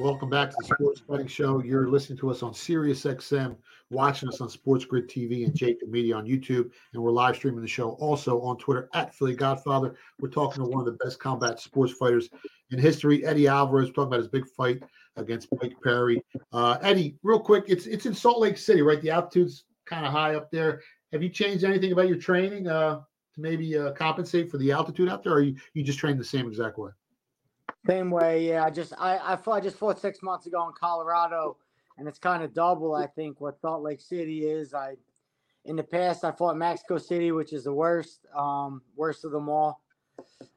Welcome 0.00 0.30
back 0.30 0.48
to 0.48 0.56
the 0.58 0.64
Sports 0.64 1.02
Betting 1.02 1.26
Show. 1.26 1.62
You're 1.62 1.86
listening 1.86 2.18
to 2.20 2.30
us 2.30 2.42
on 2.42 2.54
Sirius 2.54 3.04
XM, 3.04 3.54
watching 3.90 4.30
us 4.30 4.40
on 4.40 4.48
Sports 4.48 4.86
Grid 4.86 5.10
TV 5.10 5.44
and 5.44 5.54
Jacob 5.54 5.90
Media 5.90 6.16
on 6.16 6.24
YouTube, 6.24 6.70
and 6.94 7.02
we're 7.02 7.10
live 7.10 7.36
streaming 7.36 7.60
the 7.60 7.68
show 7.68 7.90
also 8.00 8.40
on 8.40 8.56
Twitter 8.56 8.88
at 8.94 9.14
Philly 9.14 9.34
Godfather. 9.34 9.94
We're 10.18 10.30
talking 10.30 10.64
to 10.64 10.70
one 10.70 10.80
of 10.80 10.86
the 10.86 11.04
best 11.04 11.18
combat 11.18 11.60
sports 11.60 11.92
fighters 11.92 12.30
in 12.70 12.78
history, 12.78 13.26
Eddie 13.26 13.46
Alvarez. 13.46 13.88
We're 13.88 13.92
talking 13.92 14.06
about 14.06 14.20
his 14.20 14.28
big 14.28 14.46
fight 14.46 14.82
against 15.16 15.48
Mike 15.60 15.74
Perry. 15.84 16.24
Uh, 16.50 16.78
Eddie, 16.80 17.18
real 17.22 17.38
quick, 17.38 17.64
it's 17.68 17.84
it's 17.84 18.06
in 18.06 18.14
Salt 18.14 18.40
Lake 18.40 18.56
City, 18.56 18.80
right? 18.80 19.02
The 19.02 19.10
altitude's 19.10 19.64
kind 19.84 20.06
of 20.06 20.12
high 20.12 20.34
up 20.34 20.50
there. 20.50 20.80
Have 21.12 21.22
you 21.22 21.28
changed 21.28 21.62
anything 21.62 21.92
about 21.92 22.08
your 22.08 22.16
training 22.16 22.68
uh, 22.68 23.00
to 23.34 23.40
maybe 23.40 23.76
uh, 23.76 23.92
compensate 23.92 24.50
for 24.50 24.56
the 24.56 24.72
altitude 24.72 25.10
out 25.10 25.22
there, 25.22 25.34
or 25.34 25.42
you, 25.42 25.56
you 25.74 25.84
just 25.84 25.98
train 25.98 26.16
the 26.16 26.24
same 26.24 26.46
exact 26.46 26.78
way? 26.78 26.88
Same 27.86 28.10
way, 28.10 28.48
yeah. 28.48 28.64
I 28.64 28.70
just 28.70 28.92
I 28.98 29.18
I, 29.32 29.36
fought, 29.36 29.54
I 29.54 29.60
just 29.60 29.76
fought 29.76 29.98
six 29.98 30.22
months 30.22 30.46
ago 30.46 30.66
in 30.66 30.74
Colorado, 30.78 31.56
and 31.98 32.06
it's 32.06 32.18
kind 32.18 32.42
of 32.42 32.52
double. 32.52 32.94
I 32.94 33.06
think 33.06 33.40
what 33.40 33.60
Salt 33.60 33.82
Lake 33.82 34.00
City 34.00 34.46
is. 34.46 34.74
I 34.74 34.96
in 35.64 35.76
the 35.76 35.82
past 35.82 36.24
I 36.24 36.32
fought 36.32 36.56
Mexico 36.56 36.98
City, 36.98 37.32
which 37.32 37.52
is 37.52 37.64
the 37.64 37.72
worst, 37.72 38.20
um, 38.34 38.82
worst 38.96 39.24
of 39.24 39.32
them 39.32 39.48
all. 39.48 39.82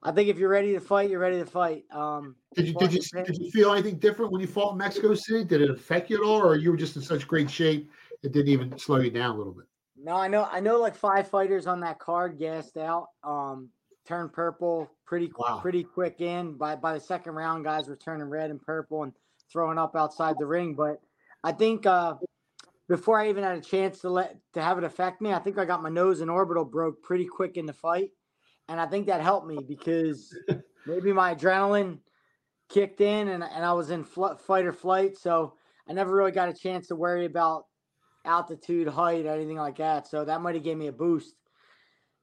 I 0.02 0.12
think 0.12 0.30
if 0.30 0.38
you're 0.38 0.50
ready 0.50 0.74
to 0.74 0.80
fight, 0.80 1.10
you're 1.10 1.20
ready 1.20 1.40
to 1.40 1.46
fight. 1.46 1.86
Um, 1.92 2.36
did 2.56 2.68
you 2.68 2.74
did 2.74 2.94
you 2.94 3.02
did 3.24 3.38
you 3.38 3.52
feel 3.52 3.72
anything 3.72 3.98
different 4.00 4.32
when 4.32 4.42
you 4.42 4.48
fought 4.48 4.74
in 4.74 4.78
Mexico 4.78 5.14
City? 5.14 5.46
Did 5.46 5.62
it 5.62 5.70
affect 5.70 6.10
you 6.10 6.18
at 6.18 6.24
all, 6.24 6.42
or 6.42 6.56
you 6.56 6.72
were 6.72 6.78
just 6.78 6.96
in 6.96 7.02
such 7.02 7.28
great 7.28 7.50
shape 7.50 7.90
it 8.24 8.32
didn't 8.32 8.50
even 8.50 8.78
slow 8.78 9.00
you 9.00 9.12
down 9.12 9.36
a 9.36 9.38
little 9.38 9.54
bit? 9.54 9.66
No, 10.02 10.16
I 10.16 10.28
know 10.28 10.48
I 10.52 10.60
know 10.60 10.80
like 10.80 10.96
five 10.96 11.28
fighters 11.30 11.68
on 11.68 11.80
that 11.82 12.00
card 12.00 12.38
gassed 12.38 12.78
out. 12.78 13.08
Um, 13.24 13.70
turned 14.08 14.34
purple 14.34 14.92
pretty 15.06 15.32
wow. 15.38 15.60
pretty 15.62 15.84
quick 15.84 16.22
in. 16.22 16.54
By 16.54 16.76
by 16.76 16.94
the 16.94 17.00
second 17.00 17.34
round, 17.34 17.64
guys 17.64 17.88
were 17.88 17.96
turning 17.96 18.30
red 18.30 18.52
and 18.52 18.62
purple 18.62 19.04
and 19.04 19.14
throwing 19.52 19.78
up 19.78 19.96
outside 19.96 20.36
the 20.40 20.46
ring. 20.46 20.76
But 20.76 21.02
I 21.44 21.52
think 21.52 21.86
uh, 21.86 22.16
before 22.88 23.20
I 23.20 23.30
even 23.30 23.44
had 23.44 23.58
a 23.58 23.62
chance 23.62 24.00
to 24.02 24.10
let 24.10 24.38
to 24.54 24.62
have 24.62 24.78
it 24.78 24.84
affect 24.84 25.22
me, 25.22 25.34
I 25.34 25.40
think 25.40 25.58
I 25.58 25.66
got 25.66 25.84
my 25.84 25.90
nose 25.90 26.22
and 26.22 26.30
orbital 26.30 26.66
broke 26.66 27.02
pretty 27.02 27.26
quick 27.26 27.58
in 27.58 27.66
the 27.66 27.74
fight, 27.74 28.12
and 28.68 28.80
I 28.80 28.86
think 28.86 29.08
that 29.08 29.22
helped 29.22 29.48
me 29.48 29.60
because 29.68 30.36
maybe 30.88 31.14
my 31.14 31.36
adrenaline 31.36 32.00
kicked 32.70 33.02
in 33.02 33.28
and, 33.28 33.44
and 33.44 33.66
I 33.66 33.74
was 33.74 33.92
in 33.92 34.04
fl- 34.04 34.36
fight 34.36 34.66
or 34.66 34.74
flight, 34.74 35.18
so 35.18 35.54
I 35.88 35.94
never 35.94 36.16
really 36.16 36.32
got 36.32 36.50
a 36.50 36.54
chance 36.54 36.88
to 36.88 36.96
worry 36.96 37.26
about 37.26 37.66
altitude, 38.26 38.88
height, 38.88 39.26
anything 39.26 39.58
like 39.58 39.78
that. 39.78 40.08
So 40.08 40.26
that 40.26 40.42
might 40.42 40.56
have 40.56 40.64
gave 40.64 40.78
me 40.78 40.88
a 40.88 40.94
boost, 40.94 41.36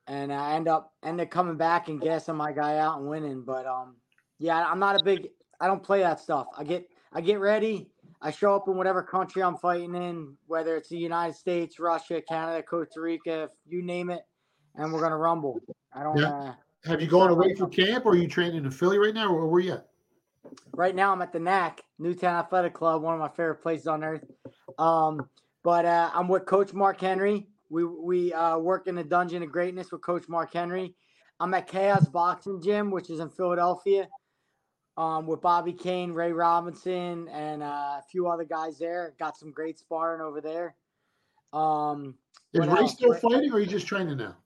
and 0.06 0.32
I 0.32 0.54
end 0.54 0.68
up 0.68 0.92
end 1.02 1.20
up 1.20 1.30
coming 1.30 1.56
back 1.56 1.88
and 1.88 2.00
gassing 2.00 2.36
my 2.36 2.52
guy 2.52 2.78
out 2.78 2.98
and 2.98 3.08
winning. 3.08 3.42
But 3.42 3.66
um, 3.66 3.96
yeah, 4.38 4.64
I'm 4.64 4.78
not 4.78 5.00
a 5.00 5.04
big. 5.04 5.28
I 5.60 5.66
don't 5.66 5.82
play 5.82 6.00
that 6.00 6.20
stuff. 6.20 6.46
I 6.56 6.64
get 6.64 6.88
I 7.12 7.20
get 7.20 7.38
ready. 7.38 7.90
I 8.22 8.30
show 8.30 8.54
up 8.54 8.68
in 8.68 8.76
whatever 8.76 9.02
country 9.02 9.42
I'm 9.42 9.56
fighting 9.56 9.94
in, 9.94 10.36
whether 10.46 10.76
it's 10.76 10.90
the 10.90 10.98
United 10.98 11.34
States, 11.34 11.78
Russia, 11.78 12.20
Canada, 12.20 12.62
Costa 12.62 13.00
Rica, 13.00 13.48
you 13.66 13.82
name 13.82 14.10
it, 14.10 14.22
and 14.76 14.92
we're 14.92 15.00
gonna 15.00 15.16
rumble. 15.16 15.60
I 15.92 16.02
don't. 16.02 16.18
Yeah. 16.18 16.32
Uh, 16.32 16.54
Have 16.84 17.00
you 17.00 17.06
gone 17.06 17.30
away 17.30 17.54
from 17.54 17.70
camp, 17.70 18.06
or 18.06 18.12
are 18.12 18.16
you 18.16 18.28
training 18.28 18.64
in 18.64 18.70
Philly 18.70 18.98
right 18.98 19.14
now, 19.14 19.28
or 19.28 19.46
where 19.46 19.58
are 19.58 19.60
you 19.60 19.72
at? 19.72 19.86
Right 20.72 20.94
now, 20.94 21.12
I'm 21.12 21.22
at 21.22 21.32
the 21.32 21.38
NAC, 21.38 21.82
Newtown 21.98 22.34
Athletic 22.36 22.74
Club, 22.74 23.02
one 23.02 23.14
of 23.14 23.20
my 23.20 23.28
favorite 23.28 23.62
places 23.62 23.86
on 23.86 24.02
earth. 24.02 24.24
Um, 24.78 25.28
but 25.62 25.84
uh, 25.84 26.10
I'm 26.14 26.28
with 26.28 26.46
Coach 26.46 26.72
Mark 26.72 27.00
Henry. 27.00 27.46
We 27.70 27.84
we 27.84 28.32
uh, 28.32 28.58
work 28.58 28.88
in 28.88 28.96
the 28.96 29.04
Dungeon 29.04 29.42
of 29.42 29.52
Greatness 29.52 29.92
with 29.92 30.02
Coach 30.02 30.28
Mark 30.28 30.52
Henry. 30.52 30.94
I'm 31.38 31.54
at 31.54 31.68
Chaos 31.68 32.06
Boxing 32.06 32.60
Gym, 32.60 32.90
which 32.90 33.08
is 33.08 33.20
in 33.20 33.30
Philadelphia, 33.30 34.08
um, 34.96 35.26
with 35.26 35.40
Bobby 35.40 35.72
Kane, 35.72 36.12
Ray 36.12 36.32
Robinson, 36.32 37.28
and 37.28 37.62
uh, 37.62 37.98
a 37.98 38.02
few 38.10 38.28
other 38.28 38.44
guys 38.44 38.78
there. 38.78 39.14
Got 39.18 39.38
some 39.38 39.52
great 39.52 39.78
sparring 39.78 40.20
over 40.20 40.40
there. 40.40 40.74
Um, 41.52 42.16
is 42.52 42.66
Ray 42.66 42.68
else? 42.68 42.92
still 42.92 43.14
fighting, 43.14 43.52
or 43.52 43.56
are 43.56 43.60
you 43.60 43.66
just 43.66 43.86
training 43.86 44.18
now? 44.18 44.36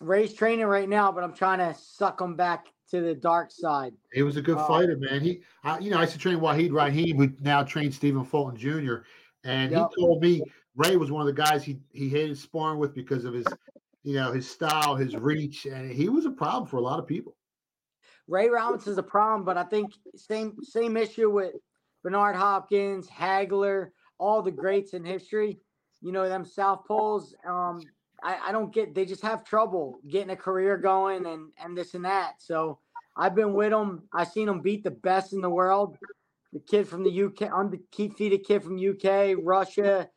Ray's 0.00 0.34
training 0.34 0.66
right 0.66 0.88
now, 0.88 1.10
but 1.10 1.24
I'm 1.24 1.34
trying 1.34 1.58
to 1.58 1.74
suck 1.78 2.20
him 2.20 2.36
back 2.36 2.66
to 2.90 3.00
the 3.00 3.14
dark 3.14 3.50
side. 3.50 3.94
He 4.12 4.22
was 4.22 4.36
a 4.36 4.42
good 4.42 4.58
uh, 4.58 4.66
fighter, 4.66 4.96
man. 4.98 5.22
He, 5.22 5.42
I, 5.64 5.78
you 5.78 5.90
know, 5.90 5.98
I 5.98 6.02
used 6.02 6.12
to 6.12 6.18
train 6.18 6.38
Wahid 6.38 6.72
Rahim, 6.72 7.16
who 7.16 7.32
now 7.40 7.62
trains 7.62 7.96
Stephen 7.96 8.24
Fulton 8.24 8.56
Jr. 8.56 8.96
And 9.44 9.72
yep. 9.72 9.88
he 9.96 10.02
told 10.02 10.22
me 10.22 10.42
Ray 10.80 10.96
was 10.96 11.10
one 11.10 11.20
of 11.20 11.26
the 11.26 11.42
guys 11.42 11.62
he 11.62 11.78
he 11.92 12.08
hated 12.08 12.38
sparring 12.38 12.78
with 12.78 12.94
because 12.94 13.26
of 13.26 13.34
his, 13.34 13.46
you 14.02 14.14
know, 14.14 14.32
his 14.32 14.50
style, 14.50 14.96
his 14.96 15.14
reach, 15.14 15.66
and 15.66 15.90
he 15.90 16.08
was 16.08 16.24
a 16.24 16.30
problem 16.30 16.66
for 16.66 16.78
a 16.78 16.80
lot 16.80 16.98
of 16.98 17.06
people. 17.06 17.36
Ray 18.26 18.48
Robinson's 18.48 18.96
a 18.96 19.02
problem, 19.02 19.44
but 19.44 19.58
I 19.58 19.64
think 19.64 19.92
same 20.16 20.56
same 20.62 20.96
issue 20.96 21.30
with 21.30 21.52
Bernard 22.02 22.34
Hopkins, 22.34 23.08
Hagler, 23.08 23.90
all 24.18 24.40
the 24.40 24.50
greats 24.50 24.94
in 24.94 25.04
history. 25.04 25.58
You 26.00 26.12
know, 26.12 26.26
them 26.26 26.46
Southpaws. 26.46 27.34
Um, 27.46 27.82
I, 28.22 28.48
I 28.48 28.52
don't 28.52 28.72
get. 28.72 28.94
They 28.94 29.04
just 29.04 29.22
have 29.22 29.44
trouble 29.44 30.00
getting 30.08 30.30
a 30.30 30.36
career 30.36 30.78
going 30.78 31.26
and 31.26 31.50
and 31.62 31.76
this 31.76 31.92
and 31.92 32.06
that. 32.06 32.36
So 32.38 32.78
I've 33.18 33.34
been 33.34 33.52
with 33.52 33.70
them. 33.70 34.04
I've 34.14 34.28
seen 34.28 34.46
them 34.46 34.62
beat 34.62 34.82
the 34.84 34.92
best 34.92 35.34
in 35.34 35.42
the 35.42 35.50
world 35.50 35.98
the 36.52 36.60
kid 36.60 36.88
from 36.88 37.04
the 37.04 37.22
UK, 37.24 37.42
undefeated 37.42 38.44
kid 38.44 38.62
from 38.62 38.76
UK, 38.76 39.36
Russia. 39.40 40.08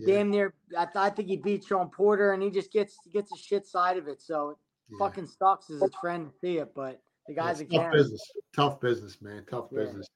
Yeah. 0.00 0.16
Damn 0.16 0.30
near, 0.30 0.54
I, 0.76 0.84
th- 0.84 0.96
I 0.96 1.10
think 1.10 1.28
he 1.28 1.36
beat 1.36 1.64
Shawn 1.64 1.90
Porter, 1.90 2.32
and 2.32 2.42
he 2.42 2.50
just 2.50 2.72
gets 2.72 2.98
gets 3.12 3.30
the 3.30 3.36
shit 3.36 3.66
side 3.66 3.96
of 3.96 4.08
it. 4.08 4.20
So 4.20 4.50
it 4.50 4.56
yeah. 4.90 4.98
fucking 4.98 5.26
sucks 5.26 5.70
as 5.70 5.82
a 5.82 5.90
friend 6.00 6.28
to 6.30 6.38
see 6.38 6.58
it, 6.58 6.72
but 6.74 7.00
the 7.26 7.34
guys 7.34 7.62
yeah, 7.68 7.82
tough 7.82 7.92
business, 7.92 8.32
tough 8.54 8.80
business, 8.80 9.18
man, 9.20 9.44
tough 9.50 9.70
business. 9.70 10.08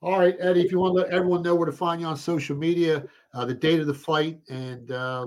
All 0.00 0.18
right, 0.18 0.36
Eddie, 0.38 0.60
if 0.60 0.70
you 0.70 0.78
want 0.78 0.96
to 0.96 1.02
let 1.02 1.10
everyone 1.10 1.42
know 1.42 1.54
where 1.54 1.66
to 1.66 1.72
find 1.72 2.00
you 2.00 2.06
on 2.06 2.16
social 2.16 2.56
media, 2.56 3.04
uh, 3.32 3.44
the 3.44 3.54
date 3.54 3.80
of 3.80 3.86
the 3.86 3.94
fight, 3.94 4.38
and 4.50 4.90
uh, 4.90 5.26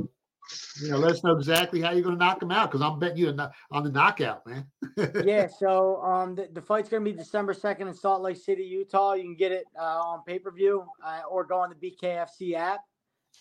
you 0.81 0.91
know, 0.91 0.97
let 0.97 1.11
us 1.11 1.23
know 1.23 1.35
exactly 1.35 1.81
how 1.81 1.91
you're 1.91 2.03
going 2.03 2.17
to 2.17 2.23
knock 2.23 2.41
him 2.41 2.51
out 2.51 2.71
because 2.71 2.81
I'm 2.81 2.99
betting 2.99 3.17
you 3.17 3.35
on 3.71 3.83
the 3.83 3.91
knockout, 3.91 4.45
man. 4.45 4.65
yeah. 5.25 5.47
So 5.47 6.01
um, 6.01 6.35
the, 6.35 6.47
the 6.53 6.61
fight's 6.61 6.89
going 6.89 7.03
to 7.03 7.11
be 7.11 7.17
December 7.17 7.53
2nd 7.53 7.87
in 7.87 7.93
Salt 7.93 8.21
Lake 8.21 8.37
City, 8.37 8.63
Utah. 8.63 9.13
You 9.13 9.23
can 9.23 9.35
get 9.35 9.51
it 9.51 9.65
uh, 9.77 9.83
on 9.83 10.23
pay 10.25 10.39
per 10.39 10.51
view 10.51 10.85
uh, 11.03 11.21
or 11.29 11.43
go 11.43 11.59
on 11.59 11.69
the 11.69 11.91
BKFC 11.91 12.53
app. 12.53 12.81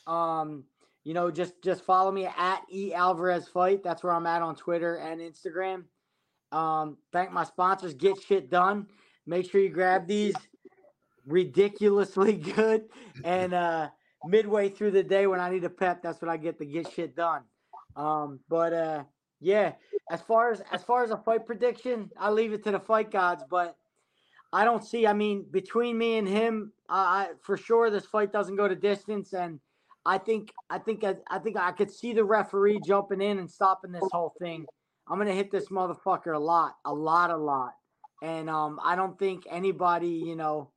Um, 0.06 0.64
you 1.04 1.14
know, 1.14 1.30
just 1.30 1.62
just 1.62 1.84
follow 1.84 2.10
me 2.10 2.26
at 2.26 2.62
E 2.72 2.92
Alvarez 2.92 3.48
Fight. 3.48 3.82
That's 3.82 4.02
where 4.02 4.12
I'm 4.12 4.26
at 4.26 4.42
on 4.42 4.56
Twitter 4.56 4.96
and 4.96 5.20
Instagram. 5.20 5.84
Um, 6.52 6.96
thank 7.12 7.32
my 7.32 7.44
sponsors. 7.44 7.94
Get 7.94 8.20
shit 8.20 8.50
done. 8.50 8.86
Make 9.26 9.50
sure 9.50 9.60
you 9.60 9.70
grab 9.70 10.06
these 10.06 10.34
ridiculously 11.26 12.32
good 12.56 12.84
and 13.24 13.52
uh 13.52 13.88
midway 14.26 14.68
through 14.68 14.92
the 14.92 15.02
day 15.02 15.26
when 15.26 15.40
I 15.40 15.50
need 15.50 15.64
a 15.64 15.70
pep, 15.70 16.02
that's 16.02 16.20
when 16.20 16.30
I 16.30 16.36
get 16.36 16.58
to 16.58 16.64
get 16.64 16.90
shit 16.92 17.16
done. 17.16 17.42
Um, 17.94 18.40
but 18.48 18.72
uh, 18.72 19.04
yeah, 19.40 19.72
as 20.10 20.20
far 20.22 20.52
as 20.52 20.62
as 20.72 20.82
far 20.82 21.04
as 21.04 21.10
a 21.10 21.16
fight 21.16 21.46
prediction, 21.46 22.10
I 22.18 22.30
leave 22.30 22.52
it 22.52 22.64
to 22.64 22.70
the 22.70 22.80
fight 22.80 23.10
gods. 23.10 23.44
But 23.48 23.76
I 24.52 24.64
don't 24.64 24.84
see. 24.84 25.06
I 25.06 25.12
mean, 25.12 25.46
between 25.50 25.96
me 25.96 26.18
and 26.18 26.28
him, 26.28 26.72
I 26.88 27.30
for 27.42 27.56
sure 27.56 27.90
this 27.90 28.06
fight 28.06 28.32
doesn't 28.32 28.56
go 28.56 28.68
to 28.68 28.76
distance, 28.76 29.32
and 29.32 29.60
I 30.06 30.18
think 30.18 30.52
I 30.70 30.78
think 30.78 31.04
I, 31.04 31.16
I 31.28 31.38
think 31.38 31.56
I 31.56 31.72
could 31.72 31.90
see 31.90 32.12
the 32.12 32.24
referee 32.24 32.80
jumping 32.86 33.20
in 33.20 33.38
and 33.38 33.50
stopping 33.50 33.92
this 33.92 34.08
whole 34.12 34.32
thing. 34.40 34.64
I'm 35.08 35.18
gonna 35.18 35.34
hit 35.34 35.50
this 35.50 35.68
motherfucker 35.68 36.34
a 36.34 36.38
lot, 36.38 36.76
a 36.84 36.94
lot, 36.94 37.30
a 37.30 37.36
lot, 37.36 37.74
and 38.22 38.48
um, 38.48 38.80
I 38.82 38.96
don't 38.96 39.18
think 39.18 39.44
anybody, 39.50 40.08
you 40.08 40.36
know 40.36 40.70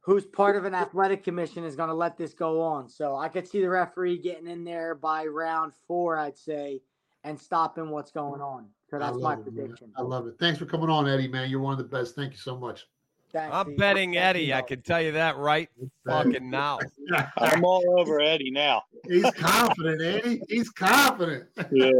who's 0.00 0.24
part 0.24 0.56
of 0.56 0.64
an 0.64 0.74
athletic 0.74 1.22
commission 1.22 1.64
is 1.64 1.76
going 1.76 1.88
to 1.88 1.94
let 1.94 2.16
this 2.16 2.32
go 2.32 2.60
on. 2.60 2.88
So 2.88 3.16
I 3.16 3.28
could 3.28 3.46
see 3.46 3.60
the 3.60 3.68
referee 3.68 4.18
getting 4.18 4.46
in 4.46 4.64
there 4.64 4.94
by 4.94 5.26
round 5.26 5.72
four, 5.86 6.18
I'd 6.18 6.38
say, 6.38 6.80
and 7.22 7.38
stopping 7.38 7.90
what's 7.90 8.10
going 8.10 8.40
on. 8.40 8.66
So 8.90 8.98
that's 8.98 9.18
my 9.18 9.34
it, 9.34 9.42
prediction. 9.42 9.88
Man. 9.88 9.94
I 9.98 10.02
love 10.02 10.26
it. 10.26 10.34
Thanks 10.40 10.58
for 10.58 10.66
coming 10.66 10.90
on, 10.90 11.06
Eddie, 11.06 11.28
man. 11.28 11.50
You're 11.50 11.60
one 11.60 11.72
of 11.72 11.78
the 11.78 11.84
best. 11.84 12.16
Thank 12.16 12.32
you 12.32 12.38
so 12.38 12.56
much. 12.56 12.86
Thanks, 13.32 13.54
I'm 13.54 13.76
betting 13.76 14.16
Eddie. 14.16 14.52
I 14.52 14.62
can 14.62 14.82
tell 14.82 15.00
you 15.00 15.12
that 15.12 15.36
right 15.36 15.68
fucking 16.06 16.50
now. 16.50 16.78
I'm 17.36 17.64
all 17.64 18.00
over 18.00 18.20
Eddie 18.20 18.50
now. 18.50 18.82
He's 19.08 19.30
confident, 19.32 20.02
Eddie. 20.02 20.42
He's 20.48 20.70
confident. 20.70 21.46
Yeah. 21.70 21.90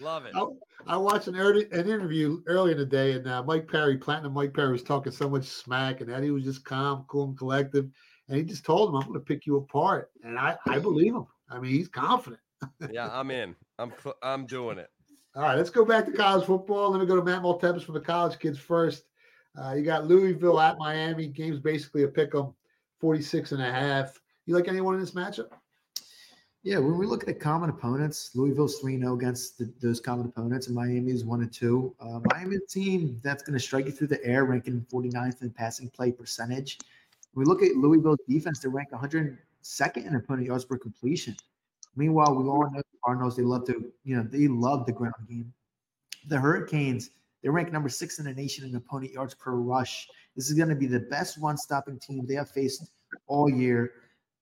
Love 0.00 0.24
it. 0.24 0.32
I, 0.34 0.46
I 0.86 0.96
watched 0.96 1.28
an, 1.28 1.36
early, 1.36 1.66
an 1.72 1.88
interview 1.88 2.42
earlier 2.46 2.72
in 2.72 2.78
the 2.78 2.86
day, 2.86 3.12
and 3.12 3.26
uh, 3.28 3.42
Mike 3.42 3.68
Perry, 3.68 3.98
Platinum 3.98 4.32
Mike 4.32 4.54
Perry, 4.54 4.72
was 4.72 4.82
talking 4.82 5.12
so 5.12 5.28
much 5.28 5.44
smack, 5.44 6.00
and 6.00 6.10
Eddie 6.10 6.30
was 6.30 6.44
just 6.44 6.64
calm, 6.64 7.04
cool, 7.06 7.24
and 7.24 7.38
collective. 7.38 7.90
And 8.28 8.38
he 8.38 8.44
just 8.44 8.64
told 8.64 8.88
him, 8.88 8.96
"I'm 8.96 9.06
going 9.08 9.14
to 9.14 9.24
pick 9.24 9.44
you 9.44 9.56
apart," 9.56 10.10
and 10.24 10.38
I, 10.38 10.56
I 10.66 10.78
believe 10.78 11.14
him. 11.14 11.26
I 11.50 11.58
mean, 11.58 11.72
he's 11.72 11.88
confident. 11.88 12.40
yeah, 12.90 13.10
I'm 13.12 13.30
in. 13.30 13.54
I'm 13.78 13.92
I'm 14.22 14.46
doing 14.46 14.78
it. 14.78 14.88
All 15.36 15.42
right, 15.42 15.56
let's 15.56 15.70
go 15.70 15.84
back 15.84 16.06
to 16.06 16.12
college 16.12 16.46
football. 16.46 16.90
Let 16.90 17.00
me 17.00 17.06
go 17.06 17.16
to 17.16 17.22
Matt 17.22 17.42
Maltempis 17.42 17.84
for 17.84 17.92
the 17.92 18.00
college 18.00 18.38
kids 18.38 18.58
first. 18.58 19.04
Uh, 19.56 19.74
you 19.74 19.82
got 19.82 20.06
Louisville 20.06 20.60
at 20.60 20.78
Miami. 20.78 21.26
Game's 21.26 21.58
basically 21.58 22.04
a 22.04 22.08
pick 22.08 22.34
'em, 22.34 22.54
46 22.98 23.52
and 23.52 23.62
a 23.62 23.72
half. 23.72 24.20
You 24.46 24.54
like 24.54 24.68
anyone 24.68 24.94
in 24.94 25.00
this 25.00 25.12
matchup? 25.12 25.50
Yeah, 26.62 26.78
when 26.78 26.98
we 26.98 27.06
look 27.06 27.22
at 27.22 27.26
the 27.26 27.34
common 27.34 27.70
opponents, 27.70 28.32
Louisville's 28.34 28.78
3 28.80 28.98
0 28.98 29.14
against 29.14 29.56
the, 29.56 29.72
those 29.80 29.98
common 29.98 30.26
opponents, 30.26 30.66
and 30.66 30.76
Miami 30.76 31.10
is 31.10 31.24
1 31.24 31.48
2. 31.48 31.96
Uh, 31.98 32.20
Miami 32.32 32.58
team 32.68 33.18
that's 33.22 33.42
going 33.42 33.54
to 33.54 33.64
strike 33.64 33.86
you 33.86 33.92
through 33.92 34.08
the 34.08 34.22
air, 34.24 34.44
ranking 34.44 34.84
49th 34.92 35.40
in 35.40 35.50
passing 35.50 35.88
play 35.88 36.12
percentage. 36.12 36.78
When 37.32 37.46
we 37.46 37.48
look 37.48 37.62
at 37.62 37.76
Louisville's 37.76 38.18
defense, 38.28 38.58
they 38.60 38.68
rank 38.68 38.90
102nd 38.90 40.06
in 40.06 40.14
opponent 40.16 40.46
yards 40.46 40.66
per 40.66 40.76
completion. 40.76 41.34
Meanwhile, 41.96 42.34
we 42.34 42.46
all 42.46 42.70
know 42.70 42.82
Cardinals, 43.04 43.36
they 43.36 43.42
love 43.42 43.64
to, 43.66 43.90
you 44.04 44.16
know, 44.16 44.22
they 44.22 44.46
love 44.46 44.84
the 44.84 44.92
ground 44.92 45.14
game. 45.28 45.52
The 46.28 46.38
Hurricanes, 46.38 47.10
they 47.42 47.48
rank 47.48 47.72
number 47.72 47.88
six 47.88 48.18
in 48.18 48.24
the 48.26 48.34
nation 48.34 48.64
in 48.64 48.74
opponent 48.74 49.12
yards 49.12 49.34
per 49.34 49.52
rush. 49.52 50.08
This 50.36 50.50
is 50.50 50.56
going 50.56 50.68
to 50.68 50.74
be 50.74 50.86
the 50.86 51.00
best 51.00 51.38
run 51.38 51.56
stopping 51.56 51.98
team 51.98 52.26
they 52.26 52.34
have 52.34 52.50
faced 52.50 52.90
all 53.26 53.50
year 53.50 53.92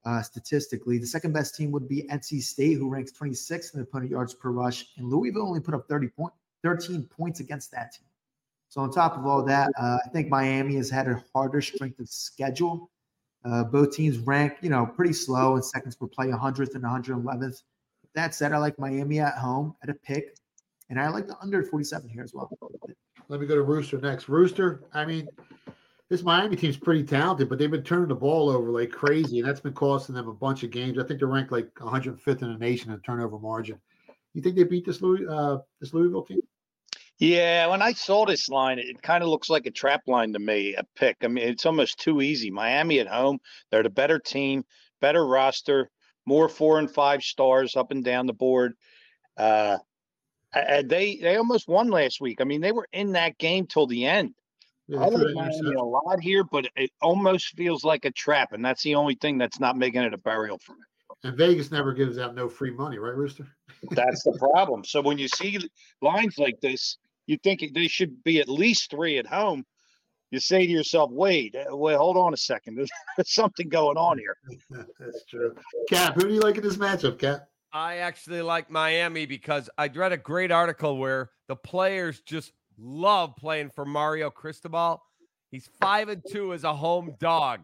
uh, 0.04 0.22
statistically. 0.22 0.98
The 0.98 1.06
second 1.06 1.32
best 1.32 1.54
team 1.54 1.70
would 1.72 1.88
be 1.88 2.04
NC 2.10 2.42
State, 2.42 2.78
who 2.78 2.88
ranks 2.88 3.12
26th 3.12 3.74
in 3.74 3.80
opponent 3.80 4.10
yards 4.10 4.34
per 4.34 4.50
rush, 4.50 4.86
and 4.96 5.08
Louisville 5.08 5.46
only 5.46 5.60
put 5.60 5.74
up 5.74 5.86
30 5.88 6.08
point, 6.08 6.32
13 6.62 7.04
points 7.04 7.40
against 7.40 7.70
that 7.72 7.92
team. 7.92 8.06
So 8.68 8.82
on 8.82 8.90
top 8.90 9.16
of 9.16 9.26
all 9.26 9.42
that, 9.44 9.70
uh, 9.80 9.98
I 10.04 10.08
think 10.10 10.28
Miami 10.28 10.76
has 10.76 10.90
had 10.90 11.08
a 11.08 11.22
harder 11.34 11.60
strength 11.62 12.00
of 12.00 12.08
schedule. 12.08 12.90
Uh, 13.44 13.64
both 13.64 13.94
teams 13.94 14.18
rank, 14.18 14.54
you 14.60 14.68
know, 14.68 14.84
pretty 14.84 15.12
slow 15.12 15.56
in 15.56 15.62
seconds 15.62 15.96
per 15.96 16.06
play, 16.06 16.26
100th 16.26 16.74
and 16.74 16.84
111th. 16.84 17.62
That 18.14 18.34
said, 18.34 18.52
I 18.52 18.58
like 18.58 18.78
Miami 18.78 19.20
at 19.20 19.34
home 19.34 19.74
at 19.82 19.88
a 19.88 19.94
pick, 19.94 20.36
and 20.90 21.00
I 21.00 21.08
like 21.08 21.26
the 21.26 21.36
under 21.40 21.62
47 21.62 22.08
here 22.08 22.22
as 22.22 22.32
well. 22.34 22.50
Let 23.28 23.40
me 23.40 23.46
go 23.46 23.54
to 23.54 23.62
Rooster 23.62 23.98
next. 23.98 24.28
Rooster, 24.28 24.84
I 24.94 25.04
mean, 25.04 25.28
this 26.08 26.22
Miami 26.22 26.56
team's 26.56 26.78
pretty 26.78 27.02
talented, 27.02 27.48
but 27.48 27.58
they've 27.58 27.70
been 27.70 27.82
turning 27.82 28.08
the 28.08 28.14
ball 28.14 28.48
over 28.48 28.70
like 28.70 28.90
crazy, 28.90 29.40
and 29.40 29.48
that's 29.48 29.60
been 29.60 29.74
costing 29.74 30.14
them 30.14 30.28
a 30.28 30.32
bunch 30.32 30.62
of 30.62 30.70
games. 30.70 30.98
I 30.98 31.04
think 31.04 31.20
they're 31.20 31.28
ranked 31.28 31.52
like 31.52 31.72
105th 31.74 32.42
in 32.42 32.52
the 32.52 32.58
nation 32.58 32.92
in 32.92 33.00
turnover 33.00 33.38
margin. 33.38 33.78
You 34.32 34.42
think 34.42 34.56
they 34.56 34.64
beat 34.64 34.86
this 34.86 35.02
Louis, 35.02 35.26
uh, 35.28 35.58
this 35.80 35.92
Louisville 35.92 36.24
team? 36.24 36.40
Yeah, 37.18 37.66
when 37.66 37.82
I 37.82 37.92
saw 37.92 38.24
this 38.24 38.48
line, 38.48 38.78
it 38.78 39.02
kind 39.02 39.24
of 39.24 39.28
looks 39.28 39.50
like 39.50 39.66
a 39.66 39.72
trap 39.72 40.02
line 40.06 40.32
to 40.32 40.38
me, 40.38 40.74
a 40.74 40.84
pick. 40.94 41.16
I 41.22 41.26
mean, 41.26 41.48
it's 41.48 41.66
almost 41.66 41.98
too 41.98 42.22
easy. 42.22 42.50
Miami 42.50 43.00
at 43.00 43.08
home, 43.08 43.40
they're 43.70 43.82
the 43.82 43.90
better 43.90 44.20
team, 44.20 44.64
better 45.00 45.26
roster, 45.26 45.90
more 46.26 46.48
four 46.48 46.78
and 46.78 46.90
five 46.90 47.22
stars 47.22 47.74
up 47.74 47.90
and 47.90 48.04
down 48.04 48.26
the 48.26 48.32
board. 48.32 48.74
Uh, 49.36 49.78
they 50.54 51.18
they 51.20 51.36
almost 51.36 51.68
won 51.68 51.88
last 51.88 52.20
week. 52.20 52.40
I 52.40 52.44
mean, 52.44 52.60
they 52.60 52.72
were 52.72 52.88
in 52.92 53.12
that 53.12 53.38
game 53.38 53.66
till 53.66 53.86
the 53.86 54.06
end. 54.06 54.34
Yeah, 54.86 55.00
I 55.00 55.08
like 55.08 55.34
Miami 55.34 55.74
a 55.74 55.82
lot 55.82 56.18
here, 56.20 56.44
but 56.44 56.66
it 56.74 56.90
almost 57.02 57.54
feels 57.56 57.84
like 57.84 58.06
a 58.06 58.10
trap, 58.10 58.52
and 58.52 58.64
that's 58.64 58.82
the 58.82 58.94
only 58.94 59.16
thing 59.16 59.36
that's 59.36 59.60
not 59.60 59.76
making 59.76 60.02
it 60.02 60.14
a 60.14 60.18
burial 60.18 60.58
for 60.58 60.72
me. 60.72 60.82
And 61.24 61.36
Vegas 61.36 61.70
never 61.70 61.92
gives 61.92 62.18
out 62.18 62.34
no 62.34 62.48
free 62.48 62.70
money, 62.70 62.98
right, 62.98 63.14
Rooster? 63.14 63.46
That's 63.90 64.22
the 64.22 64.32
problem. 64.38 64.84
So 64.84 65.02
when 65.02 65.18
you 65.18 65.28
see 65.28 65.58
lines 66.00 66.38
like 66.38 66.60
this, 66.60 66.96
you 67.26 67.36
think 67.42 67.62
they 67.74 67.88
should 67.88 68.22
be 68.24 68.40
at 68.40 68.48
least 68.48 68.90
three 68.90 69.18
at 69.18 69.26
home. 69.26 69.64
You 70.30 70.40
say 70.40 70.66
to 70.66 70.72
yourself, 70.72 71.10
wait, 71.10 71.54
uh, 71.54 71.76
wait, 71.76 71.96
hold 71.96 72.16
on 72.16 72.32
a 72.32 72.36
second. 72.36 72.76
There's 73.16 73.34
something 73.34 73.68
going 73.68 73.96
on 73.96 74.18
here. 74.18 74.36
That's 74.98 75.24
true. 75.24 75.54
Cap, 75.90 76.14
who 76.14 76.28
do 76.28 76.34
you 76.34 76.40
like 76.40 76.56
in 76.56 76.62
this 76.62 76.76
matchup, 76.76 77.18
Cap? 77.18 77.48
I 77.72 77.98
actually 77.98 78.42
like 78.42 78.70
Miami 78.70 79.26
because 79.26 79.68
I 79.76 79.88
read 79.88 80.12
a 80.12 80.16
great 80.16 80.50
article 80.50 80.96
where 80.96 81.30
the 81.48 81.56
players 81.56 82.20
just 82.20 82.52
love 82.78 83.36
playing 83.36 83.70
for 83.70 83.84
Mario 83.84 84.30
Cristobal. 84.30 85.02
He's 85.50 85.68
five 85.80 86.08
and 86.08 86.22
two 86.30 86.52
as 86.54 86.64
a 86.64 86.74
home 86.74 87.14
dog 87.18 87.60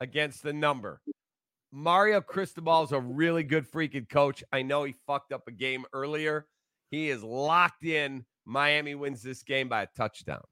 against 0.00 0.42
the 0.42 0.52
number. 0.52 1.00
Mario 1.72 2.20
Cristobal 2.20 2.84
is 2.84 2.92
a 2.92 3.00
really 3.00 3.42
good 3.42 3.70
freaking 3.70 4.08
coach. 4.08 4.44
I 4.52 4.62
know 4.62 4.84
he 4.84 4.94
fucked 5.06 5.32
up 5.32 5.42
a 5.48 5.52
game 5.52 5.84
earlier. 5.92 6.46
He 6.90 7.10
is 7.10 7.22
locked 7.22 7.84
in 7.84 8.24
Miami 8.46 8.94
wins 8.94 9.22
this 9.22 9.42
game 9.42 9.68
by 9.68 9.82
a 9.82 9.88
touchdown. 9.96 10.42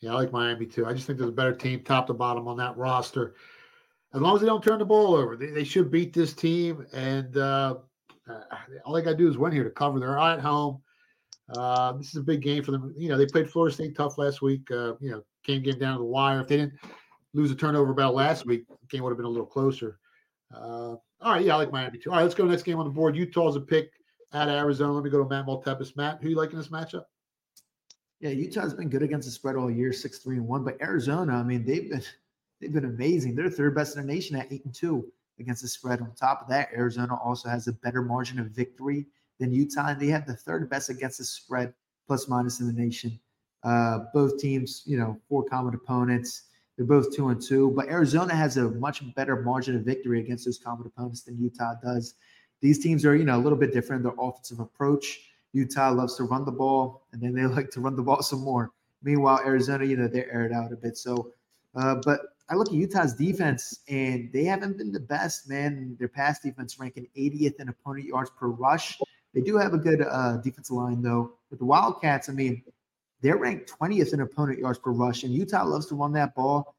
Yeah, 0.00 0.12
I 0.12 0.14
like 0.14 0.32
Miami 0.32 0.66
too. 0.66 0.86
I 0.86 0.92
just 0.92 1.06
think 1.06 1.18
there's 1.18 1.30
a 1.30 1.32
better 1.32 1.54
team 1.54 1.82
top 1.82 2.06
to 2.06 2.14
bottom 2.14 2.48
on 2.48 2.56
that 2.58 2.76
roster. 2.76 3.34
As 4.14 4.20
long 4.20 4.34
as 4.34 4.40
they 4.40 4.46
don't 4.46 4.62
turn 4.62 4.78
the 4.78 4.84
ball 4.84 5.14
over, 5.14 5.36
they, 5.36 5.50
they 5.50 5.64
should 5.64 5.90
beat 5.90 6.12
this 6.12 6.32
team. 6.32 6.86
And 6.92 7.36
uh, 7.36 7.76
uh, 8.30 8.56
all 8.84 8.94
they 8.94 9.02
got 9.02 9.12
to 9.12 9.16
do 9.16 9.28
is 9.28 9.38
win 9.38 9.52
here 9.52 9.64
to 9.64 9.70
cover. 9.70 9.98
They're 9.98 10.18
at 10.18 10.40
home. 10.40 10.82
Uh, 11.56 11.92
this 11.92 12.08
is 12.08 12.16
a 12.16 12.22
big 12.22 12.42
game 12.42 12.62
for 12.62 12.70
them. 12.70 12.94
You 12.96 13.08
know, 13.08 13.18
they 13.18 13.26
played 13.26 13.50
Florida 13.50 13.74
State 13.74 13.96
tough 13.96 14.18
last 14.18 14.40
week. 14.40 14.70
Uh, 14.70 14.94
you 15.00 15.10
know, 15.10 15.22
game 15.44 15.62
game 15.62 15.78
down 15.78 15.94
to 15.94 15.98
the 15.98 16.04
wire. 16.04 16.40
If 16.40 16.48
they 16.48 16.58
didn't 16.58 16.74
lose 17.34 17.50
a 17.50 17.56
turnover 17.56 17.92
battle 17.92 18.14
last 18.14 18.46
week, 18.46 18.66
game 18.88 19.02
would 19.02 19.10
have 19.10 19.18
been 19.18 19.26
a 19.26 19.30
little 19.30 19.46
closer. 19.46 19.98
Uh, 20.54 20.96
all 21.22 21.32
right, 21.32 21.44
yeah, 21.44 21.54
I 21.54 21.58
like 21.58 21.72
Miami 21.72 21.98
too. 21.98 22.10
All 22.10 22.16
right, 22.16 22.22
let's 22.22 22.34
go 22.34 22.44
next 22.44 22.62
game 22.62 22.78
on 22.78 22.84
the 22.84 22.90
board. 22.90 23.16
Utah's 23.16 23.56
a 23.56 23.60
pick 23.60 23.90
at 24.32 24.48
Arizona. 24.48 24.92
Let 24.92 25.04
me 25.04 25.10
go 25.10 25.22
to 25.22 25.28
Matt 25.28 25.46
Maltepis. 25.46 25.96
Matt, 25.96 26.22
who 26.22 26.28
you 26.28 26.36
like 26.36 26.52
in 26.52 26.58
this 26.58 26.68
matchup? 26.68 27.04
Yeah, 28.20 28.30
Utah's 28.30 28.74
been 28.74 28.88
good 28.88 29.02
against 29.02 29.26
the 29.26 29.32
spread 29.32 29.56
all 29.56 29.70
year, 29.70 29.92
six 29.92 30.18
three 30.18 30.36
and 30.36 30.46
one. 30.46 30.62
But 30.62 30.80
Arizona, 30.80 31.34
I 31.34 31.42
mean, 31.42 31.64
they've 31.64 31.90
been 31.90 32.02
they've 32.60 32.72
been 32.72 32.84
amazing. 32.84 33.34
They're 33.34 33.50
third 33.50 33.74
best 33.74 33.96
in 33.96 34.06
the 34.06 34.12
nation 34.12 34.36
at 34.36 34.52
eight 34.52 34.64
and 34.64 34.74
two 34.74 35.10
against 35.40 35.62
the 35.62 35.68
spread. 35.68 36.00
On 36.00 36.12
top 36.14 36.42
of 36.42 36.48
that, 36.48 36.68
Arizona 36.74 37.14
also 37.16 37.48
has 37.48 37.66
a 37.66 37.72
better 37.72 38.02
margin 38.02 38.38
of 38.38 38.46
victory 38.48 39.06
than 39.38 39.52
Utah, 39.52 39.88
and 39.88 40.00
they 40.00 40.08
have 40.08 40.26
the 40.26 40.34
third 40.34 40.68
best 40.68 40.90
against 40.90 41.18
the 41.18 41.24
spread, 41.24 41.72
plus 42.06 42.28
minus 42.28 42.60
in 42.60 42.66
the 42.66 42.72
nation. 42.72 43.18
Uh, 43.62 44.00
both 44.14 44.38
teams, 44.38 44.82
you 44.86 44.96
know, 44.96 45.18
four 45.28 45.44
common 45.44 45.74
opponents. 45.74 46.44
They're 46.76 46.86
both 46.86 47.14
two 47.14 47.28
and 47.28 47.40
two, 47.40 47.72
but 47.76 47.88
Arizona 47.88 48.34
has 48.34 48.56
a 48.56 48.70
much 48.70 49.02
better 49.14 49.42
margin 49.42 49.76
of 49.76 49.82
victory 49.82 50.20
against 50.20 50.46
those 50.46 50.58
common 50.58 50.86
opponents 50.86 51.22
than 51.22 51.38
Utah 51.38 51.74
does. 51.82 52.14
These 52.62 52.82
teams 52.82 53.04
are, 53.04 53.16
you 53.16 53.24
know, 53.24 53.36
a 53.36 53.42
little 53.42 53.58
bit 53.58 53.72
different. 53.72 54.02
Their 54.02 54.14
offensive 54.18 54.60
approach 54.60 55.20
Utah 55.52 55.90
loves 55.90 56.16
to 56.16 56.24
run 56.24 56.44
the 56.44 56.52
ball, 56.52 57.02
and 57.12 57.20
then 57.20 57.34
they 57.34 57.44
like 57.46 57.70
to 57.72 57.80
run 57.80 57.96
the 57.96 58.02
ball 58.02 58.22
some 58.22 58.40
more. 58.40 58.70
Meanwhile, 59.02 59.40
Arizona, 59.44 59.84
you 59.84 59.96
know, 59.96 60.08
they're 60.08 60.32
aired 60.32 60.52
out 60.52 60.72
a 60.72 60.76
bit. 60.76 60.96
So, 60.96 61.32
uh, 61.74 61.96
but 62.04 62.20
I 62.50 62.56
look 62.56 62.68
at 62.68 62.74
Utah's 62.74 63.14
defense, 63.14 63.78
and 63.88 64.28
they 64.32 64.42
haven't 64.42 64.76
been 64.76 64.90
the 64.90 65.00
best, 65.00 65.48
man. 65.48 65.96
Their 66.00 66.08
pass 66.08 66.40
defense 66.40 66.80
ranking 66.80 67.06
80th 67.16 67.60
in 67.60 67.68
opponent 67.68 68.06
yards 68.06 68.30
per 68.30 68.48
rush. 68.48 68.98
They 69.32 69.40
do 69.40 69.56
have 69.56 69.72
a 69.72 69.78
good 69.78 70.02
uh, 70.02 70.38
defensive 70.38 70.74
line, 70.74 71.00
though. 71.00 71.34
With 71.50 71.60
the 71.60 71.64
Wildcats, 71.64 72.28
I 72.28 72.32
mean, 72.32 72.64
they're 73.20 73.36
ranked 73.36 73.72
20th 73.80 74.12
in 74.14 74.20
opponent 74.20 74.58
yards 74.58 74.80
per 74.80 74.90
rush, 74.90 75.22
and 75.22 75.32
Utah 75.32 75.64
loves 75.64 75.86
to 75.86 75.94
run 75.94 76.12
that 76.14 76.34
ball. 76.34 76.74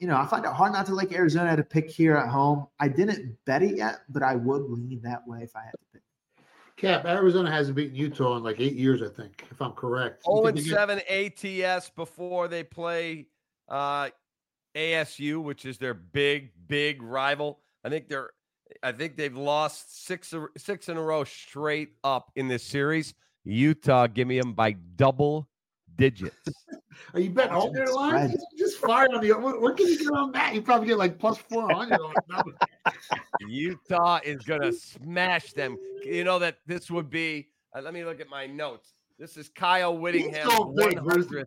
You 0.00 0.06
know, 0.06 0.18
I 0.18 0.26
find 0.26 0.44
it 0.44 0.52
hard 0.52 0.72
not 0.72 0.84
to 0.86 0.94
like 0.94 1.12
Arizona 1.12 1.56
to 1.56 1.64
pick 1.64 1.90
here 1.90 2.16
at 2.16 2.28
home. 2.28 2.66
I 2.78 2.88
didn't 2.88 3.36
bet 3.46 3.62
it 3.62 3.76
yet, 3.76 4.00
but 4.10 4.22
I 4.22 4.36
would 4.36 4.62
lean 4.68 5.00
that 5.02 5.26
way 5.26 5.40
if 5.42 5.56
I 5.56 5.64
had 5.64 5.72
to 5.72 5.78
pick. 5.94 6.02
Cap, 6.76 7.06
Arizona 7.06 7.50
hasn't 7.50 7.74
beaten 7.74 7.96
Utah 7.96 8.36
in 8.36 8.44
like 8.44 8.60
eight 8.60 8.74
years, 8.74 9.02
I 9.02 9.08
think, 9.08 9.44
if 9.50 9.60
I'm 9.62 9.72
correct. 9.72 10.24
0 10.24 10.46
and 10.46 10.60
7 10.60 11.00
ATS 11.10 11.90
before 11.90 12.46
they 12.46 12.62
play 12.62 13.26
uh, 13.68 14.10
ASU, 14.78 15.42
which 15.42 15.64
is 15.64 15.78
their 15.78 15.94
big, 15.94 16.52
big 16.68 17.02
rival. 17.02 17.58
I 17.84 17.88
think 17.88 18.08
they're 18.08 18.30
I 18.82 18.92
think 18.92 19.16
they've 19.16 19.36
lost 19.36 20.06
six 20.06 20.32
six 20.56 20.88
in 20.88 20.96
a 20.96 21.02
row 21.02 21.24
straight 21.24 21.94
up 22.04 22.30
in 22.36 22.48
this 22.48 22.62
series. 22.62 23.14
Utah, 23.44 24.06
give 24.06 24.28
me 24.28 24.38
them 24.38 24.52
by 24.52 24.72
double 24.96 25.48
digits. 25.96 26.36
Are 27.14 27.20
you 27.20 27.30
betting 27.30 27.52
all 27.52 27.72
their 27.72 27.86
lines? 27.86 28.36
Just 28.58 28.78
fire 28.78 29.08
on 29.12 29.20
the. 29.20 29.32
What, 29.32 29.60
what, 29.60 29.76
can 29.76 29.86
you 29.86 29.98
get 29.98 30.08
on 30.08 30.32
that? 30.32 30.54
You 30.54 30.62
probably 30.62 30.88
get 30.88 30.98
like 30.98 31.18
plus 31.18 31.38
four 31.38 31.70
hundred 31.72 32.00
on 32.00 32.14
it. 32.30 32.94
Utah 33.48 34.20
is 34.24 34.42
gonna 34.42 34.72
smash 34.72 35.52
them. 35.52 35.76
You 36.04 36.24
know 36.24 36.38
that 36.38 36.58
this 36.66 36.90
would 36.90 37.08
be. 37.08 37.48
Uh, 37.74 37.82
let 37.82 37.94
me 37.94 38.04
look 38.04 38.20
at 38.20 38.28
my 38.28 38.46
notes. 38.46 38.94
This 39.18 39.36
is 39.36 39.48
Kyle 39.48 39.96
Whittingham's 39.96 40.52
so 40.52 40.72
100th, 40.76 41.44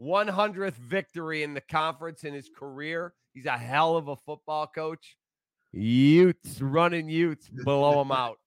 100th 0.00 0.74
victory 0.74 1.42
in 1.42 1.54
the 1.54 1.60
conference 1.60 2.24
in 2.24 2.34
his 2.34 2.48
career. 2.48 3.14
He's 3.34 3.46
a 3.46 3.58
hell 3.58 3.96
of 3.96 4.08
a 4.08 4.16
football 4.16 4.66
coach. 4.66 5.16
Utes 5.72 6.60
running 6.62 7.08
Utes 7.08 7.48
blow 7.48 7.98
them 7.98 8.12
out. 8.12 8.38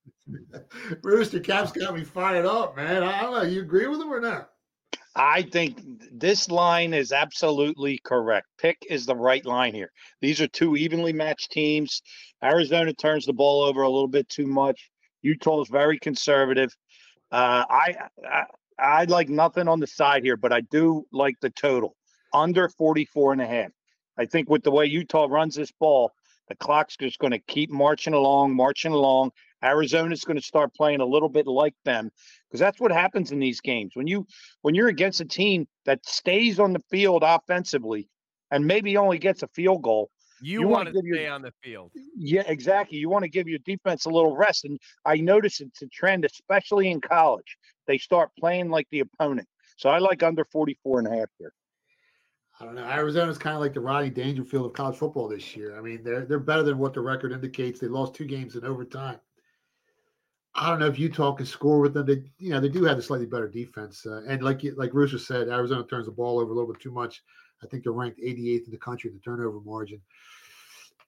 Rooster 1.04 1.39
Cap's 1.39 1.72
got 1.72 1.95
me 1.95 2.04
fired 2.04 2.45
up, 2.45 2.76
man. 2.76 3.04
I 3.04 3.22
don't 3.22 3.34
know. 3.34 3.41
You 3.43 3.62
agree 3.62 3.88
with 3.88 4.02
him 4.02 4.12
or 4.12 4.20
not? 4.20 4.50
I 5.16 5.41
think 5.41 5.82
this 6.12 6.50
line 6.50 6.93
is 6.93 7.12
absolutely 7.12 8.00
correct. 8.04 8.47
Pick 8.60 8.78
is 8.89 9.06
the 9.06 9.16
right 9.16 9.45
line 9.45 9.74
here. 9.74 9.91
These 10.22 10.39
are 10.39 10.47
two 10.47 10.76
evenly 10.76 11.14
matched 11.14 11.52
teams. 11.52 12.02
Arizona 12.43 12.93
turns 12.93 13.26
the 13.26 13.34
ball 13.34 13.64
over 13.64 13.82
a 13.82 13.89
little 13.89 14.08
bit 14.08 14.30
too 14.30 14.47
much. 14.47 14.89
Utah 15.22 15.62
is 15.62 15.70
very 15.70 16.00
conservative. 16.00 16.74
Uh, 17.32 17.66
I, 17.70 17.95
I 18.26 18.43
I 18.82 19.06
like 19.06 19.30
nothing 19.30 19.68
on 19.68 19.80
the 19.80 19.88
side 19.88 20.24
here, 20.24 20.38
but 20.38 20.54
I 20.54 20.62
do 20.62 21.06
like 21.12 21.36
the 21.42 21.50
total 21.50 21.96
under 22.34 22.70
44 22.70 23.34
and 23.34 23.42
a 23.42 23.48
half. 23.48 23.72
I 24.18 24.26
think 24.26 24.50
with 24.50 24.64
the 24.64 24.72
way 24.72 24.86
Utah 24.86 25.28
runs 25.30 25.56
this 25.56 25.72
ball, 25.72 26.12
the 26.50 26.56
clock's 26.56 26.98
just 26.98 27.20
going 27.20 27.32
to 27.32 27.40
keep 27.40 27.70
marching 27.70 28.14
along, 28.14 28.56
marching 28.56 28.92
along. 28.92 29.32
Arizona's 29.64 30.24
going 30.24 30.38
to 30.38 30.44
start 30.44 30.74
playing 30.74 31.00
a 31.00 31.06
little 31.06 31.30
bit 31.30 31.48
like 31.48 31.76
them 31.86 32.10
because 32.48 32.60
that's 32.60 32.80
what 32.80 32.92
happens 32.92 33.32
in 33.32 33.40
these 33.40 33.62
games. 33.62 33.92
When 33.94 34.08
you 34.08 34.26
when 34.62 34.74
you're 34.74 34.88
against 34.88 35.22
a 35.22 35.26
team 35.26 35.68
that 35.86 36.06
stays 36.06 36.60
on 36.60 36.74
the 36.74 36.82
field 36.90 37.24
offensively 37.26 38.10
and 38.52 38.66
maybe 38.66 38.98
only 38.98 39.20
gets 39.20 39.44
a 39.44 39.48
field 39.48 39.84
goal, 39.84 40.10
you, 40.42 40.62
you 40.62 40.68
want 40.68 40.88
to 40.88 40.94
stay 40.94 41.24
your, 41.24 41.32
on 41.32 41.42
the 41.42 41.54
field. 41.64 41.92
Yeah, 42.16 42.44
exactly. 42.48 42.98
You 42.98 43.10
want 43.10 43.24
to 43.24 43.30
give 43.30 43.48
your 43.48 43.60
defense 43.66 44.06
a 44.06 44.10
little 44.10 44.36
rest. 44.36 44.66
And 44.66 44.80
I 45.06 45.18
notice 45.18 45.62
it's 45.62 45.82
a 45.82 45.88
trend, 45.88 46.26
especially 46.26 46.90
in 46.90 47.02
college. 47.02 47.58
They 47.88 47.98
start 47.98 48.30
playing 48.40 48.70
like 48.70 48.88
the 48.92 49.02
opponent. 49.02 49.48
So 49.78 49.90
I 49.90 50.00
like 50.00 50.24
under 50.24 50.46
44 50.46 51.00
and 51.00 51.08
a 51.08 51.18
half 51.18 51.30
here. 51.38 51.54
I 52.60 52.66
don't 52.66 52.76
know. 52.76 52.84
Arizona's 52.84 53.38
kind 53.38 53.56
of 53.56 53.62
like 53.62 53.74
the 53.74 53.80
Rodney 53.80 54.10
Dangerfield 54.10 54.66
of 54.66 54.74
college 54.74 54.98
football 54.98 55.30
this 55.30 55.56
year. 55.56 55.78
I 55.78 55.82
mean, 55.82 56.04
they're 56.04 56.26
they're 56.26 56.40
better 56.40 56.64
than 56.64 56.78
what 56.78 56.94
the 56.94 57.00
record 57.00 57.32
indicates. 57.32 57.80
They 57.80 57.88
lost 57.88 58.16
two 58.16 58.26
games 58.26 58.56
in 58.56 58.66
overtime. 58.66 59.20
I 60.56 60.70
don't 60.70 60.80
know 60.80 60.88
if 60.88 61.00
Utah 61.00 61.32
can 61.32 61.46
score 61.46 61.80
with 61.80 61.94
them. 61.94 62.06
They, 62.06 62.24
you 62.38 62.50
know, 62.50 62.60
they 62.60 62.68
do 62.68 62.84
have 62.84 62.98
a 62.98 63.02
slightly 63.02 63.28
better 63.28 63.48
defense, 63.48 64.06
uh, 64.06 64.24
and 64.28 64.44
like 64.44 64.62
like 64.76 64.94
Rooster 64.94 65.20
said, 65.20 65.48
Arizona 65.48 65.86
turns 65.86 66.08
the 66.08 66.12
ball 66.12 66.40
over 66.40 66.52
a 66.52 66.54
little 66.54 66.72
bit 66.72 66.82
too 66.82 66.92
much. 66.92 67.22
I 67.64 67.68
think 67.68 67.84
they're 67.84 67.91
ranked 67.91 68.20
88th 68.20 68.66
in 68.66 68.72
the 68.72 68.78
country 68.78 69.10
in 69.10 69.16
the 69.16 69.22
turnover 69.22 69.60
margin. 69.62 70.01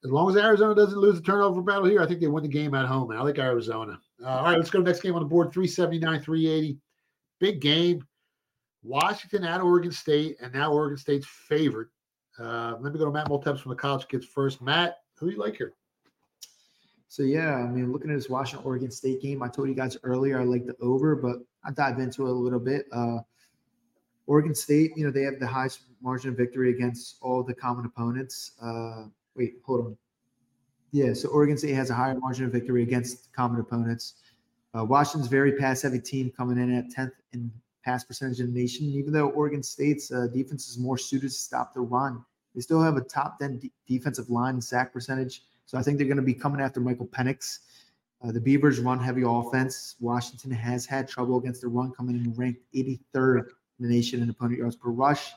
as 0.04 0.12
long 0.12 0.30
as 0.30 0.36
Arizona 0.36 0.76
doesn't 0.76 1.00
lose 1.00 1.16
the 1.16 1.22
turnover 1.22 1.62
battle 1.62 1.86
here, 1.86 2.02
I 2.02 2.08
think 2.08 2.20
they 2.20 2.28
win 2.28 2.44
the 2.44 2.50
game 2.50 2.74
at 2.74 2.86
home. 2.86 3.12
I 3.12 3.22
like 3.22 3.40
Arizona. 3.40 4.00
Uh, 4.24 4.28
all 4.28 4.44
right, 4.44 4.58
let's 4.58 4.70
go 4.70 4.80
to 4.80 4.84
the 4.84 4.90
next 4.90 5.02
game 5.02 5.16
on 5.16 5.22
the 5.22 5.28
board 5.28 5.52
379, 5.54 6.22
380. 6.22 6.78
Big 7.40 7.60
game. 7.62 8.06
Washington 8.84 9.44
at 9.44 9.62
Oregon 9.62 9.92
State, 9.92 10.38
and 10.42 10.54
now 10.54 10.74
Oregon 10.74 10.98
State's 10.98 11.28
favorite. 11.28 11.90
Uh, 12.40 12.76
let 12.80 12.94
me 12.94 13.00
go 13.00 13.06
to 13.06 13.12
Matt 13.12 13.28
Molteps 13.28 13.60
from 13.60 13.70
the 13.70 13.76
College 13.76 14.08
Kids 14.08 14.26
first. 14.26 14.62
Matt, 14.62 14.98
who 15.18 15.28
do 15.28 15.34
you 15.36 15.40
like 15.40 15.56
here? 15.56 15.74
So 17.08 17.24
yeah, 17.24 17.56
I 17.56 17.68
mean, 17.68 17.92
looking 17.92 18.10
at 18.10 18.16
this 18.16 18.30
Washington 18.30 18.66
Oregon 18.66 18.90
State 18.90 19.22
game, 19.22 19.44
I 19.44 19.50
told 19.50 19.68
you 19.68 19.76
guys 19.76 19.98
earlier 20.04 20.40
I 20.40 20.46
like 20.46 20.66
the 20.66 20.76
over, 20.82 21.16
but 21.16 21.40
I 21.64 21.72
dive 21.72 22.00
into 22.00 22.26
it 22.26 22.30
a 22.30 22.34
little 22.34 22.60
bit. 22.60 22.86
Uh, 22.92 23.18
Oregon 24.28 24.56
State, 24.56 24.92
you 24.96 25.06
know, 25.06 25.12
they 25.12 25.24
have 25.24 25.40
the 25.40 25.48
highest 25.48 25.82
margin 26.02 26.30
of 26.30 26.38
victory 26.38 26.72
against 26.72 27.18
all 27.22 27.44
the 27.44 27.54
common 27.54 27.86
opponents. 27.86 28.52
Uh, 28.62 29.06
wait, 29.36 29.56
hold 29.66 29.86
on. 29.86 29.98
Yeah, 30.92 31.14
so 31.14 31.30
Oregon 31.30 31.58
State 31.58 31.74
has 31.74 31.90
a 31.90 31.94
higher 31.94 32.20
margin 32.20 32.46
of 32.46 32.52
victory 32.52 32.84
against 32.84 33.32
common 33.34 33.60
opponents. 33.60 34.16
Uh, 34.78 34.86
Washington's 34.86 35.28
very 35.30 35.54
pass 35.54 35.82
heavy 35.82 36.00
team 36.00 36.32
coming 36.36 36.58
in 36.58 36.74
at 36.74 36.90
10th 36.90 37.12
in 37.34 37.52
pass 37.84 38.04
percentage 38.04 38.40
in 38.40 38.54
the 38.54 38.60
nation. 38.60 38.88
Even 38.88 39.14
though 39.14 39.30
Oregon 39.30 39.64
State's 39.64 40.12
uh, 40.12 40.28
defense 40.34 40.70
is 40.70 40.78
more 40.78 40.98
suited 40.98 41.30
to 41.30 41.36
stop 41.36 41.74
the 41.74 41.82
run, 41.82 42.24
they 42.56 42.62
still 42.62 42.82
have 42.82 42.98
a 42.98 43.02
top 43.02 43.40
10 43.40 43.58
d- 43.60 43.72
defensive 43.88 44.30
line 44.30 44.62
sack 44.62 44.94
percentage. 44.94 45.44
So 45.66 45.78
I 45.78 45.84
think 45.84 45.98
they're 45.98 46.08
going 46.08 46.18
to 46.18 46.24
be 46.24 46.34
coming 46.34 46.62
after 46.62 46.80
Michael 46.80 47.08
Penix. 47.08 47.60
Uh, 48.24 48.32
the 48.32 48.40
Beavers 48.40 48.80
run 48.80 49.00
heavy 49.00 49.24
offense. 49.26 49.96
Washington 50.00 50.52
has 50.52 50.86
had 50.86 51.08
trouble 51.08 51.38
against 51.38 51.62
the 51.62 51.68
run, 51.68 51.92
coming 51.92 52.16
in 52.16 52.34
ranked 52.34 52.62
83rd 52.76 53.40
in 53.40 53.46
the 53.82 53.90
nation 53.90 54.22
in 54.22 54.30
opponent 54.30 54.60
yards 54.60 54.76
per 54.76 54.90
rush. 54.90 55.34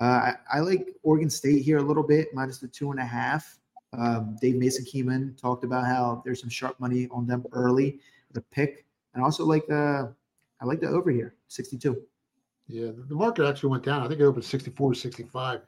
Uh, 0.00 0.04
I, 0.04 0.34
I, 0.52 0.60
like 0.60 0.88
Oregon 1.02 1.30
State 1.30 1.62
here 1.62 1.78
a 1.78 1.82
little 1.82 2.02
bit, 2.02 2.28
minus 2.34 2.58
the 2.58 2.68
two 2.68 2.90
and 2.90 2.98
a 2.98 3.04
half. 3.04 3.58
Um, 3.96 4.36
Dave 4.40 4.56
Mason 4.56 4.84
came 4.84 5.08
in, 5.08 5.34
talked 5.40 5.64
about 5.64 5.86
how 5.86 6.20
there's 6.24 6.40
some 6.40 6.50
sharp 6.50 6.78
money 6.80 7.08
on 7.12 7.26
them 7.26 7.44
early, 7.52 8.00
the 8.32 8.40
pick, 8.40 8.84
and 9.14 9.22
also 9.22 9.44
like 9.44 9.68
uh, 9.70 10.06
I 10.60 10.64
like 10.64 10.80
the 10.80 10.88
over 10.88 11.10
here, 11.10 11.36
62. 11.48 12.02
Yeah, 12.66 12.90
the 12.96 13.14
market 13.14 13.46
actually 13.46 13.70
went 13.70 13.84
down. 13.84 14.02
I 14.02 14.08
think 14.08 14.20
it 14.20 14.24
opened 14.24 14.44
64 14.44 14.94
to 14.94 14.98
65. 14.98 15.60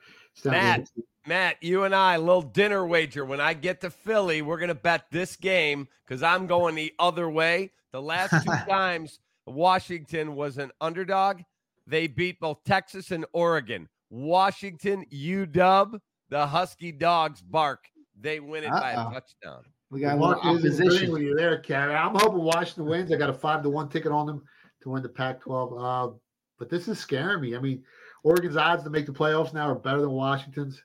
Matt, 0.45 0.91
Matt, 1.27 1.57
you 1.61 1.85
and 1.85 1.95
I, 1.95 2.15
a 2.15 2.19
little 2.19 2.43
dinner 2.43 2.87
wager. 2.87 3.25
When 3.25 3.41
I 3.41 3.53
get 3.55 3.81
to 3.83 3.91
Philly, 3.91 4.43
we're 4.43 4.59
going 4.59 4.69
to 4.69 4.75
bet 4.75 5.07
this 5.11 5.37
game 5.37 5.89
because 6.05 6.23
I'm 6.23 6.47
going 6.47 6.75
the 6.75 6.95
other 6.99 7.29
way. 7.29 7.73
The 7.93 8.01
last 8.01 8.31
two 8.45 8.53
times 8.69 9.19
Washington 9.47 10.35
was 10.35 10.59
an 10.59 10.73
underdog, 10.81 11.41
they 11.87 12.07
beat 12.07 12.41
both 12.41 12.59
Texas 12.65 13.11
and 13.11 13.25
Oregon. 13.33 13.89
Washington, 14.11 15.05
UW, 15.13 16.01
the 16.31 16.47
Husky 16.47 16.93
Dogs 16.93 17.43
bark. 17.43 17.85
They 18.19 18.41
win 18.41 18.65
it 18.65 18.71
Uh-oh. 18.71 18.81
by 18.81 18.91
a 18.93 18.97
touchdown. 18.97 19.65
We 19.91 20.01
got 20.01 20.19
one 20.19 20.35
opposition. 20.35 21.13
With 21.13 21.23
you're 21.23 21.37
there, 21.37 21.59
Carrie. 21.59 21.95
I'm 21.95 22.15
hoping 22.15 22.43
Washington 22.43 22.87
wins. 22.87 23.13
I 23.13 23.17
got 23.17 23.31
a 23.31 23.35
five 23.35 23.63
to 23.63 23.71
one 23.71 23.89
ticket 23.89 24.11
on 24.11 24.27
them 24.27 24.43
to 24.83 24.91
win 24.91 25.03
the 25.03 25.09
Pac-12. 25.09 26.11
Uh, 26.13 26.15
but 26.59 26.69
this 26.69 26.89
is 26.89 26.99
scaring 26.99 27.41
me. 27.41 27.55
I 27.55 27.61
mean, 27.61 27.85
Oregon's 28.25 28.57
odds 28.57 28.83
to 28.85 28.91
make 28.91 29.07
the 29.07 29.13
playoffs 29.13 29.55
now 29.55 29.69
are 29.69 29.75
better 29.75 30.01
than 30.01 30.11
Washington's, 30.11 30.83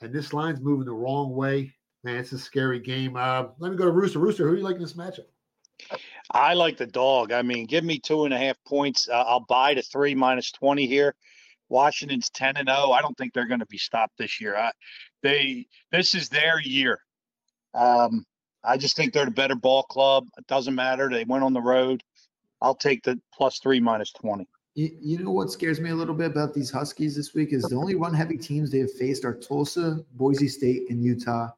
and 0.00 0.12
this 0.12 0.32
line's 0.32 0.60
moving 0.60 0.86
the 0.86 0.92
wrong 0.92 1.34
way. 1.34 1.72
Man, 2.02 2.16
it's 2.16 2.32
a 2.32 2.38
scary 2.38 2.80
game. 2.80 3.14
Uh, 3.14 3.44
let 3.58 3.70
me 3.70 3.76
go 3.76 3.84
to 3.84 3.90
Rooster. 3.92 4.18
Rooster, 4.18 4.48
who 4.48 4.54
are 4.54 4.56
you 4.56 4.62
liking 4.62 4.80
this 4.80 4.94
matchup? 4.94 5.26
I 6.30 6.54
like 6.54 6.76
the 6.76 6.86
dog. 6.86 7.32
I 7.32 7.42
mean, 7.42 7.66
give 7.66 7.84
me 7.84 7.98
two 7.98 8.24
and 8.24 8.34
a 8.34 8.38
half 8.38 8.56
points. 8.66 9.08
Uh, 9.08 9.24
I'll 9.26 9.46
buy 9.48 9.74
the 9.74 9.82
three 9.82 10.14
minus 10.14 10.52
twenty 10.52 10.86
here. 10.86 11.14
Washington's 11.68 12.30
ten 12.30 12.56
and 12.56 12.68
zero. 12.68 12.78
Oh. 12.86 12.92
I 12.92 13.00
don't 13.00 13.16
think 13.16 13.32
they're 13.32 13.48
going 13.48 13.60
to 13.60 13.66
be 13.66 13.78
stopped 13.78 14.18
this 14.18 14.40
year. 14.40 14.56
I, 14.56 14.72
they 15.22 15.66
this 15.92 16.14
is 16.14 16.28
their 16.28 16.60
year. 16.60 17.00
Um, 17.74 18.24
I 18.62 18.76
just 18.76 18.96
think 18.96 19.12
they're 19.12 19.24
the 19.24 19.30
better 19.30 19.54
ball 19.54 19.84
club. 19.84 20.26
It 20.36 20.46
doesn't 20.46 20.74
matter. 20.74 21.08
They 21.08 21.24
went 21.24 21.44
on 21.44 21.52
the 21.52 21.60
road. 21.60 22.02
I'll 22.60 22.74
take 22.74 23.02
the 23.02 23.18
plus 23.32 23.58
three 23.58 23.80
minus 23.80 24.12
20. 24.12 24.46
You, 24.74 24.90
you 25.00 25.18
know 25.18 25.30
what 25.30 25.50
scares 25.50 25.80
me 25.80 25.90
a 25.90 25.94
little 25.94 26.14
bit 26.14 26.30
about 26.30 26.54
these 26.54 26.70
Huskies 26.70 27.16
this 27.16 27.34
week 27.34 27.52
is 27.52 27.64
the 27.64 27.74
only 27.74 27.94
run 27.94 28.14
heavy 28.14 28.36
teams 28.36 28.70
they 28.70 28.78
have 28.78 28.92
faced 28.92 29.24
are 29.24 29.34
Tulsa, 29.34 30.04
Boise 30.12 30.48
State, 30.48 30.90
and 30.90 31.02
Utah, 31.02 31.48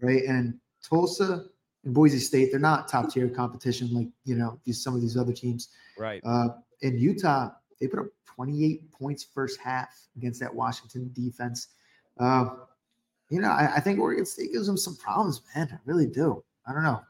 right? 0.00 0.22
And 0.24 0.54
Tulsa 0.88 1.46
and 1.84 1.94
Boise 1.94 2.18
State, 2.18 2.50
they're 2.50 2.60
not 2.60 2.88
top 2.88 3.10
tier 3.10 3.28
competition 3.28 3.92
like 3.92 4.08
you 4.24 4.36
know 4.36 4.60
these 4.64 4.82
some 4.82 4.94
of 4.94 5.00
these 5.00 5.16
other 5.16 5.32
teams, 5.32 5.68
right? 5.98 6.20
Uh, 6.24 6.48
in 6.82 6.98
Utah, 6.98 7.50
they 7.80 7.86
put 7.86 8.00
up 8.00 8.06
28 8.26 8.90
points 8.92 9.26
first 9.34 9.60
half 9.60 9.88
against 10.16 10.40
that 10.40 10.54
Washington 10.54 11.10
defense. 11.12 11.68
Uh, 12.18 12.50
you 13.28 13.40
know, 13.40 13.50
I, 13.50 13.74
I 13.76 13.80
think 13.80 14.00
Oregon 14.00 14.26
State 14.26 14.52
gives 14.52 14.66
them 14.66 14.76
some 14.76 14.96
problems, 14.96 15.42
man. 15.54 15.68
I 15.72 15.78
really 15.84 16.06
do. 16.06 16.42
I 16.66 16.72
don't 16.72 16.82
know. 16.82 17.00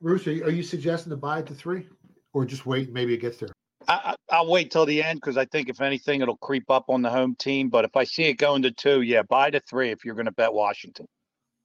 Bruce, 0.00 0.26
are 0.26 0.32
you, 0.32 0.44
are 0.44 0.50
you 0.50 0.62
suggesting 0.62 1.10
to 1.10 1.16
buy 1.16 1.40
it 1.40 1.46
to 1.46 1.54
three? 1.54 1.86
or 2.32 2.44
just 2.44 2.66
wait? 2.66 2.92
Maybe 2.92 3.14
it 3.14 3.18
gets 3.18 3.38
there. 3.38 3.50
I, 3.88 4.14
will 4.32 4.50
wait 4.50 4.70
till 4.70 4.84
the 4.84 5.02
end 5.02 5.18
because 5.18 5.38
I 5.38 5.46
think 5.46 5.68
if 5.68 5.80
anything, 5.80 6.20
it'll 6.20 6.36
creep 6.36 6.70
up 6.70 6.84
on 6.88 7.00
the 7.00 7.08
home 7.08 7.34
team. 7.36 7.70
But 7.70 7.86
if 7.86 7.96
I 7.96 8.04
see 8.04 8.24
it 8.24 8.34
going 8.34 8.62
to 8.62 8.70
two, 8.70 9.00
yeah, 9.00 9.22
buy 9.22 9.50
the 9.50 9.60
three 9.60 9.90
if 9.90 10.04
you're 10.04 10.14
going 10.14 10.26
to 10.26 10.32
bet 10.32 10.52
Washington. 10.52 11.06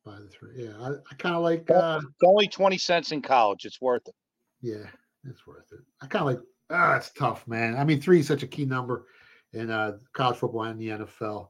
Buy 0.06 0.16
the 0.20 0.28
three. 0.28 0.66
Yeah, 0.66 0.74
I, 0.82 0.90
I 0.90 1.16
kind 1.18 1.36
of 1.36 1.44
like. 1.44 1.70
Uh, 1.70 2.02
it's 2.04 2.24
only 2.24 2.48
twenty 2.48 2.78
cents 2.78 3.12
in 3.12 3.22
college. 3.22 3.66
It's 3.66 3.82
worth 3.82 4.08
it. 4.08 4.16
Yeah, 4.62 4.86
it's 5.26 5.48
worth 5.48 5.72
it. 5.72 5.80
I 6.02 6.08
kind 6.08 6.22
of 6.22 6.28
like. 6.28 6.40
Ah, 6.70 6.96
it's 6.96 7.12
tough, 7.12 7.48
man. 7.48 7.76
I 7.76 7.84
mean, 7.84 8.02
three 8.02 8.20
is 8.20 8.28
such 8.28 8.44
a 8.44 8.48
key 8.48 8.66
number 8.66 9.06
in 9.54 9.70
uh, 9.70 9.98
college 10.14 10.38
football 10.38 10.64
and 10.64 10.80
the 10.80 10.90
NFL 10.90 11.50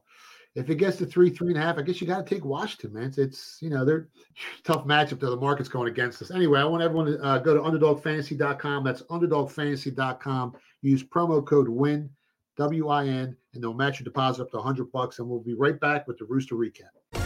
if 0.54 0.70
it 0.70 0.76
gets 0.76 0.98
to 0.98 1.06
three, 1.06 1.30
three 1.30 1.48
and 1.48 1.56
a 1.56 1.60
half, 1.60 1.78
I 1.78 1.82
guess 1.82 2.00
you 2.00 2.06
got 2.06 2.24
to 2.24 2.34
take 2.34 2.44
Washington, 2.44 2.92
man. 2.92 3.04
It's, 3.04 3.18
it's, 3.18 3.58
you 3.60 3.70
know, 3.70 3.84
they're 3.84 4.08
tough 4.64 4.84
matchup 4.84 5.20
though. 5.20 5.30
The 5.30 5.36
market's 5.36 5.68
going 5.68 5.88
against 5.88 6.22
us. 6.22 6.30
Anyway, 6.30 6.60
I 6.60 6.64
want 6.64 6.82
everyone 6.82 7.06
to 7.06 7.22
uh, 7.22 7.38
go 7.38 7.54
to 7.54 7.60
underdogfantasy.com. 7.60 8.84
That's 8.84 9.02
underdogfantasy.com. 9.02 10.54
Use 10.82 11.02
promo 11.02 11.44
code 11.44 11.68
WIN, 11.68 12.08
W 12.56 12.88
I 12.88 13.06
N, 13.06 13.36
and 13.54 13.62
they'll 13.62 13.74
match 13.74 13.98
your 13.98 14.04
deposit 14.04 14.42
up 14.42 14.50
to 14.50 14.58
100 14.58 14.92
bucks. 14.92 15.18
And 15.18 15.28
we'll 15.28 15.40
be 15.40 15.54
right 15.54 15.78
back 15.80 16.06
with 16.06 16.18
the 16.18 16.24
Rooster 16.24 16.54
recap. 16.54 16.90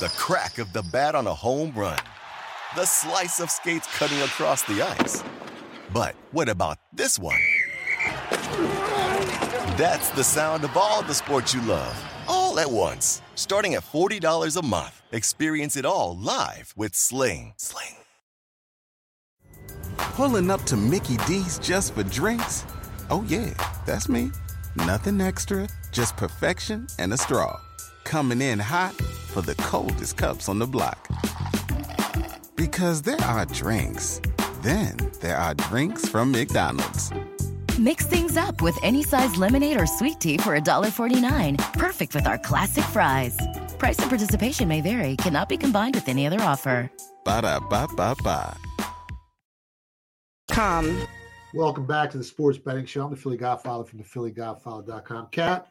the 0.00 0.08
crack 0.16 0.58
of 0.58 0.72
the 0.72 0.82
bat 0.82 1.14
on 1.14 1.26
a 1.26 1.34
home 1.34 1.72
run, 1.76 1.98
the 2.74 2.84
slice 2.84 3.38
of 3.38 3.50
skates 3.50 3.86
cutting 3.96 4.20
across 4.22 4.62
the 4.62 4.82
ice. 4.82 5.22
But 5.92 6.16
what 6.32 6.48
about 6.48 6.78
this 6.92 7.16
one? 7.18 7.38
That's 9.78 10.10
the 10.10 10.24
sound 10.24 10.64
of 10.64 10.76
all 10.76 11.02
the 11.02 11.14
sports 11.14 11.54
you 11.54 11.62
love, 11.62 11.96
all 12.26 12.58
at 12.58 12.70
once. 12.70 13.22
Starting 13.36 13.74
at 13.74 13.84
$40 13.84 14.56
a 14.60 14.66
month, 14.66 15.00
experience 15.12 15.76
it 15.76 15.86
all 15.86 16.16
live 16.18 16.72
with 16.76 16.94
Sling. 16.96 17.54
Sling. 17.56 17.94
Pulling 19.96 20.50
up 20.50 20.62
to 20.64 20.76
Mickey 20.76 21.18
D's 21.28 21.60
just 21.60 21.94
for 21.94 22.02
drinks? 22.02 22.64
Oh, 23.10 23.24
yeah, 23.28 23.54
that's 23.86 24.08
me. 24.08 24.32
Nothing 24.74 25.20
extra, 25.20 25.68
just 25.92 26.16
perfection 26.16 26.88
and 26.98 27.12
a 27.12 27.16
straw. 27.16 27.60
Coming 28.04 28.40
in 28.40 28.58
hot 28.58 28.94
for 28.94 29.42
the 29.42 29.54
coldest 29.56 30.16
cups 30.16 30.48
on 30.48 30.58
the 30.58 30.66
block. 30.66 31.08
Because 32.54 33.02
there 33.02 33.20
are 33.20 33.44
drinks, 33.46 34.20
then 34.62 34.96
there 35.20 35.36
are 35.36 35.54
drinks 35.54 36.08
from 36.08 36.30
McDonald's. 36.30 37.10
Mix 37.78 38.06
things 38.06 38.36
up 38.36 38.62
with 38.62 38.78
any 38.84 39.02
size 39.02 39.36
lemonade 39.36 39.80
or 39.80 39.86
sweet 39.86 40.20
tea 40.20 40.36
for 40.36 40.58
$1.49. 40.58 41.72
Perfect 41.72 42.14
with 42.14 42.26
our 42.26 42.38
classic 42.38 42.84
fries. 42.84 43.36
Price 43.78 43.98
and 43.98 44.08
participation 44.08 44.68
may 44.68 44.80
vary, 44.80 45.16
cannot 45.16 45.48
be 45.48 45.56
combined 45.56 45.94
with 45.96 46.08
any 46.08 46.26
other 46.26 46.40
offer. 46.40 46.90
Ba 47.24 47.42
da 47.42 47.58
ba 47.58 47.88
ba 47.96 48.14
ba. 48.22 48.56
Com. 50.50 51.06
Welcome 51.54 51.86
back 51.86 52.10
to 52.10 52.18
the 52.18 52.24
Sports 52.24 52.58
Betting 52.58 52.84
Show. 52.84 53.04
I'm 53.04 53.10
the 53.10 53.16
Philly 53.16 53.36
Godfather 53.36 53.84
from 53.84 53.98
the 53.98 54.04
PhillyGodfather.com. 54.04 55.28
Cap, 55.30 55.68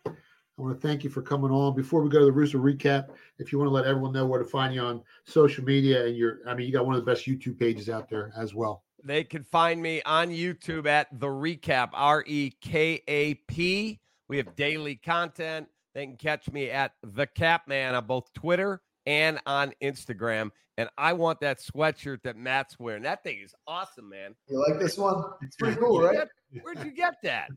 I 0.58 0.62
want 0.62 0.80
to 0.80 0.88
thank 0.88 1.04
you 1.04 1.10
for 1.10 1.24
coming 1.24 1.50
on. 1.50 1.76
Before 1.76 2.02
we 2.02 2.10
go 2.10 2.20
to 2.20 2.26
the 2.26 2.32
Rooster 2.32 2.60
recap, 2.60 3.10
if 3.40 3.52
you 3.52 3.58
want 3.58 3.70
to 3.70 3.74
let 3.74 3.86
everyone 3.86 4.14
know 4.14 4.26
where 4.26 4.42
to 4.42 4.48
find 4.48 4.74
you 4.74 4.82
on 4.82 5.02
social 5.26 5.64
media 5.64 6.06
and 6.06 6.16
your, 6.16 6.40
I 6.48 6.54
mean, 6.54 6.68
you 6.68 6.74
got 6.74 6.86
one 6.86 6.96
of 6.96 7.04
the 7.04 7.12
best 7.12 7.26
YouTube 7.26 7.58
pages 7.58 7.90
out 7.90 8.08
there 8.08 8.32
as 8.38 8.54
well. 8.54 8.84
They 9.04 9.24
can 9.24 9.44
find 9.44 9.82
me 9.82 10.02
on 10.04 10.30
YouTube 10.30 10.86
at 10.86 11.08
The 11.20 11.28
recap, 11.28 11.90
R 11.94 12.24
E 12.28 12.52
K 12.62 13.02
A 13.08 13.34
P. 13.34 14.00
We 14.28 14.38
have 14.38 14.56
daily 14.56 14.96
content. 14.96 15.68
They 15.96 16.06
can 16.06 16.18
catch 16.18 16.50
me 16.52 16.70
at 16.70 16.94
The 17.02 17.26
Cap 17.26 17.68
Man 17.68 17.96
on 17.96 18.06
both 18.06 18.32
Twitter 18.34 18.82
and 19.06 19.40
on 19.46 19.74
Instagram. 19.82 20.52
And 20.78 20.90
I 20.98 21.14
want 21.14 21.40
that 21.42 21.60
sweatshirt 21.60 22.24
that 22.24 22.36
Matt's 22.36 22.80
wearing. 22.80 23.04
That 23.04 23.24
thing 23.24 23.40
is 23.44 23.54
awesome, 23.68 24.10
man. 24.10 24.34
You 24.48 24.60
like 24.68 24.80
this 24.80 24.98
one? 24.98 25.24
It's 25.42 25.56
pretty 25.56 25.80
cool, 25.80 26.02
right? 26.02 26.28
get- 26.52 26.64
where'd 26.64 26.84
you 26.84 26.92
get 26.92 27.16
that? 27.24 27.50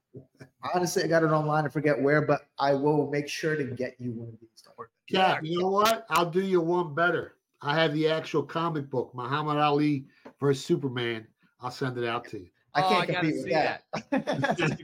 Honestly, 0.74 1.02
I 1.02 1.06
got 1.06 1.22
it 1.22 1.30
online. 1.30 1.64
I 1.64 1.68
forget 1.68 2.00
where, 2.00 2.20
but 2.22 2.42
I 2.58 2.74
will 2.74 3.10
make 3.10 3.28
sure 3.28 3.56
to 3.56 3.64
get 3.64 3.94
you 3.98 4.12
one 4.12 4.28
of 4.28 4.40
these. 4.40 4.62
Don't 4.64 4.76
worry. 4.76 4.88
Cap, 5.10 5.40
you 5.42 5.60
know 5.60 5.68
what? 5.68 6.04
I'll 6.10 6.30
do 6.30 6.42
you 6.42 6.60
one 6.60 6.94
better. 6.94 7.36
I 7.62 7.74
have 7.74 7.94
the 7.94 8.08
actual 8.08 8.42
comic 8.42 8.90
book, 8.90 9.12
Muhammad 9.14 9.56
Ali 9.56 10.06
versus 10.38 10.64
Superman. 10.64 11.26
I'll 11.60 11.70
send 11.70 11.96
it 11.96 12.06
out 12.06 12.28
to 12.30 12.40
you. 12.40 12.48
I 12.76 12.82
Oh, 12.82 12.88
can't 12.90 13.08
gotta 13.08 13.20
compete 13.20 13.34
with 13.36 13.44
see 13.44 13.50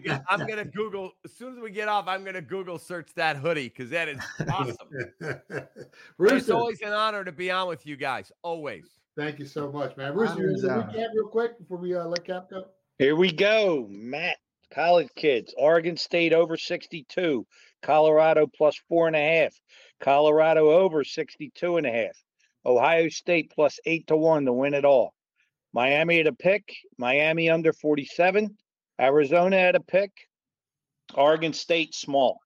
that. 0.08 0.22
I'm 0.28 0.46
gonna 0.46 0.64
Google 0.64 1.12
as 1.24 1.32
soon 1.32 1.54
as 1.54 1.60
we 1.60 1.70
get 1.70 1.88
off. 1.88 2.06
I'm 2.08 2.24
gonna 2.24 2.40
Google 2.40 2.78
search 2.78 3.12
that 3.14 3.36
hoodie 3.36 3.68
because 3.68 3.90
that 3.90 4.08
is 4.08 4.18
awesome. 4.50 4.88
it's 6.18 6.50
always 6.50 6.80
an 6.80 6.92
honor 6.92 7.22
to 7.24 7.32
be 7.32 7.50
on 7.50 7.68
with 7.68 7.84
you 7.86 7.96
guys. 7.96 8.32
Always. 8.42 8.84
thank 9.16 9.38
you 9.38 9.44
so 9.44 9.70
much, 9.70 9.96
man. 9.96 10.14
Rooster, 10.14 10.40
you 10.40 10.48
Honors 10.48 10.64
want 10.64 10.84
out. 10.86 10.92
to 10.92 10.98
recap 10.98 11.08
real 11.14 11.28
quick 11.28 11.58
before 11.58 11.76
we 11.76 11.94
uh, 11.94 12.04
let 12.06 12.24
Cap 12.24 12.48
go? 12.50 12.64
Here 12.98 13.14
we 13.14 13.30
go. 13.30 13.86
Matt, 13.90 14.38
college 14.72 15.08
kids. 15.16 15.54
Oregon 15.58 15.96
State 15.96 16.32
over 16.32 16.56
62. 16.56 17.46
Colorado 17.82 18.46
plus 18.46 18.80
four 18.88 19.06
and 19.06 19.16
a 19.16 19.18
half. 19.42 19.54
Colorado 20.00 20.70
over 20.70 21.04
62 21.04 21.76
and 21.76 21.86
a 21.86 21.90
half. 21.92 22.16
Ohio 22.64 23.08
State 23.10 23.50
plus 23.54 23.78
eight 23.86 24.06
to 24.06 24.16
one 24.16 24.44
to 24.46 24.52
win 24.52 24.72
it 24.72 24.84
all. 24.84 25.12
Miami 25.72 26.20
at 26.20 26.26
a 26.26 26.32
pick. 26.32 26.76
Miami 26.98 27.50
under 27.50 27.72
47. 27.72 28.56
Arizona 29.00 29.56
at 29.56 29.74
a 29.74 29.80
pick. 29.80 30.10
Oregon 31.14 31.52
State 31.52 31.94
small. 31.94 32.38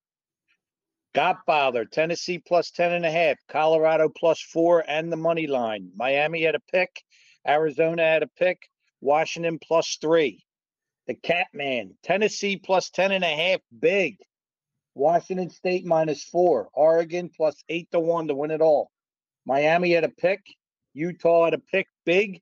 Godfather, 1.14 1.86
Tennessee 1.86 2.38
plus 2.38 2.70
10 2.70 2.92
and 2.92 3.06
a 3.06 3.10
half. 3.10 3.38
Colorado 3.48 4.08
plus 4.08 4.40
four 4.40 4.84
and 4.86 5.10
the 5.10 5.16
money 5.16 5.46
line. 5.46 5.90
Miami 5.94 6.46
at 6.46 6.54
a 6.54 6.60
pick. 6.70 6.90
Arizona 7.46 8.02
at 8.02 8.22
a 8.22 8.28
pick. 8.38 8.68
Washington 9.00 9.58
plus 9.58 9.98
three. 10.00 10.44
The 11.06 11.14
Cap 11.14 11.48
Man, 11.52 11.94
Tennessee 12.02 12.56
plus 12.56 12.90
10 12.90 13.12
and 13.12 13.24
a 13.24 13.28
half, 13.28 13.60
big. 13.78 14.16
Washington 14.94 15.50
State 15.50 15.84
minus 15.84 16.24
four. 16.24 16.68
Oregon 16.74 17.30
plus 17.34 17.62
eight 17.68 17.88
to 17.92 18.00
one 18.00 18.28
to 18.28 18.34
win 18.34 18.50
it 18.50 18.60
all. 18.60 18.90
Miami 19.44 19.94
at 19.94 20.04
a 20.04 20.08
pick. 20.08 20.40
Utah 20.94 21.46
at 21.46 21.54
a 21.54 21.58
pick, 21.58 21.86
big. 22.04 22.40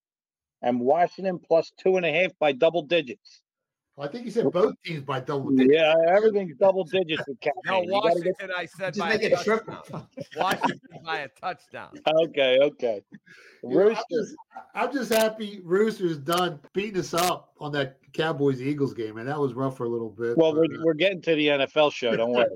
And 0.64 0.80
Washington 0.80 1.38
plus 1.38 1.72
two 1.78 1.96
and 1.98 2.06
a 2.06 2.12
half 2.12 2.32
by 2.38 2.52
double 2.52 2.82
digits. 2.82 3.42
I 3.96 4.08
think 4.08 4.24
you 4.24 4.32
said 4.32 4.50
both 4.50 4.74
teams 4.84 5.02
by 5.04 5.20
double 5.20 5.50
digits. 5.50 5.72
Yeah, 5.72 5.94
everything's 6.08 6.56
double 6.56 6.82
digits 6.82 7.22
with 7.28 7.36
No, 7.44 7.52
Cap 7.52 7.54
Man. 7.64 7.82
Get- 7.82 7.90
Washington. 7.92 8.50
I 8.56 8.66
said 8.66 8.96
by 8.96 9.08
make 9.10 9.22
a 9.22 9.36
touchdown. 9.36 10.06
Washington 10.36 10.80
by 11.04 11.18
a 11.18 11.28
touchdown. 11.28 12.00
Okay, 12.24 12.58
okay. 12.60 13.02
You 13.62 13.68
know, 13.70 13.80
I'm, 13.80 13.86
Rooster. 13.88 14.02
just, 14.10 14.34
I'm 14.74 14.92
just 14.92 15.12
happy 15.12 15.60
Rooster's 15.62 16.18
done 16.18 16.58
beating 16.72 16.98
us 16.98 17.14
up 17.14 17.52
on 17.60 17.70
that 17.72 17.98
Cowboys 18.12 18.60
Eagles 18.60 18.94
game, 18.94 19.18
and 19.18 19.28
that 19.28 19.38
was 19.38 19.54
rough 19.54 19.76
for 19.76 19.84
a 19.84 19.88
little 19.88 20.10
bit. 20.10 20.36
Well, 20.36 20.54
we're, 20.54 20.66
we're 20.82 20.94
getting 20.94 21.22
to 21.22 21.34
the 21.34 21.46
NFL 21.48 21.92
show. 21.92 22.16
Don't 22.16 22.32
worry. 22.32 22.46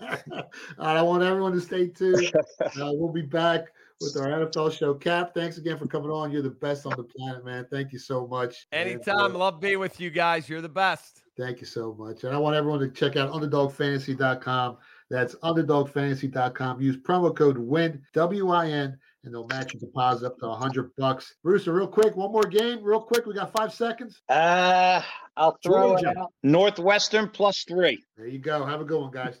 uh, 0.00 0.42
I 0.78 1.02
want 1.02 1.22
everyone 1.22 1.52
to 1.52 1.60
stay 1.60 1.88
tuned. 1.88 2.32
Uh, 2.60 2.92
we'll 2.92 3.12
be 3.12 3.22
back 3.22 3.66
with 4.00 4.16
our 4.16 4.26
NFL 4.26 4.76
show. 4.76 4.94
Cap, 4.94 5.32
thanks 5.34 5.58
again 5.58 5.78
for 5.78 5.86
coming 5.86 6.10
on. 6.10 6.30
You're 6.30 6.42
the 6.42 6.50
best 6.50 6.86
on 6.86 6.92
the 6.96 7.04
planet, 7.04 7.44
man. 7.44 7.66
Thank 7.70 7.92
you 7.92 7.98
so 7.98 8.26
much. 8.26 8.66
And, 8.72 8.88
Anytime. 8.90 9.34
uh, 9.34 9.38
Love 9.38 9.60
being 9.60 9.78
with 9.78 10.00
you 10.00 10.10
guys. 10.10 10.48
You're 10.48 10.60
the 10.60 10.68
best. 10.68 11.22
Thank 11.38 11.60
you 11.60 11.66
so 11.66 11.94
much. 11.98 12.24
And 12.24 12.34
I 12.34 12.38
want 12.38 12.56
everyone 12.56 12.80
to 12.80 12.88
check 12.90 13.16
out 13.16 13.30
underdogfantasy.com. 13.32 14.78
That's 15.10 15.34
underdogfantasy.com. 15.36 16.80
Use 16.80 16.96
promo 16.96 17.34
code 17.34 17.58
WIN, 17.58 18.02
W 18.14 18.50
I 18.50 18.68
N, 18.68 18.98
and 19.24 19.34
they'll 19.34 19.46
match 19.46 19.72
your 19.74 19.80
deposit 19.80 20.26
up 20.26 20.38
to 20.38 20.48
100 20.48 20.90
bucks. 20.96 21.34
Rooster, 21.42 21.72
real 21.72 21.86
quick, 21.86 22.16
one 22.16 22.32
more 22.32 22.42
game, 22.42 22.82
real 22.82 23.00
quick. 23.00 23.26
We 23.26 23.34
got 23.34 23.52
five 23.52 23.72
seconds. 23.72 24.20
Uh, 24.28 25.02
I'll 25.36 25.58
throw 25.62 25.96
it 25.96 26.06
out. 26.06 26.32
Northwestern 26.42 27.28
plus 27.28 27.64
three. 27.68 28.02
There 28.16 28.26
you 28.26 28.38
go. 28.38 28.64
Have 28.64 28.80
a 28.80 28.84
good 28.84 29.00
one, 29.00 29.10
guys. 29.10 29.40